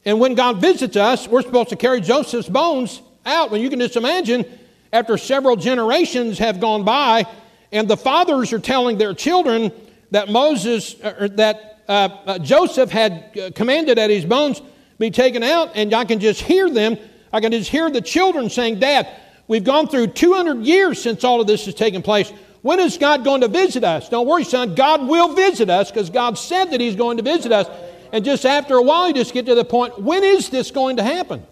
And 0.03 0.19
when 0.19 0.33
God 0.33 0.59
visits 0.59 0.95
us, 0.95 1.27
we're 1.27 1.43
supposed 1.43 1.69
to 1.69 1.75
carry 1.75 2.01
Joseph's 2.01 2.49
bones 2.49 3.01
out. 3.25 3.51
When 3.51 3.61
you 3.61 3.69
can 3.69 3.79
just 3.79 3.95
imagine, 3.95 4.45
after 4.91 5.17
several 5.17 5.55
generations 5.55 6.39
have 6.39 6.59
gone 6.59 6.83
by, 6.83 7.27
and 7.71 7.87
the 7.87 7.97
fathers 7.97 8.53
are 8.53 8.59
telling 8.59 8.97
their 8.97 9.13
children 9.13 9.71
that 10.11 10.29
Moses, 10.29 10.95
or 11.01 11.29
that 11.29 11.83
uh, 11.87 12.09
uh, 12.25 12.39
Joseph 12.39 12.89
had 12.89 13.37
uh, 13.37 13.51
commanded 13.55 13.97
that 13.97 14.09
his 14.09 14.25
bones 14.25 14.61
be 14.97 15.09
taken 15.09 15.41
out, 15.41 15.71
and 15.75 15.93
I 15.93 16.05
can 16.05 16.19
just 16.19 16.41
hear 16.41 16.69
them. 16.69 16.97
I 17.33 17.39
can 17.39 17.51
just 17.51 17.69
hear 17.69 17.89
the 17.89 18.01
children 18.01 18.49
saying, 18.49 18.79
Dad, 18.79 19.07
we've 19.47 19.63
gone 19.63 19.87
through 19.87 20.07
200 20.07 20.65
years 20.65 21.01
since 21.01 21.23
all 21.23 21.41
of 21.41 21.47
this 21.47 21.65
has 21.65 21.73
taken 21.73 22.01
place. 22.01 22.31
When 22.61 22.79
is 22.79 22.97
God 22.97 23.23
going 23.23 23.41
to 23.41 23.47
visit 23.47 23.83
us? 23.83 24.09
Don't 24.09 24.27
worry, 24.27 24.43
son. 24.43 24.75
God 24.75 25.07
will 25.07 25.33
visit 25.33 25.69
us 25.69 25.89
because 25.89 26.09
God 26.09 26.37
said 26.37 26.65
that 26.65 26.79
He's 26.79 26.95
going 26.95 27.17
to 27.17 27.23
visit 27.23 27.51
us. 27.51 27.67
And 28.13 28.23
just 28.23 28.45
after 28.45 28.75
a 28.75 28.81
while, 28.81 29.07
you 29.07 29.13
just 29.13 29.33
get 29.33 29.45
to 29.47 29.55
the 29.55 29.65
point 29.65 29.99
when 29.99 30.23
is 30.23 30.49
this 30.49 30.69
going 30.69 30.97
to 30.97 31.03
happen? 31.03 31.43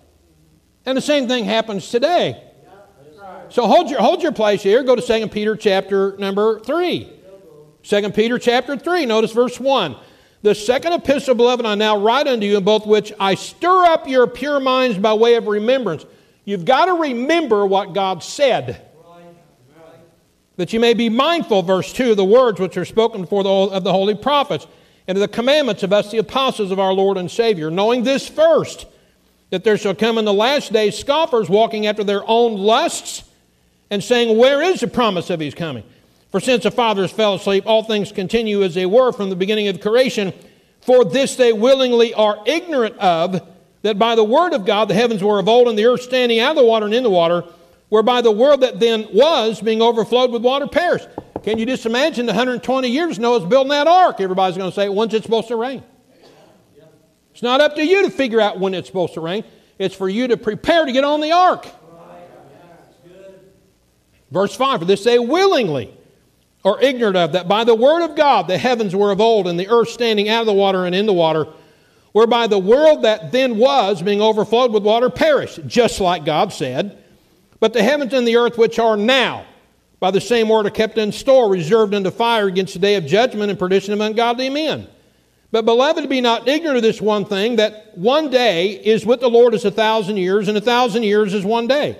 And 0.85 0.97
the 0.97 1.01
same 1.01 1.27
thing 1.27 1.45
happens 1.45 1.89
today. 1.89 2.48
So 3.49 3.65
hold 3.65 3.89
your, 3.89 3.99
hold 3.99 4.21
your 4.21 4.31
place 4.31 4.61
here. 4.61 4.83
Go 4.83 4.95
to 4.95 5.01
2 5.01 5.27
Peter 5.29 5.55
chapter 5.55 6.15
number 6.17 6.59
3. 6.59 7.11
2 7.81 8.11
Peter 8.11 8.37
chapter 8.37 8.77
3, 8.77 9.05
notice 9.05 9.31
verse 9.31 9.59
1. 9.59 9.95
The 10.41 10.53
second 10.53 10.93
epistle, 10.93 11.35
beloved, 11.35 11.65
I 11.65 11.75
now 11.75 11.97
write 11.97 12.27
unto 12.27 12.45
you, 12.45 12.57
in 12.57 12.63
both 12.63 12.85
which 12.85 13.11
I 13.19 13.35
stir 13.35 13.85
up 13.85 14.07
your 14.07 14.27
pure 14.27 14.59
minds 14.59 14.97
by 14.97 15.13
way 15.13 15.35
of 15.35 15.47
remembrance. 15.47 16.05
You've 16.45 16.65
got 16.65 16.85
to 16.85 16.93
remember 16.93 17.65
what 17.65 17.93
God 17.93 18.23
said. 18.23 18.85
That 20.57 20.73
you 20.73 20.79
may 20.79 20.93
be 20.93 21.09
mindful, 21.09 21.63
verse 21.63 21.91
2, 21.93 22.11
of 22.11 22.17
the 22.17 22.25
words 22.25 22.59
which 22.59 22.77
are 22.77 22.85
spoken 22.85 23.21
before 23.21 23.43
the, 23.43 23.49
of 23.49 23.83
the 23.83 23.91
holy 23.91 24.15
prophets, 24.15 24.67
and 25.07 25.17
of 25.17 25.21
the 25.21 25.27
commandments 25.27 25.83
of 25.83 25.91
us, 25.91 26.11
the 26.11 26.17
apostles 26.19 26.71
of 26.71 26.79
our 26.79 26.93
Lord 26.93 27.17
and 27.17 27.31
Savior, 27.31 27.71
knowing 27.71 28.03
this 28.03 28.27
first, 28.27 28.85
that 29.49 29.63
there 29.63 29.77
shall 29.77 29.95
come 29.95 30.17
in 30.17 30.25
the 30.25 30.33
last 30.33 30.71
days 30.71 30.97
scoffers 30.97 31.49
walking 31.49 31.87
after 31.87 32.03
their 32.03 32.21
own 32.27 32.55
lusts 32.55 33.23
and 33.89 34.03
saying, 34.03 34.37
Where 34.37 34.61
is 34.61 34.81
the 34.81 34.87
promise 34.87 35.29
of 35.29 35.39
his 35.39 35.53
coming? 35.53 35.83
For 36.31 36.39
since 36.39 36.63
the 36.63 36.71
fathers 36.71 37.11
fell 37.11 37.35
asleep, 37.35 37.65
all 37.65 37.83
things 37.83 38.11
continue 38.11 38.63
as 38.63 38.75
they 38.75 38.85
were 38.85 39.11
from 39.11 39.29
the 39.29 39.35
beginning 39.35 39.67
of 39.67 39.81
creation. 39.81 40.33
For 40.81 41.03
this 41.03 41.35
they 41.35 41.53
willingly 41.53 42.13
are 42.13 42.41
ignorant 42.45 42.97
of, 42.97 43.41
that 43.81 43.97
by 43.97 44.15
the 44.15 44.23
word 44.23 44.53
of 44.53 44.65
God 44.65 44.89
the 44.89 44.93
heavens 44.93 45.23
were 45.23 45.39
of 45.39 45.47
old, 45.47 45.67
and 45.67 45.77
the 45.77 45.85
earth 45.85 46.01
standing 46.01 46.39
out 46.39 46.51
of 46.51 46.57
the 46.57 46.65
water 46.65 46.85
and 46.85 46.93
in 46.93 47.03
the 47.03 47.09
water, 47.09 47.43
whereby 47.89 48.21
the 48.21 48.31
world 48.31 48.61
that 48.61 48.79
then 48.79 49.07
was, 49.11 49.61
being 49.61 49.81
overflowed 49.81 50.31
with 50.31 50.43
water, 50.43 50.67
perished. 50.67 51.07
Can 51.43 51.57
you 51.57 51.65
just 51.65 51.85
imagine 51.85 52.25
the 52.25 52.33
120 52.33 52.87
years 52.87 53.17
Noah's 53.17 53.45
building 53.45 53.69
that 53.69 53.87
ark? 53.87 54.19
Everybody's 54.19 54.57
going 54.57 54.69
to 54.69 54.75
say, 54.75 54.89
when's 54.89 55.13
it 55.13 55.23
supposed 55.23 55.47
to 55.47 55.55
rain? 55.55 55.83
It's 57.31 57.41
not 57.41 57.61
up 57.61 57.75
to 57.75 57.85
you 57.85 58.03
to 58.03 58.09
figure 58.09 58.41
out 58.41 58.59
when 58.59 58.73
it's 58.73 58.87
supposed 58.87 59.13
to 59.13 59.21
rain. 59.21 59.43
It's 59.77 59.95
for 59.95 60.09
you 60.09 60.27
to 60.27 60.37
prepare 60.37 60.85
to 60.85 60.91
get 60.91 61.05
on 61.05 61.21
the 61.21 61.31
ark. 61.31 61.67
Verse 64.31 64.55
5 64.55 64.79
For 64.79 64.85
this 64.85 65.03
they 65.03 65.19
willingly 65.19 65.93
are 66.65 66.81
ignorant 66.81 67.15
of, 67.15 67.31
that 67.33 67.47
by 67.47 67.63
the 67.63 67.75
word 67.75 68.03
of 68.03 68.15
God 68.15 68.47
the 68.47 68.57
heavens 68.57 68.95
were 68.95 69.11
of 69.11 69.21
old, 69.21 69.47
and 69.47 69.59
the 69.59 69.69
earth 69.69 69.89
standing 69.89 70.29
out 70.29 70.41
of 70.41 70.47
the 70.47 70.53
water 70.53 70.85
and 70.85 70.93
in 70.93 71.05
the 71.05 71.13
water, 71.13 71.47
whereby 72.11 72.47
the 72.47 72.59
world 72.59 73.03
that 73.03 73.31
then 73.31 73.57
was, 73.57 74.01
being 74.01 74.21
overflowed 74.21 74.73
with 74.73 74.83
water, 74.83 75.09
perished, 75.09 75.65
just 75.67 75.99
like 75.99 76.25
God 76.25 76.51
said. 76.51 77.01
But 77.59 77.73
the 77.73 77.83
heavens 77.83 78.13
and 78.13 78.27
the 78.27 78.37
earth 78.37 78.57
which 78.57 78.79
are 78.79 78.97
now, 78.97 79.45
by 79.99 80.11
the 80.11 80.21
same 80.21 80.49
word, 80.49 80.65
are 80.65 80.71
kept 80.71 80.97
in 80.97 81.11
store, 81.11 81.49
reserved 81.49 81.93
unto 81.93 82.11
fire 82.11 82.47
against 82.47 82.73
the 82.73 82.79
day 82.79 82.95
of 82.95 83.05
judgment 83.05 83.49
and 83.49 83.59
perdition 83.59 83.93
of 83.93 83.99
ungodly 83.99 84.49
men. 84.49 84.87
But, 85.51 85.65
beloved, 85.65 86.07
be 86.09 86.21
not 86.21 86.47
ignorant 86.47 86.77
of 86.77 86.83
this 86.83 87.01
one 87.01 87.25
thing, 87.25 87.55
that 87.55 87.97
one 87.97 88.29
day 88.29 88.71
is 88.71 89.05
with 89.05 89.19
the 89.19 89.29
Lord 89.29 89.55
as 89.55 89.65
a 89.65 89.71
thousand 89.71 90.17
years, 90.17 90.47
and 90.47 90.57
a 90.57 90.61
thousand 90.61 91.03
years 91.03 91.33
is 91.33 91.43
one 91.43 91.67
day. 91.67 91.97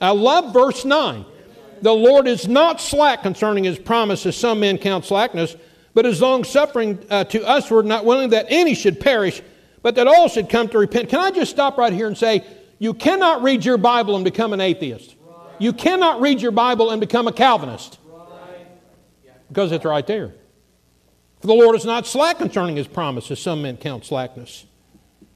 I 0.00 0.10
love 0.10 0.52
verse 0.52 0.84
9. 0.84 1.24
The 1.82 1.92
Lord 1.92 2.26
is 2.26 2.48
not 2.48 2.80
slack 2.80 3.22
concerning 3.22 3.64
his 3.64 3.78
promise, 3.78 4.26
as 4.26 4.36
some 4.36 4.60
men 4.60 4.78
count 4.78 5.04
slackness, 5.04 5.56
but 5.94 6.06
is 6.06 6.20
long 6.20 6.44
suffering 6.44 6.98
uh, 7.10 7.24
to 7.24 7.40
usward, 7.40 7.86
not 7.86 8.04
willing 8.04 8.30
that 8.30 8.46
any 8.48 8.74
should 8.74 9.00
perish, 9.00 9.42
but 9.82 9.94
that 9.94 10.06
all 10.06 10.28
should 10.28 10.48
come 10.48 10.68
to 10.68 10.78
repent. 10.78 11.08
Can 11.08 11.20
I 11.20 11.30
just 11.30 11.50
stop 11.50 11.78
right 11.78 11.92
here 11.92 12.06
and 12.06 12.16
say, 12.16 12.44
you 12.78 12.94
cannot 12.94 13.42
read 13.42 13.64
your 13.64 13.78
Bible 13.78 14.14
and 14.14 14.24
become 14.24 14.52
an 14.52 14.60
atheist. 14.60 15.16
You 15.58 15.72
cannot 15.72 16.20
read 16.20 16.40
your 16.40 16.52
Bible 16.52 16.90
and 16.90 17.00
become 17.00 17.26
a 17.26 17.32
Calvinist. 17.32 17.98
Because 19.48 19.72
it's 19.72 19.84
right 19.84 20.06
there. 20.06 20.34
For 21.40 21.46
the 21.46 21.54
Lord 21.54 21.74
is 21.74 21.84
not 21.84 22.06
slack 22.06 22.38
concerning 22.38 22.76
his 22.76 22.86
promise, 22.86 23.30
as 23.30 23.40
some 23.40 23.62
men 23.62 23.76
count 23.76 24.04
slackness, 24.04 24.66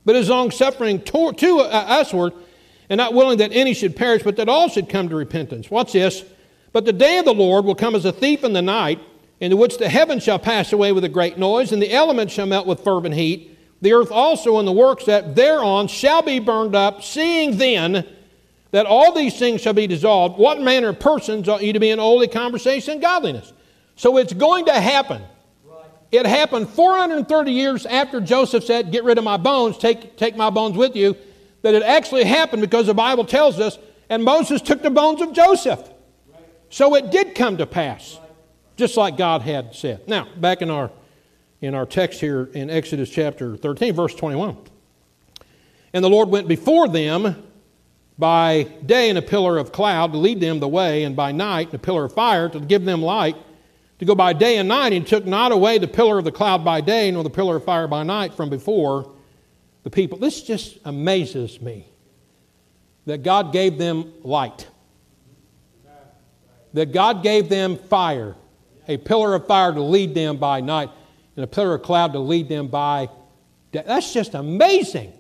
but 0.04 0.16
is 0.16 0.28
long 0.28 0.50
suffering 0.50 1.02
to, 1.02 1.32
to 1.32 1.60
uh, 1.60 1.86
usward, 1.98 2.32
and 2.88 2.98
not 2.98 3.14
willing 3.14 3.38
that 3.38 3.52
any 3.52 3.74
should 3.74 3.96
perish, 3.96 4.22
but 4.22 4.36
that 4.36 4.48
all 4.48 4.68
should 4.68 4.88
come 4.88 5.08
to 5.08 5.16
repentance. 5.16 5.70
Watch 5.70 5.92
this. 5.92 6.24
But 6.72 6.84
the 6.84 6.92
day 6.92 7.18
of 7.18 7.24
the 7.24 7.34
Lord 7.34 7.64
will 7.64 7.74
come 7.74 7.94
as 7.94 8.04
a 8.04 8.12
thief 8.12 8.44
in 8.44 8.52
the 8.52 8.62
night, 8.62 9.00
in 9.40 9.56
which 9.58 9.78
the 9.78 9.88
heavens 9.88 10.22
shall 10.22 10.38
pass 10.38 10.72
away 10.72 10.92
with 10.92 11.04
a 11.04 11.08
great 11.08 11.38
noise, 11.38 11.72
and 11.72 11.82
the 11.82 11.92
elements 11.92 12.32
shall 12.32 12.46
melt 12.46 12.66
with 12.66 12.84
fervent 12.84 13.14
heat. 13.14 13.58
The 13.82 13.92
earth 13.92 14.12
also 14.12 14.58
and 14.58 14.66
the 14.66 14.72
works 14.72 15.06
that 15.06 15.34
thereon 15.34 15.88
shall 15.88 16.22
be 16.22 16.38
burned 16.38 16.74
up, 16.74 17.02
seeing 17.02 17.56
then 17.56 18.06
that 18.70 18.86
all 18.86 19.12
these 19.12 19.38
things 19.38 19.60
shall 19.60 19.74
be 19.74 19.86
dissolved. 19.86 20.38
What 20.38 20.60
manner 20.60 20.88
of 20.88 21.00
persons 21.00 21.48
ought 21.48 21.62
you 21.62 21.72
to 21.72 21.80
be 21.80 21.90
in 21.90 21.98
holy 21.98 22.28
conversation 22.28 22.94
and 22.94 23.02
godliness? 23.02 23.52
So 23.96 24.16
it's 24.16 24.32
going 24.32 24.66
to 24.66 24.80
happen. 24.80 25.22
It 26.10 26.26
happened 26.26 26.68
430 26.68 27.52
years 27.52 27.86
after 27.86 28.20
Joseph 28.20 28.64
said, 28.64 28.92
Get 28.92 29.02
rid 29.04 29.18
of 29.18 29.24
my 29.24 29.38
bones, 29.38 29.78
take, 29.78 30.16
take 30.16 30.36
my 30.36 30.50
bones 30.50 30.76
with 30.76 30.94
you 30.94 31.16
that 31.62 31.74
it 31.74 31.82
actually 31.82 32.24
happened 32.24 32.62
because 32.62 32.86
the 32.86 32.94
Bible 32.94 33.24
tells 33.24 33.58
us, 33.58 33.78
and 34.08 34.22
Moses 34.22 34.60
took 34.60 34.82
the 34.82 34.90
bones 34.90 35.22
of 35.22 35.32
Joseph. 35.32 35.88
So 36.68 36.94
it 36.94 37.10
did 37.10 37.34
come 37.34 37.56
to 37.58 37.66
pass, 37.66 38.18
just 38.76 38.96
like 38.96 39.16
God 39.16 39.42
had 39.42 39.74
said. 39.74 40.06
Now, 40.08 40.26
back 40.36 40.62
in 40.62 40.70
our 40.70 40.90
in 41.60 41.74
our 41.76 41.86
text 41.86 42.20
here 42.20 42.50
in 42.54 42.68
Exodus 42.68 43.08
chapter 43.08 43.56
13, 43.56 43.94
verse 43.94 44.14
21. 44.16 44.56
And 45.92 46.04
the 46.04 46.10
Lord 46.10 46.28
went 46.28 46.48
before 46.48 46.88
them 46.88 47.40
by 48.18 48.64
day 48.84 49.08
in 49.08 49.16
a 49.16 49.22
pillar 49.22 49.58
of 49.58 49.70
cloud 49.70 50.12
to 50.12 50.18
lead 50.18 50.40
them 50.40 50.58
the 50.58 50.68
way, 50.68 51.04
and 51.04 51.14
by 51.14 51.30
night 51.30 51.68
in 51.68 51.76
a 51.76 51.78
pillar 51.78 52.04
of 52.04 52.12
fire 52.12 52.48
to 52.48 52.58
give 52.58 52.84
them 52.84 53.00
light, 53.00 53.36
to 54.00 54.04
go 54.04 54.14
by 54.16 54.32
day 54.32 54.56
and 54.56 54.68
night. 54.68 54.92
And 54.92 55.06
took 55.06 55.24
not 55.24 55.52
away 55.52 55.78
the 55.78 55.86
pillar 55.86 56.18
of 56.18 56.24
the 56.24 56.32
cloud 56.32 56.64
by 56.64 56.80
day, 56.80 57.10
nor 57.12 57.22
the 57.22 57.30
pillar 57.30 57.56
of 57.56 57.64
fire 57.64 57.86
by 57.86 58.02
night 58.02 58.34
from 58.34 58.50
before 58.50 59.12
the 59.82 59.90
people. 59.90 60.18
This 60.18 60.42
just 60.42 60.78
amazes 60.84 61.60
me 61.60 61.86
that 63.06 63.22
God 63.22 63.52
gave 63.52 63.78
them 63.78 64.12
light, 64.22 64.68
that 66.72 66.92
God 66.92 67.22
gave 67.22 67.48
them 67.48 67.76
fire, 67.76 68.34
a 68.88 68.96
pillar 68.96 69.34
of 69.34 69.46
fire 69.46 69.72
to 69.72 69.82
lead 69.82 70.14
them 70.14 70.36
by 70.36 70.60
night, 70.60 70.90
and 71.36 71.44
a 71.44 71.48
pillar 71.48 71.74
of 71.74 71.82
cloud 71.82 72.12
to 72.12 72.18
lead 72.18 72.48
them 72.48 72.68
by 72.68 73.08
day. 73.72 73.82
That's 73.86 74.12
just 74.12 74.34
amazing. 74.34 75.12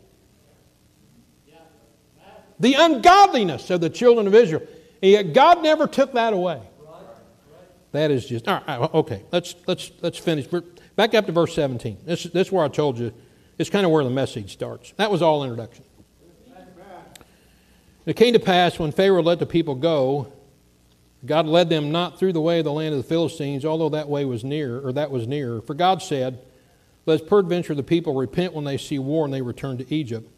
The 2.60 2.74
ungodliness 2.74 3.70
of 3.70 3.80
the 3.80 3.90
children 3.90 4.28
of 4.28 4.34
Israel. 4.34 4.62
And 5.02 5.10
yet 5.10 5.32
God 5.32 5.64
never 5.64 5.88
took 5.88 6.12
that 6.12 6.32
away. 6.32 6.62
That 7.90 8.12
is 8.12 8.24
just 8.24 8.46
all 8.46 8.62
right. 8.66 8.94
Okay, 8.94 9.22
let's 9.32 9.54
let's 9.66 9.90
let's 10.00 10.16
finish. 10.16 10.50
We're 10.50 10.62
Back 10.96 11.14
up 11.14 11.26
to 11.26 11.32
verse 11.32 11.54
17. 11.54 11.98
This, 12.04 12.24
this 12.24 12.48
is 12.48 12.52
where 12.52 12.64
I 12.64 12.68
told 12.68 12.98
you 12.98 13.12
it's 13.58 13.70
kind 13.70 13.84
of 13.84 13.92
where 13.92 14.04
the 14.04 14.10
message 14.10 14.52
starts. 14.52 14.92
That 14.96 15.10
was 15.10 15.22
all 15.22 15.44
introduction. 15.44 15.84
It 18.04 18.16
came 18.16 18.32
to 18.32 18.40
pass 18.40 18.78
when 18.78 18.90
Pharaoh 18.90 19.22
let 19.22 19.38
the 19.38 19.46
people 19.46 19.76
go, 19.76 20.32
God 21.24 21.46
led 21.46 21.68
them 21.68 21.92
not 21.92 22.18
through 22.18 22.32
the 22.32 22.40
way 22.40 22.58
of 22.58 22.64
the 22.64 22.72
land 22.72 22.94
of 22.94 22.98
the 22.98 23.08
Philistines, 23.08 23.64
although 23.64 23.90
that 23.90 24.08
way 24.08 24.24
was 24.24 24.42
near, 24.42 24.84
or 24.84 24.92
that 24.92 25.10
was 25.10 25.28
near. 25.28 25.60
For 25.60 25.74
God 25.74 26.02
said, 26.02 26.40
Let 27.06 27.28
peradventure 27.28 27.76
the 27.76 27.84
people 27.84 28.14
repent 28.14 28.54
when 28.54 28.64
they 28.64 28.76
see 28.76 28.98
war 28.98 29.24
and 29.24 29.32
they 29.32 29.42
return 29.42 29.78
to 29.78 29.94
Egypt. 29.94 30.28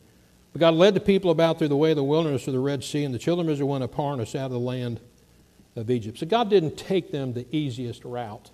But 0.53 0.61
God 0.61 0.75
led 0.75 0.95
the 0.95 1.01
people 1.01 1.31
about 1.31 1.59
through 1.59 1.69
the 1.69 1.77
way 1.77 1.91
of 1.91 1.97
the 1.97 2.05
wilderness 2.05 2.47
of 2.47 2.53
the 2.53 2.61
Red 2.61 2.85
Sea, 2.85 3.05
and 3.05 3.15
the 3.15 3.19
children 3.19 3.49
of 3.49 3.53
Israel 3.53 3.71
went 3.71 3.85
upon 3.85 4.21
us 4.21 4.35
out 4.35 4.47
of 4.47 4.53
the 4.53 4.59
land 4.59 5.01
of 5.75 5.91
Egypt. 5.91 6.19
So 6.19 6.27
God 6.27 6.51
didn't 6.51 6.77
take 6.77 7.11
them 7.11 7.33
the 7.33 7.47
easiest 7.51 8.05
route. 8.05 8.51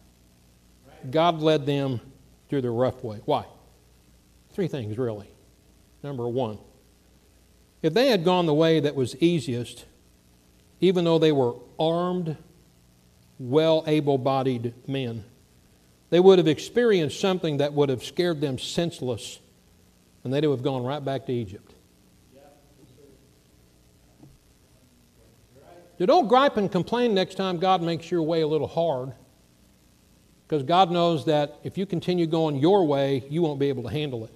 God 1.10 1.40
led 1.40 1.66
them 1.66 2.00
through 2.48 2.62
the 2.62 2.70
rough 2.70 3.02
way. 3.02 3.20
Why? 3.24 3.44
Three 4.60 4.68
things, 4.68 4.98
really. 4.98 5.26
Number 6.02 6.28
one, 6.28 6.58
if 7.80 7.94
they 7.94 8.08
had 8.08 8.26
gone 8.26 8.44
the 8.44 8.52
way 8.52 8.78
that 8.78 8.94
was 8.94 9.16
easiest, 9.16 9.86
even 10.82 11.06
though 11.06 11.18
they 11.18 11.32
were 11.32 11.54
armed, 11.78 12.36
well 13.38 13.82
able 13.86 14.18
bodied 14.18 14.74
men, 14.86 15.24
they 16.10 16.20
would 16.20 16.36
have 16.36 16.46
experienced 16.46 17.18
something 17.18 17.56
that 17.56 17.72
would 17.72 17.88
have 17.88 18.04
scared 18.04 18.42
them 18.42 18.58
senseless, 18.58 19.38
and 20.24 20.34
they'd 20.34 20.44
have 20.44 20.62
gone 20.62 20.84
right 20.84 21.02
back 21.02 21.24
to 21.24 21.32
Egypt. 21.32 21.72
So 25.96 26.04
don't 26.04 26.28
gripe 26.28 26.58
and 26.58 26.70
complain 26.70 27.14
next 27.14 27.36
time 27.36 27.56
God 27.56 27.80
makes 27.80 28.10
your 28.10 28.20
way 28.20 28.42
a 28.42 28.46
little 28.46 28.68
hard. 28.68 29.14
Because 30.46 30.64
God 30.64 30.90
knows 30.90 31.24
that 31.24 31.60
if 31.64 31.78
you 31.78 31.86
continue 31.86 32.26
going 32.26 32.56
your 32.56 32.84
way, 32.84 33.24
you 33.30 33.40
won't 33.40 33.58
be 33.58 33.70
able 33.70 33.84
to 33.84 33.88
handle 33.88 34.26
it. 34.26 34.34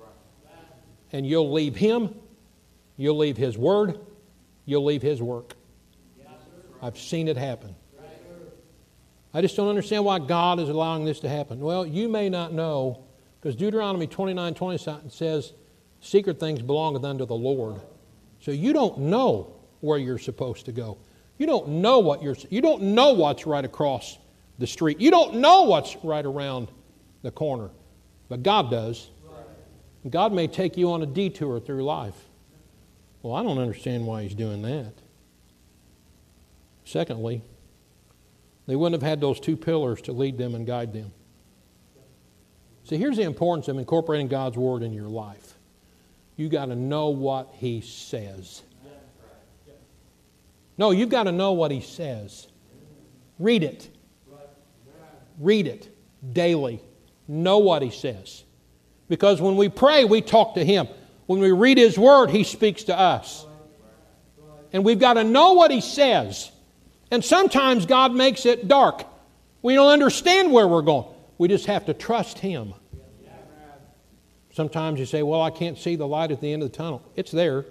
And 1.14 1.24
you'll 1.24 1.52
leave 1.52 1.76
Him, 1.76 2.12
you'll 2.96 3.16
leave 3.16 3.36
His 3.36 3.56
Word, 3.56 4.00
you'll 4.64 4.84
leave 4.84 5.00
His 5.00 5.22
work. 5.22 5.54
I've 6.82 6.98
seen 6.98 7.28
it 7.28 7.36
happen. 7.36 7.76
I 9.32 9.40
just 9.40 9.54
don't 9.56 9.68
understand 9.68 10.04
why 10.04 10.18
God 10.18 10.58
is 10.58 10.68
allowing 10.68 11.04
this 11.04 11.20
to 11.20 11.28
happen. 11.28 11.60
Well, 11.60 11.86
you 11.86 12.08
may 12.08 12.28
not 12.28 12.52
know, 12.52 13.04
because 13.40 13.54
Deuteronomy 13.54 14.08
29 14.08 14.54
20 14.54 15.08
says, 15.08 15.52
Secret 16.00 16.40
things 16.40 16.60
belongeth 16.60 17.04
unto 17.04 17.24
the 17.26 17.34
Lord. 17.34 17.80
So 18.40 18.50
you 18.50 18.72
don't 18.72 18.98
know 18.98 19.54
where 19.82 19.98
you're 19.98 20.18
supposed 20.18 20.66
to 20.66 20.72
go. 20.72 20.98
You 21.38 21.46
don't 21.46 21.68
know 21.68 22.00
what 22.00 22.24
you're 22.24 22.36
you 22.50 22.60
don't 22.60 22.82
know 22.82 23.12
what's 23.12 23.46
right 23.46 23.64
across 23.64 24.18
the 24.58 24.66
street. 24.66 25.00
You 25.00 25.12
don't 25.12 25.36
know 25.36 25.62
what's 25.62 25.96
right 26.02 26.26
around 26.26 26.72
the 27.22 27.30
corner. 27.30 27.70
But 28.28 28.42
God 28.42 28.68
does. 28.70 29.10
God 30.09 30.32
may 30.32 30.46
take 30.46 30.76
you 30.76 30.92
on 30.92 31.02
a 31.02 31.07
detour 31.07 31.61
through 31.61 31.84
life. 31.84 32.16
Well, 33.22 33.34
I 33.34 33.42
don't 33.42 33.59
understand 33.59 34.07
why 34.07 34.22
he's 34.22 34.34
doing 34.34 34.62
that. 34.62 34.92
Secondly, 36.84 37.42
they 38.66 38.76
wouldn't 38.76 39.00
have 39.00 39.09
had 39.09 39.20
those 39.20 39.40
two 39.40 39.57
pillars 39.57 40.02
to 40.02 40.12
lead 40.12 40.36
them 40.36 40.55
and 40.55 40.66
guide 40.66 40.92
them. 40.92 41.12
See, 42.84 42.98
here's 42.98 43.16
the 43.16 43.22
importance 43.22 43.68
of 43.68 43.78
incorporating 43.78 44.28
God's 44.28 44.59
word 44.59 44.82
in 44.82 44.92
your 44.92 45.09
life. 45.09 45.55
You 46.36 46.48
got 46.48 46.66
to 46.66 46.76
know 46.76 47.09
what 47.09 47.48
he 47.55 47.80
says. 47.80 48.62
No, 50.76 50.90
you've 50.90 51.09
got 51.09 51.24
to 51.24 51.32
know 51.32 51.52
what 51.52 51.70
he 51.70 51.80
says. 51.80 52.48
Read 53.38 53.62
it. 53.62 53.88
Read 55.38 55.66
it 55.66 55.88
daily. 56.32 56.82
Know 57.26 57.59
what 57.59 57.80
he 57.80 57.90
says. 57.90 58.43
Because 59.14 59.40
when 59.40 59.54
we 59.54 59.68
pray, 59.68 60.04
we 60.04 60.20
talk 60.20 60.56
to 60.56 60.64
him. 60.64 60.88
When 61.26 61.38
we 61.38 61.52
read 61.52 61.78
his 61.78 61.96
word, 61.96 62.30
he 62.30 62.42
speaks 62.42 62.82
to 62.84 62.98
us. 62.98 63.46
And 64.72 64.84
we've 64.84 64.98
got 64.98 65.12
to 65.14 65.22
know 65.22 65.52
what 65.52 65.70
he 65.70 65.80
says. 65.80 66.50
And 67.12 67.24
sometimes 67.24 67.86
God 67.86 68.12
makes 68.12 68.44
it 68.44 68.66
dark. 68.66 69.04
We 69.62 69.76
don't 69.76 69.92
understand 69.92 70.50
where 70.50 70.66
we're 70.66 70.82
going. 70.82 71.06
We 71.38 71.46
just 71.46 71.66
have 71.66 71.86
to 71.86 71.94
trust 71.94 72.40
him. 72.40 72.74
Sometimes 74.52 74.98
you 74.98 75.06
say, 75.06 75.22
Well, 75.22 75.42
I 75.42 75.50
can't 75.50 75.78
see 75.78 75.94
the 75.94 76.08
light 76.08 76.32
at 76.32 76.40
the 76.40 76.52
end 76.52 76.64
of 76.64 76.72
the 76.72 76.76
tunnel. 76.76 77.00
It's 77.14 77.30
there. 77.30 77.66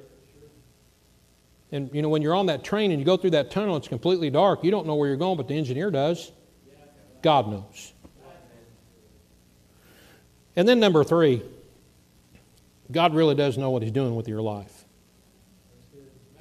And 1.73 1.93
you 1.93 2.01
know, 2.01 2.07
when 2.07 2.21
you're 2.21 2.35
on 2.35 2.45
that 2.45 2.63
train 2.63 2.91
and 2.91 3.01
you 3.01 3.05
go 3.05 3.17
through 3.17 3.31
that 3.31 3.51
tunnel, 3.51 3.75
it's 3.75 3.89
completely 3.89 4.29
dark. 4.29 4.63
You 4.63 4.71
don't 4.71 4.87
know 4.87 4.95
where 4.95 5.09
you're 5.09 5.17
going, 5.17 5.35
but 5.35 5.49
the 5.49 5.57
engineer 5.57 5.91
does. 5.91 6.31
God 7.21 7.49
knows. 7.49 7.92
And 10.55 10.67
then 10.67 10.79
number 10.79 11.03
three, 11.03 11.41
God 12.91 13.15
really 13.15 13.35
does 13.35 13.57
know 13.57 13.71
what 13.71 13.81
He's 13.81 13.91
doing 13.91 14.15
with 14.15 14.27
your 14.27 14.41
life. 14.41 14.85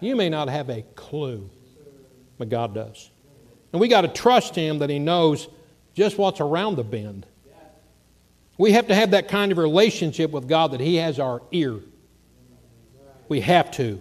You 0.01 0.17
may 0.17 0.29
not 0.29 0.49
have 0.49 0.69
a 0.69 0.83
clue, 0.97 1.49
but 2.39 2.49
God 2.49 2.75
does. 2.75 3.11
And 3.73 3.81
we 3.81 3.89
got 3.89 4.03
to 4.03 4.09
trust 4.09 4.55
Him 4.55 4.81
that 4.81 4.91
He 4.91 4.99
knows 4.99 5.49
just 5.95 6.19
what's 6.19 6.41
around 6.41 6.77
the 6.77 6.85
bend. 6.85 7.27
We 8.59 8.73
have 8.73 8.89
to 8.89 8.95
have 8.95 9.13
that 9.13 9.29
kind 9.29 9.51
of 9.51 9.59
relationship 9.59 10.31
with 10.31 10.47
God 10.47 10.73
that 10.73 10.81
He 10.81 10.97
has 10.97 11.19
our 11.19 11.43
ear. 11.53 11.81
We 13.29 13.41
have 13.41 13.71
to. 13.73 14.01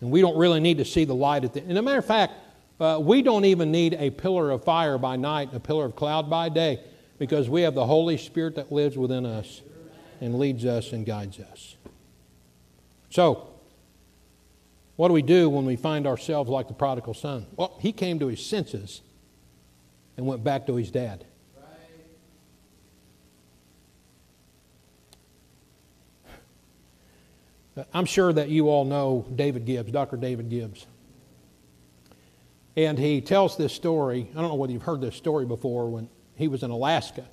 And 0.00 0.10
we 0.10 0.20
don't 0.20 0.36
really 0.36 0.60
need 0.60 0.78
to 0.78 0.84
see 0.84 1.04
the 1.04 1.14
light 1.14 1.44
at 1.44 1.54
the 1.54 1.60
end. 1.60 1.70
And 1.70 1.78
a 1.78 1.82
matter 1.82 1.98
of 1.98 2.04
fact, 2.04 2.34
uh, 2.78 2.98
we 3.00 3.22
don't 3.22 3.46
even 3.46 3.70
need 3.70 3.94
a 3.94 4.10
pillar 4.10 4.50
of 4.50 4.62
fire 4.62 4.98
by 4.98 5.16
night 5.16 5.48
and 5.48 5.56
a 5.56 5.60
pillar 5.60 5.86
of 5.86 5.96
cloud 5.96 6.28
by 6.28 6.50
day 6.50 6.80
because 7.18 7.48
we 7.48 7.62
have 7.62 7.74
the 7.74 7.86
Holy 7.86 8.18
Spirit 8.18 8.56
that 8.56 8.70
lives 8.70 8.96
within 8.96 9.24
us 9.26 9.62
and 10.20 10.38
leads 10.38 10.64
us 10.64 10.92
and 10.92 11.06
guides 11.06 11.40
us. 11.40 11.76
So, 13.10 13.48
what 14.96 15.08
do 15.08 15.14
we 15.14 15.22
do 15.22 15.48
when 15.48 15.66
we 15.66 15.76
find 15.76 16.06
ourselves 16.06 16.50
like 16.50 16.68
the 16.68 16.74
prodigal 16.74 17.14
son? 17.14 17.46
Well, 17.56 17.76
he 17.80 17.92
came 17.92 18.18
to 18.18 18.28
his 18.28 18.44
senses 18.44 19.02
and 20.16 20.26
went 20.26 20.42
back 20.42 20.66
to 20.66 20.76
his 20.76 20.90
dad. 20.90 21.24
I'm 27.92 28.06
sure 28.06 28.32
that 28.32 28.48
you 28.48 28.70
all 28.70 28.86
know 28.86 29.26
David 29.34 29.66
Gibbs, 29.66 29.92
Dr. 29.92 30.16
David 30.16 30.48
Gibbs. 30.48 30.86
And 32.74 32.98
he 32.98 33.20
tells 33.20 33.56
this 33.56 33.72
story. 33.72 34.30
I 34.32 34.40
don't 34.40 34.48
know 34.48 34.54
whether 34.54 34.72
you've 34.72 34.82
heard 34.82 35.02
this 35.02 35.14
story 35.14 35.44
before 35.44 35.88
when 35.90 36.08
he 36.36 36.48
was 36.48 36.62
in 36.62 36.70
Alaska. 36.70 37.26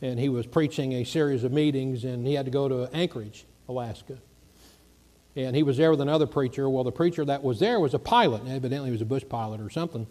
And 0.00 0.18
he 0.18 0.28
was 0.28 0.46
preaching 0.46 0.92
a 0.92 1.04
series 1.04 1.42
of 1.42 1.52
meetings, 1.52 2.04
and 2.04 2.26
he 2.26 2.34
had 2.34 2.44
to 2.44 2.52
go 2.52 2.68
to 2.68 2.88
Anchorage, 2.94 3.46
Alaska. 3.68 4.18
And 5.34 5.56
he 5.56 5.62
was 5.62 5.76
there 5.76 5.90
with 5.90 6.00
another 6.00 6.26
preacher. 6.26 6.68
Well, 6.68 6.84
the 6.84 6.92
preacher 6.92 7.24
that 7.24 7.42
was 7.42 7.58
there 7.58 7.80
was 7.80 7.94
a 7.94 7.98
pilot. 7.98 8.42
Evidently, 8.48 8.88
he 8.88 8.92
was 8.92 9.00
a 9.00 9.06
bush 9.06 9.24
pilot 9.28 9.60
or 9.60 9.70
something. 9.70 10.06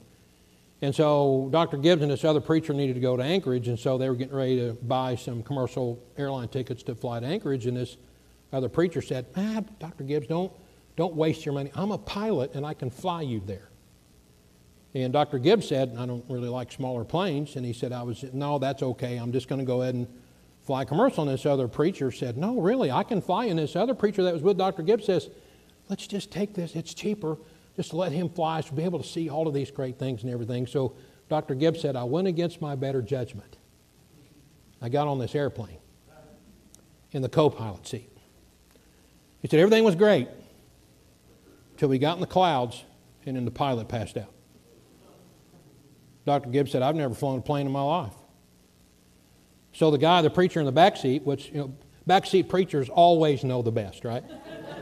And 0.82 0.93
so 0.93 1.49
Dr. 1.51 1.78
Gibbs 1.78 2.01
and 2.01 2.11
this 2.11 2.24
other 2.24 2.39
preacher 2.39 2.74
needed 2.74 2.93
to 2.93 2.99
go 2.99 3.18
to 3.18 3.24
Anchorage, 3.24 3.68
and 3.68 3.80
so 3.80 3.97
they 3.97 4.09
were 4.09 4.15
getting 4.15 4.36
ready 4.36 4.57
to 4.59 4.74
buy 4.74 5.15
some 5.15 5.41
commercial 5.41 6.01
airline 6.18 6.49
tickets 6.49 6.84
to 6.84 6.95
fly 6.95 7.20
to 7.20 7.26
Anchorage. 7.26 7.65
And 7.65 7.76
this 7.76 7.97
other 8.53 8.70
preacher 8.70 9.01
said, 9.01 9.26
ah, 9.36 9.63
Dr. 9.80 10.03
Gibbs, 10.03 10.28
don't, 10.28 10.51
don't 10.95 11.15
waste 11.15 11.45
your 11.45 11.53
money. 11.53 11.72
I'm 11.76 11.91
a 11.91 11.97
pilot, 11.97 12.53
and 12.53 12.65
I 12.65 12.74
can 12.74 12.89
fly 12.89 13.22
you 13.24 13.41
there. 13.45 13.70
And 14.93 15.13
Dr. 15.13 15.38
Gibbs 15.38 15.67
said, 15.67 15.95
I 15.97 16.05
don't 16.05 16.23
really 16.29 16.49
like 16.49 16.71
smaller 16.71 17.03
planes. 17.03 17.55
And 17.55 17.65
he 17.65 17.73
said, 17.73 17.91
I 17.91 18.03
was, 18.03 18.23
no, 18.33 18.57
that's 18.57 18.81
okay. 18.81 19.17
I'm 19.17 19.31
just 19.31 19.47
going 19.47 19.59
to 19.59 19.65
go 19.65 19.81
ahead 19.81 19.95
and 19.95 20.07
fly 20.63 20.85
commercial. 20.85 21.23
And 21.23 21.31
this 21.31 21.45
other 21.45 21.67
preacher 21.67 22.11
said, 22.11 22.38
no, 22.38 22.59
really, 22.59 22.89
I 22.89 23.03
can 23.03 23.21
fly. 23.21 23.45
And 23.45 23.59
this 23.59 23.75
other 23.75 23.93
preacher 23.93 24.23
that 24.23 24.33
was 24.33 24.43
with 24.43 24.57
Dr. 24.57 24.83
Gibbs 24.83 25.05
says, 25.05 25.29
let's 25.89 26.07
just 26.07 26.31
take 26.31 26.53
this. 26.53 26.75
It's 26.75 26.93
cheaper. 26.93 27.38
Just 27.75 27.93
let 27.93 28.11
him 28.11 28.29
fly. 28.29 28.61
So 28.61 28.69
we'll 28.71 28.77
be 28.77 28.83
able 28.83 28.99
to 28.99 29.07
see 29.07 29.29
all 29.29 29.47
of 29.47 29.53
these 29.53 29.71
great 29.71 29.99
things 29.99 30.23
and 30.23 30.31
everything. 30.31 30.65
So 30.65 30.95
Dr. 31.29 31.53
Gibbs 31.53 31.81
said, 31.81 31.95
I 31.95 32.03
went 32.03 32.27
against 32.27 32.61
my 32.61 32.75
better 32.75 33.01
judgment. 33.01 33.57
I 34.81 34.89
got 34.89 35.07
on 35.07 35.19
this 35.19 35.35
airplane 35.35 35.77
in 37.11 37.21
the 37.21 37.29
co-pilot 37.29 37.88
seat. 37.88 38.11
He 39.41 39.47
said, 39.47 39.59
everything 39.59 39.83
was 39.83 39.95
great 39.95 40.27
until 41.71 41.89
we 41.89 41.99
got 41.99 42.15
in 42.15 42.21
the 42.21 42.27
clouds 42.27 42.83
and 43.25 43.35
then 43.35 43.45
the 43.45 43.51
pilot 43.51 43.88
passed 43.88 44.17
out. 44.17 44.33
Dr. 46.28 46.49
Gibbs 46.49 46.71
said, 46.71 46.82
I've 46.82 46.95
never 46.95 47.15
flown 47.15 47.39
a 47.39 47.41
plane 47.41 47.65
in 47.65 47.71
my 47.71 47.82
life. 47.82 48.13
So 49.71 49.89
the 49.91 49.97
guy, 49.97 50.21
the 50.21 50.30
preacher 50.30 50.59
in 50.59 50.65
the 50.65 50.73
back 50.73 50.97
seat, 50.97 51.23
which, 51.23 51.47
you 51.47 51.59
know, 51.59 51.73
backseat 52.05 52.49
preachers 52.49 52.89
always 52.89 53.45
know 53.45 53.61
the 53.61 53.71
best, 53.71 54.03
right? 54.03 54.25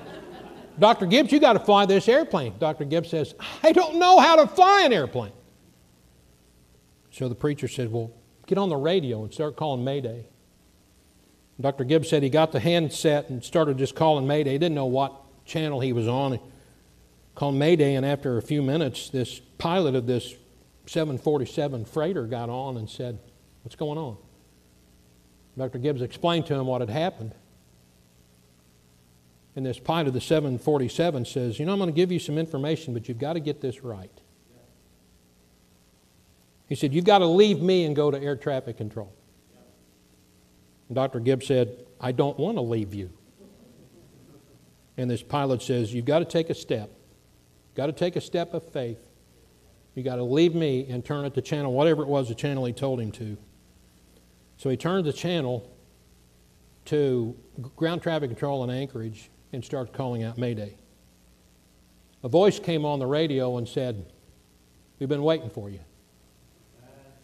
Dr. 0.79 1.05
Gibbs, 1.05 1.31
you 1.31 1.39
got 1.39 1.53
to 1.53 1.59
fly 1.59 1.85
this 1.85 2.09
airplane. 2.09 2.55
Dr. 2.57 2.83
Gibbs 2.83 3.11
says, 3.11 3.35
I 3.61 3.73
don't 3.73 3.99
know 3.99 4.19
how 4.19 4.37
to 4.37 4.47
fly 4.47 4.81
an 4.85 4.91
airplane. 4.91 5.33
So 7.11 7.29
the 7.29 7.35
preacher 7.35 7.67
said, 7.67 7.91
Well, 7.91 8.11
get 8.47 8.57
on 8.57 8.69
the 8.69 8.75
radio 8.75 9.23
and 9.23 9.31
start 9.31 9.55
calling 9.55 9.83
Mayday. 9.83 10.25
Dr. 11.61 11.83
Gibbs 11.83 12.09
said 12.09 12.23
he 12.23 12.29
got 12.29 12.51
the 12.51 12.59
handset 12.59 13.29
and 13.29 13.43
started 13.43 13.77
just 13.77 13.95
calling 13.95 14.25
Mayday. 14.25 14.53
He 14.53 14.57
didn't 14.57 14.75
know 14.75 14.87
what 14.87 15.13
channel 15.45 15.79
he 15.79 15.93
was 15.93 16.07
on. 16.07 16.33
He 16.33 16.39
called 17.35 17.55
Mayday, 17.55 17.93
and 17.93 18.05
after 18.05 18.37
a 18.37 18.41
few 18.41 18.61
minutes, 18.63 19.09
this 19.09 19.39
pilot 19.57 19.95
of 19.95 20.07
this 20.07 20.35
747 20.87 21.85
freighter 21.85 22.25
got 22.25 22.49
on 22.49 22.77
and 22.77 22.89
said, 22.89 23.19
What's 23.63 23.75
going 23.75 23.97
on? 23.97 24.17
Dr. 25.57 25.79
Gibbs 25.79 26.01
explained 26.01 26.45
to 26.47 26.55
him 26.55 26.67
what 26.67 26.81
had 26.81 26.89
happened. 26.89 27.33
And 29.55 29.65
this 29.65 29.79
pilot 29.79 30.07
of 30.07 30.13
the 30.13 30.21
747 30.21 31.25
says, 31.25 31.59
You 31.59 31.65
know, 31.65 31.73
I'm 31.73 31.79
going 31.79 31.89
to 31.89 31.95
give 31.95 32.11
you 32.11 32.19
some 32.19 32.37
information, 32.37 32.93
but 32.93 33.07
you've 33.07 33.19
got 33.19 33.33
to 33.33 33.39
get 33.39 33.61
this 33.61 33.83
right. 33.83 34.11
He 36.67 36.75
said, 36.75 36.93
You've 36.93 37.05
got 37.05 37.19
to 37.19 37.25
leave 37.25 37.61
me 37.61 37.85
and 37.85 37.95
go 37.95 38.11
to 38.11 38.21
air 38.21 38.35
traffic 38.35 38.77
control. 38.77 39.13
And 40.89 40.95
Dr. 40.95 41.19
Gibbs 41.19 41.47
said, 41.47 41.85
I 41.99 42.11
don't 42.11 42.37
want 42.37 42.57
to 42.57 42.61
leave 42.61 42.93
you. 42.93 43.11
And 44.97 45.09
this 45.09 45.23
pilot 45.23 45.61
says, 45.61 45.93
You've 45.93 46.05
got 46.05 46.19
to 46.19 46.25
take 46.25 46.49
a 46.49 46.55
step. 46.55 46.89
You've 47.69 47.75
got 47.75 47.87
to 47.87 47.93
take 47.93 48.15
a 48.15 48.21
step 48.21 48.53
of 48.53 48.63
faith. 48.71 49.04
You 49.95 50.03
got 50.03 50.17
to 50.17 50.23
leave 50.23 50.53
me 50.53 50.85
and 50.89 51.03
turn 51.03 51.25
it 51.25 51.33
to 51.35 51.41
channel, 51.41 51.73
whatever 51.73 52.03
it 52.03 52.07
was, 52.07 52.27
the 52.27 52.35
channel 52.35 52.65
he 52.65 52.73
told 52.73 52.99
him 52.99 53.11
to. 53.13 53.37
So 54.57 54.69
he 54.69 54.77
turned 54.77 55.05
the 55.05 55.13
channel 55.13 55.71
to 56.85 57.35
ground 57.75 58.01
traffic 58.01 58.29
control 58.29 58.63
in 58.63 58.69
Anchorage 58.69 59.29
and 59.53 59.63
started 59.63 59.93
calling 59.93 60.23
out 60.23 60.37
Mayday. 60.37 60.75
A 62.23 62.27
voice 62.27 62.59
came 62.59 62.85
on 62.85 62.99
the 62.99 63.07
radio 63.07 63.57
and 63.57 63.67
said, 63.67 64.05
We've 64.99 65.09
been 65.09 65.23
waiting 65.23 65.49
for 65.49 65.69
you. 65.69 65.79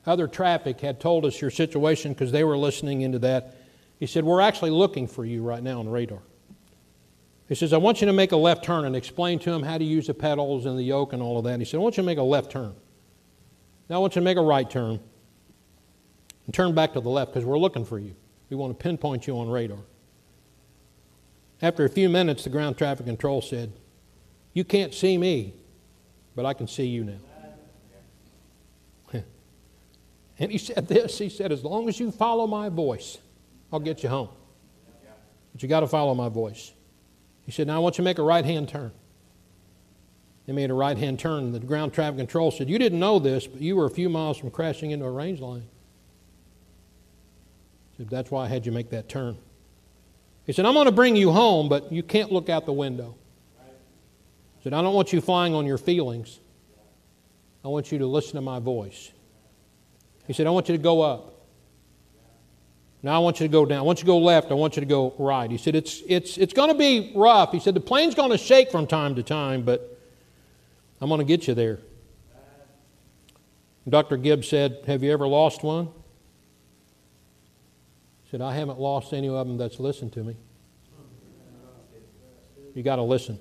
Other 0.05 0.27
traffic 0.27 0.79
had 0.81 0.99
told 0.99 1.25
us 1.25 1.39
your 1.39 1.51
situation 1.51 2.13
because 2.13 2.31
they 2.31 2.43
were 2.43 2.57
listening 2.57 3.01
into 3.01 3.19
that. 3.19 3.55
He 3.99 4.07
said, 4.07 4.23
We're 4.23 4.41
actually 4.41 4.71
looking 4.71 5.07
for 5.07 5.25
you 5.25 5.43
right 5.43 5.61
now 5.61 5.79
on 5.79 5.89
radar. 5.89 6.21
He 7.51 7.55
says, 7.55 7.73
I 7.73 7.77
want 7.77 7.99
you 7.99 8.07
to 8.07 8.13
make 8.13 8.31
a 8.31 8.37
left 8.37 8.63
turn 8.63 8.85
and 8.85 8.95
explain 8.95 9.37
to 9.39 9.51
him 9.51 9.61
how 9.61 9.77
to 9.77 9.83
use 9.83 10.07
the 10.07 10.13
pedals 10.13 10.65
and 10.65 10.79
the 10.79 10.83
yoke 10.83 11.11
and 11.11 11.21
all 11.21 11.37
of 11.37 11.43
that. 11.43 11.51
And 11.51 11.61
he 11.61 11.65
said, 11.65 11.81
I 11.81 11.83
want 11.83 11.97
you 11.97 12.03
to 12.03 12.05
make 12.05 12.17
a 12.17 12.23
left 12.23 12.49
turn. 12.49 12.73
Now 13.89 13.97
I 13.97 13.99
want 13.99 14.15
you 14.15 14.21
to 14.21 14.23
make 14.23 14.37
a 14.37 14.41
right 14.41 14.69
turn 14.69 15.01
and 16.45 16.53
turn 16.53 16.73
back 16.73 16.93
to 16.93 17.01
the 17.01 17.09
left 17.09 17.33
because 17.33 17.43
we're 17.43 17.59
looking 17.59 17.83
for 17.83 17.99
you. 17.99 18.15
We 18.49 18.55
want 18.55 18.79
to 18.79 18.81
pinpoint 18.81 19.27
you 19.27 19.37
on 19.37 19.49
radar. 19.49 19.79
After 21.61 21.83
a 21.83 21.89
few 21.89 22.07
minutes, 22.07 22.45
the 22.45 22.49
ground 22.49 22.77
traffic 22.77 23.05
control 23.05 23.41
said, 23.41 23.73
You 24.53 24.63
can't 24.63 24.93
see 24.93 25.17
me, 25.17 25.53
but 26.37 26.45
I 26.45 26.53
can 26.53 26.69
see 26.69 26.85
you 26.85 27.03
now. 27.03 27.19
and 30.39 30.49
he 30.53 30.57
said 30.57 30.87
this 30.87 31.17
He 31.17 31.27
said, 31.27 31.51
As 31.51 31.65
long 31.65 31.89
as 31.89 31.99
you 31.99 32.11
follow 32.11 32.47
my 32.47 32.69
voice, 32.69 33.17
I'll 33.73 33.81
get 33.81 34.03
you 34.03 34.07
home. 34.07 34.29
But 35.51 35.61
you 35.61 35.67
got 35.67 35.81
to 35.81 35.87
follow 35.87 36.15
my 36.15 36.29
voice. 36.29 36.71
He 37.51 37.55
said, 37.55 37.67
Now 37.67 37.75
I 37.75 37.79
want 37.79 37.95
you 37.95 37.97
to 37.97 38.03
make 38.03 38.17
a 38.17 38.23
right 38.23 38.45
hand 38.45 38.69
turn. 38.69 38.93
They 40.45 40.53
made 40.53 40.71
a 40.71 40.73
right 40.73 40.97
hand 40.97 41.19
turn. 41.19 41.51
The 41.51 41.59
ground 41.59 41.91
traffic 41.91 42.17
control 42.17 42.49
said, 42.49 42.69
You 42.69 42.79
didn't 42.79 42.97
know 42.97 43.19
this, 43.19 43.45
but 43.45 43.59
you 43.59 43.75
were 43.75 43.85
a 43.85 43.89
few 43.89 44.07
miles 44.07 44.37
from 44.37 44.51
crashing 44.51 44.91
into 44.91 45.03
a 45.03 45.11
range 45.11 45.41
line. 45.41 45.67
He 47.91 48.03
said, 48.03 48.09
That's 48.09 48.31
why 48.31 48.45
I 48.45 48.47
had 48.47 48.65
you 48.65 48.71
make 48.71 48.91
that 48.91 49.09
turn. 49.09 49.37
He 50.45 50.53
said, 50.53 50.65
I'm 50.65 50.73
going 50.75 50.85
to 50.85 50.93
bring 50.93 51.17
you 51.17 51.33
home, 51.33 51.67
but 51.67 51.91
you 51.91 52.03
can't 52.03 52.31
look 52.31 52.47
out 52.47 52.65
the 52.65 52.71
window. 52.71 53.15
He 54.59 54.63
said, 54.63 54.73
I 54.73 54.81
don't 54.81 54.93
want 54.93 55.11
you 55.11 55.19
flying 55.19 55.53
on 55.53 55.65
your 55.65 55.77
feelings. 55.77 56.39
I 57.65 57.67
want 57.67 57.91
you 57.91 57.97
to 57.97 58.07
listen 58.07 58.35
to 58.35 58.41
my 58.41 58.59
voice. 58.59 59.11
He 60.25 60.31
said, 60.31 60.47
I 60.47 60.51
want 60.51 60.69
you 60.69 60.77
to 60.77 60.81
go 60.81 61.01
up. 61.01 61.33
Now 63.03 63.15
I 63.15 63.19
want 63.19 63.39
you 63.39 63.47
to 63.47 63.51
go 63.51 63.65
down. 63.65 63.79
I 63.79 63.81
want 63.81 63.99
you 63.99 64.03
to 64.03 64.07
go 64.07 64.19
left. 64.19 64.51
I 64.51 64.53
want 64.53 64.75
you 64.75 64.81
to 64.81 64.85
go 64.85 65.15
right. 65.17 65.49
He 65.49 65.57
said, 65.57 65.75
It's, 65.75 66.01
it's, 66.07 66.37
it's 66.37 66.53
going 66.53 66.69
to 66.69 66.77
be 66.77 67.11
rough. 67.15 67.51
He 67.51 67.59
said, 67.59 67.73
The 67.73 67.79
plane's 67.79 68.13
going 68.13 68.31
to 68.31 68.37
shake 68.37 68.71
from 68.71 68.85
time 68.85 69.15
to 69.15 69.23
time, 69.23 69.63
but 69.63 69.99
I'm 70.99 71.09
going 71.09 71.19
to 71.19 71.25
get 71.25 71.47
you 71.47 71.53
there. 71.53 71.79
Dr. 73.89 74.17
Gibbs 74.17 74.47
said, 74.47 74.83
Have 74.85 75.01
you 75.01 75.11
ever 75.11 75.27
lost 75.27 75.63
one? 75.63 75.87
He 78.23 78.29
said, 78.29 78.41
I 78.41 78.53
haven't 78.53 78.79
lost 78.79 79.13
any 79.13 79.27
of 79.27 79.47
them 79.47 79.57
that's 79.57 79.79
listened 79.79 80.13
to 80.13 80.23
me. 80.23 80.35
You 82.75 82.83
got 82.83 82.97
to 82.97 83.03
listen. 83.03 83.39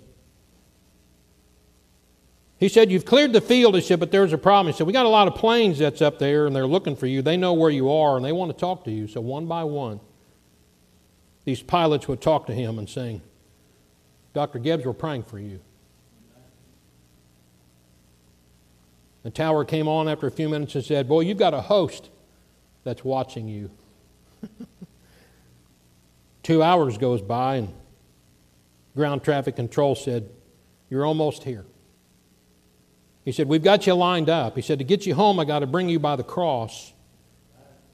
He 2.61 2.69
said, 2.69 2.93
You've 2.93 3.07
cleared 3.07 3.33
the 3.33 3.41
field. 3.41 3.75
He 3.75 3.81
said, 3.81 3.99
But 3.99 4.13
there's 4.13 4.35
a 4.35 4.39
problem. 4.39 4.73
He 4.73 4.77
said, 4.77 4.87
We 4.87 4.93
got 4.93 5.07
a 5.07 5.09
lot 5.09 5.27
of 5.27 5.35
planes 5.35 5.79
that's 5.79 6.03
up 6.03 6.19
there 6.19 6.47
and 6.47 6.55
they're 6.55 6.67
looking 6.67 6.95
for 6.95 7.07
you. 7.07 7.23
They 7.23 7.39
know 7.39 7.55
where 7.55 7.71
you 7.71 7.91
are 7.91 8.17
and 8.17 8.25
they 8.25 8.33
want 8.33 8.53
to 8.53 8.57
talk 8.57 8.85
to 8.85 8.91
you. 8.91 9.09
So 9.09 9.23
one 9.23 9.47
by 9.47 9.65
one, 9.65 9.99
these 11.45 11.63
pilots 11.63 12.07
would 12.07 12.21
talk 12.21 12.47
to 12.47 12.53
him 12.53 12.79
and 12.79 12.89
saying, 12.89 13.23
Dr. 14.35 14.59
Gibbs, 14.59 14.85
we're 14.85 14.93
praying 14.93 15.23
for 15.23 15.39
you. 15.39 15.59
The 19.23 19.31
tower 19.31 19.65
came 19.65 19.89
on 19.89 20.07
after 20.07 20.27
a 20.27 20.31
few 20.31 20.49
minutes 20.49 20.75
and 20.75 20.85
said, 20.85 21.09
Boy, 21.09 21.21
you've 21.21 21.39
got 21.39 21.55
a 21.55 21.63
host 21.63 22.11
that's 22.85 23.03
watching 23.03 23.49
you. 23.49 23.71
Two 26.43 26.63
hours 26.63 26.99
goes 26.99 27.23
by 27.23 27.57
and 27.57 27.73
ground 28.95 29.25
traffic 29.25 29.57
control 29.57 29.95
said, 29.95 30.29
You're 30.91 31.07
almost 31.07 31.45
here. 31.45 31.65
He 33.31 33.33
said, 33.33 33.47
We've 33.47 33.63
got 33.63 33.87
you 33.87 33.95
lined 33.95 34.29
up. 34.29 34.57
He 34.57 34.61
said, 34.61 34.79
To 34.79 34.85
get 34.85 35.07
you 35.07 35.15
home, 35.15 35.39
I 35.39 35.45
got 35.45 35.61
to 35.61 35.67
bring 35.69 35.89
you 35.89 36.01
by 36.01 36.17
the 36.17 36.25
cross. 36.25 36.93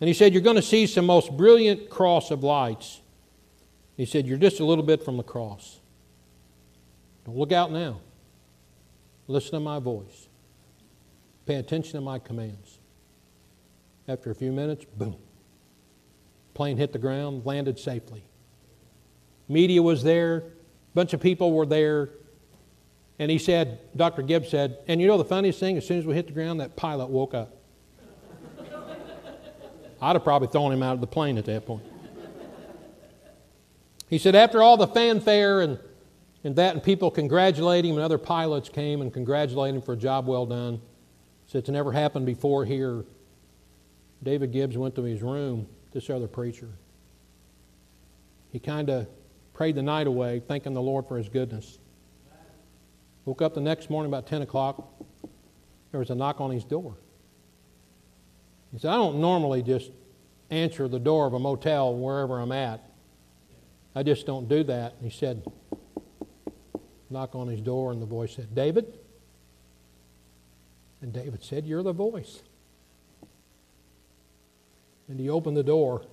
And 0.01 0.09
he 0.09 0.15
said, 0.15 0.33
You're 0.33 0.41
going 0.41 0.57
to 0.57 0.63
see 0.63 0.87
some 0.87 1.05
most 1.05 1.37
brilliant 1.37 1.91
cross 1.91 2.31
of 2.31 2.43
lights. 2.43 3.03
He 3.99 4.07
said, 4.07 4.27
You're 4.27 4.39
just 4.39 4.61
a 4.61 4.65
little 4.65 4.83
bit 4.83 5.05
from 5.05 5.19
the 5.19 5.23
cross. 5.23 5.79
Don't 7.27 7.37
look 7.37 7.53
out 7.53 7.71
now. 7.71 8.01
Listen 9.27 9.51
to 9.51 9.61
my 9.61 9.79
voice. 9.79 10.27
Pay 11.45 11.57
attention 11.57 11.93
to 11.97 12.01
my 12.01 12.19
commands. 12.19 12.79
After 14.09 14.31
a 14.31 14.35
few 14.35 14.53
minutes, 14.53 14.87
boom. 14.97 15.19
Plane 16.55 16.79
hit 16.79 16.95
the 16.95 16.99
ground, 16.99 17.45
landed 17.45 17.79
safely. 17.79 18.25
Media 19.49 19.83
was 19.83 20.03
there, 20.03 20.45
bunch 20.95 21.13
of 21.13 21.21
people 21.21 21.53
were 21.53 21.67
there. 21.67 22.09
And 23.19 23.31
he 23.31 23.39
said, 23.39 23.81
Dr. 23.97 24.23
Gibbs 24.23 24.51
said, 24.51 24.79
and 24.89 25.01
you 25.01 25.07
know 25.07 25.17
the 25.17 25.25
funniest 25.25 25.59
thing, 25.59 25.77
as 25.77 25.87
soon 25.87 25.99
as 25.99 26.05
we 26.07 26.15
hit 26.15 26.27
the 26.27 26.33
ground, 26.33 26.61
that 26.61 26.77
pilot 26.77 27.09
woke 27.09 27.33
up. 27.35 27.57
I'd 30.03 30.17
have 30.17 30.25
probably 30.25 30.49
thrown 30.49 30.73
him 30.73 30.83
out 30.83 30.95
of 30.95 31.01
the 31.01 31.07
plane 31.07 31.39
at 31.39 31.47
that 31.47 31.67
point. 31.67 31.85
He 34.09 34.19
said, 34.19 34.35
after 34.37 34.63
all 34.63 34.77
the 34.77 34.87
fanfare 34.87 35.63
and, 35.63 35.79
and 36.45 36.55
that, 36.57 36.75
and 36.75 36.83
people 36.83 37.11
congratulating 37.11 37.93
him, 37.93 37.97
and 37.97 38.05
other 38.05 38.19
pilots 38.19 38.69
came 38.69 39.01
and 39.01 39.13
congratulated 39.13 39.77
him 39.77 39.83
for 39.83 39.95
a 39.95 39.97
job 39.97 40.27
well 40.27 40.47
done. 40.47 40.81
Said 41.47 41.61
it's 41.61 41.69
never 41.69 41.93
happened 41.93 42.27
before 42.27 42.65
here. 42.65 43.05
David 44.23 44.53
Gibbs 44.53 44.77
went 44.77 44.95
to 44.97 45.03
his 45.03 45.23
room, 45.23 45.67
this 45.93 46.11
other 46.11 46.29
preacher. 46.29 46.69
He 48.53 48.59
kind 48.59 48.91
of 48.91 49.09
prayed 49.55 49.75
the 49.75 49.83
night 49.83 50.07
away, 50.07 50.41
thanking 50.47 50.75
the 50.75 50.83
Lord 50.83 51.07
for 51.09 51.19
his 51.19 51.29
goodness. 51.29 51.79
Woke 53.27 53.43
up 53.43 53.55
the 53.55 53.61
next 53.61 53.91
morning 53.91 54.11
about 54.11 54.27
10 54.27 54.43
o'clock. 54.43 54.89
There 55.91 55.99
was 55.99 56.11
a 56.11 56.15
knock 56.15 56.41
on 56.41 56.51
his 56.51 56.65
door. 56.65 56.97
He 58.73 58.79
said, 58.79 58.91
I 58.91 58.95
don't 58.95 59.21
normally 59.21 59.63
just 59.63 59.91
answer 60.51 60.87
the 60.87 61.01
door 61.01 61.27
of 61.27 61.35
a 61.35 61.39
motel 61.39 61.95
wherever 61.95 62.39
I'm 62.39 62.53
at. 62.53 62.89
I 63.95 64.03
just 64.03 64.27
don't 64.27 64.49
do 64.49 64.63
that. 64.65 64.95
And 64.95 65.11
he 65.11 65.17
said, 65.17 65.45
knock 67.11 67.35
on 67.35 67.49
his 67.49 67.61
door, 67.61 67.93
and 67.93 68.01
the 68.01 68.07
voice 68.07 68.35
said, 68.35 68.55
David? 68.55 68.99
And 71.03 71.13
David 71.13 71.43
said, 71.43 71.67
You're 71.67 71.83
the 71.83 71.93
voice. 71.93 72.43
And 75.09 75.19
he 75.19 75.29
opened 75.29 75.57
the 75.57 75.63
door, 75.63 76.05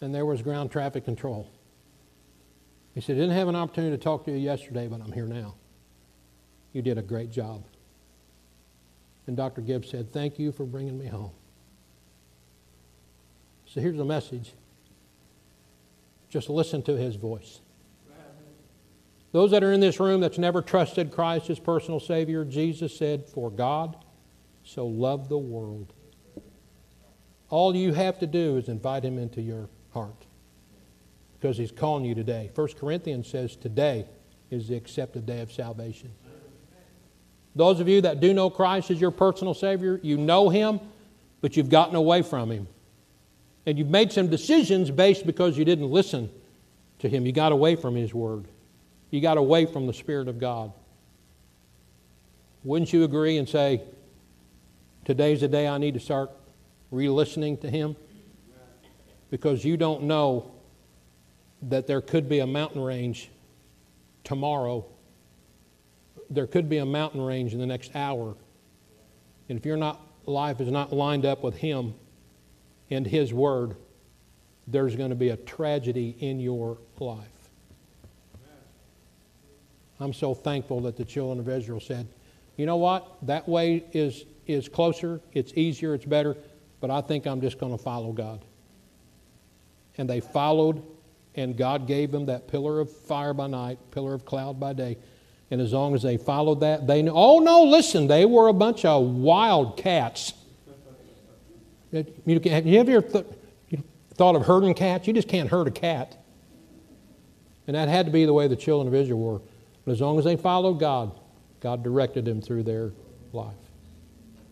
and 0.00 0.14
there 0.14 0.26
was 0.26 0.42
ground 0.42 0.70
traffic 0.70 1.04
control. 1.04 1.50
He 2.94 3.00
said, 3.00 3.16
didn't 3.16 3.32
have 3.32 3.48
an 3.48 3.56
opportunity 3.56 3.96
to 3.96 4.02
talk 4.02 4.24
to 4.26 4.30
you 4.30 4.36
yesterday, 4.36 4.86
but 4.86 5.00
I'm 5.00 5.10
here 5.10 5.26
now. 5.26 5.56
You 6.74 6.82
did 6.82 6.98
a 6.98 7.02
great 7.02 7.30
job. 7.30 7.64
And 9.26 9.34
Dr. 9.34 9.62
Gibbs 9.62 9.88
said, 9.88 10.12
Thank 10.12 10.38
you 10.38 10.52
for 10.52 10.66
bringing 10.66 10.98
me 10.98 11.06
home. 11.06 11.30
So 13.64 13.80
here's 13.80 13.96
the 13.96 14.04
message 14.04 14.52
just 16.28 16.50
listen 16.50 16.82
to 16.82 16.96
his 16.96 17.16
voice. 17.16 17.60
Those 19.30 19.52
that 19.52 19.64
are 19.64 19.72
in 19.72 19.80
this 19.80 19.98
room 19.98 20.20
that's 20.20 20.38
never 20.38 20.62
trusted 20.62 21.10
Christ 21.10 21.50
as 21.50 21.58
personal 21.58 21.98
Savior, 21.98 22.44
Jesus 22.44 22.96
said, 22.96 23.26
For 23.26 23.50
God 23.50 23.96
so 24.64 24.86
loved 24.86 25.28
the 25.28 25.38
world. 25.38 25.92
All 27.50 27.74
you 27.74 27.92
have 27.92 28.18
to 28.20 28.26
do 28.26 28.56
is 28.56 28.68
invite 28.68 29.04
him 29.04 29.18
into 29.18 29.40
your 29.40 29.68
heart 29.92 30.26
because 31.38 31.56
he's 31.56 31.70
calling 31.70 32.04
you 32.04 32.14
today. 32.14 32.50
1 32.54 32.68
Corinthians 32.78 33.28
says 33.28 33.54
today 33.54 34.06
is 34.50 34.68
the 34.68 34.76
accepted 34.76 35.26
day 35.26 35.40
of 35.40 35.52
salvation. 35.52 36.10
Those 37.54 37.80
of 37.80 37.88
you 37.88 38.00
that 38.00 38.20
do 38.20 38.34
know 38.34 38.50
Christ 38.50 38.90
as 38.90 39.00
your 39.00 39.10
personal 39.10 39.54
Savior, 39.54 40.00
you 40.02 40.16
know 40.16 40.48
him, 40.48 40.80
but 41.40 41.56
you've 41.56 41.68
gotten 41.68 41.94
away 41.94 42.22
from 42.22 42.50
him. 42.50 42.66
And 43.66 43.78
you've 43.78 43.88
made 43.88 44.12
some 44.12 44.28
decisions 44.28 44.90
based 44.90 45.26
because 45.26 45.56
you 45.56 45.64
didn't 45.64 45.90
listen 45.90 46.30
to 46.98 47.08
him. 47.08 47.24
You 47.26 47.32
got 47.32 47.52
away 47.52 47.76
from 47.76 47.94
his 47.94 48.12
word. 48.12 48.46
You 49.10 49.20
got 49.20 49.38
away 49.38 49.66
from 49.66 49.86
the 49.86 49.94
Spirit 49.94 50.26
of 50.26 50.40
God. 50.40 50.72
Wouldn't 52.64 52.92
you 52.92 53.04
agree 53.04 53.36
and 53.36 53.48
say, 53.48 53.82
today's 55.04 55.42
the 55.42 55.48
day 55.48 55.68
I 55.68 55.76
need 55.78 55.94
to 55.94 56.00
start 56.00 56.30
re 56.90 57.08
listening 57.08 57.58
to 57.58 57.70
Him? 57.70 57.94
Because 59.30 59.64
you 59.64 59.76
don't 59.76 60.04
know 60.04 60.50
that 61.62 61.86
there 61.86 62.00
could 62.00 62.28
be 62.28 62.40
a 62.40 62.46
mountain 62.46 62.82
range 62.82 63.30
tomorrow. 64.24 64.86
There 66.30 66.46
could 66.46 66.68
be 66.68 66.78
a 66.78 66.86
mountain 66.86 67.20
range 67.20 67.52
in 67.52 67.58
the 67.58 67.66
next 67.66 67.94
hour. 67.94 68.34
And 69.48 69.58
if 69.58 69.66
your 69.66 69.76
not, 69.76 70.00
life 70.26 70.60
is 70.60 70.70
not 70.70 70.92
lined 70.92 71.26
up 71.26 71.42
with 71.42 71.56
Him 71.56 71.94
and 72.90 73.06
His 73.06 73.32
Word, 73.32 73.76
there's 74.66 74.96
going 74.96 75.10
to 75.10 75.16
be 75.16 75.28
a 75.28 75.36
tragedy 75.36 76.16
in 76.20 76.40
your 76.40 76.78
life. 76.98 77.28
I'm 80.00 80.12
so 80.12 80.34
thankful 80.34 80.80
that 80.82 80.96
the 80.96 81.04
children 81.04 81.38
of 81.38 81.48
Israel 81.48 81.80
said, 81.80 82.08
you 82.56 82.66
know 82.66 82.76
what? 82.76 83.16
That 83.22 83.48
way 83.48 83.84
is, 83.92 84.24
is 84.46 84.68
closer, 84.68 85.20
it's 85.32 85.52
easier, 85.54 85.94
it's 85.94 86.04
better, 86.04 86.36
but 86.80 86.90
I 86.90 87.00
think 87.00 87.26
I'm 87.26 87.40
just 87.40 87.58
going 87.58 87.76
to 87.76 87.82
follow 87.82 88.12
God. 88.12 88.44
and 89.96 90.08
they 90.08 90.20
followed, 90.20 90.82
and 91.34 91.56
God 91.56 91.86
gave 91.86 92.10
them 92.10 92.26
that 92.26 92.48
pillar 92.48 92.80
of 92.80 92.90
fire 92.90 93.34
by 93.34 93.46
night, 93.46 93.78
pillar 93.90 94.14
of 94.14 94.24
cloud 94.24 94.58
by 94.58 94.72
day. 94.72 94.96
And 95.50 95.60
as 95.60 95.72
long 95.72 95.94
as 95.94 96.02
they 96.02 96.16
followed 96.16 96.60
that, 96.60 96.86
they 96.86 97.02
knew. 97.02 97.12
Oh, 97.14 97.38
no, 97.38 97.64
listen, 97.64 98.06
they 98.06 98.24
were 98.24 98.48
a 98.48 98.52
bunch 98.52 98.84
of 98.84 99.04
wild 99.04 99.76
cats. 99.76 100.32
You, 101.92 102.40
have 102.50 102.66
you 102.66 102.80
ever 102.80 103.02
th- 103.02 103.26
thought 104.14 104.34
of 104.34 104.46
herding 104.46 104.74
cats? 104.74 105.06
You 105.06 105.12
just 105.12 105.28
can't 105.28 105.48
herd 105.48 105.68
a 105.68 105.70
cat. 105.70 106.16
And 107.66 107.76
that 107.76 107.88
had 107.88 108.06
to 108.06 108.12
be 108.12 108.24
the 108.24 108.32
way 108.32 108.48
the 108.48 108.56
children 108.56 108.88
of 108.88 108.94
Israel 108.94 109.20
were. 109.20 109.40
But 109.84 109.92
as 109.92 110.00
long 110.00 110.18
as 110.18 110.24
they 110.24 110.36
followed 110.36 110.80
God, 110.80 111.12
God 111.60 111.82
directed 111.82 112.24
them 112.24 112.40
through 112.40 112.64
their 112.64 112.92
life. 113.32 113.54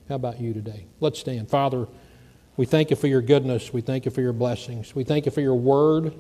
How 0.08 0.14
about 0.16 0.40
you 0.40 0.52
today? 0.52 0.86
Let's 1.00 1.18
stand. 1.18 1.48
Father, 1.48 1.88
we 2.56 2.66
thank 2.66 2.90
you 2.90 2.96
for 2.96 3.06
your 3.06 3.22
goodness. 3.22 3.72
We 3.72 3.80
thank 3.80 4.04
you 4.04 4.10
for 4.10 4.20
your 4.20 4.32
blessings. 4.32 4.94
We 4.94 5.04
thank 5.04 5.26
you 5.26 5.32
for 5.32 5.40
your 5.40 5.54
word. 5.54 6.14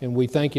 And 0.00 0.14
we 0.14 0.26
thank 0.26 0.50
you. 0.50 0.52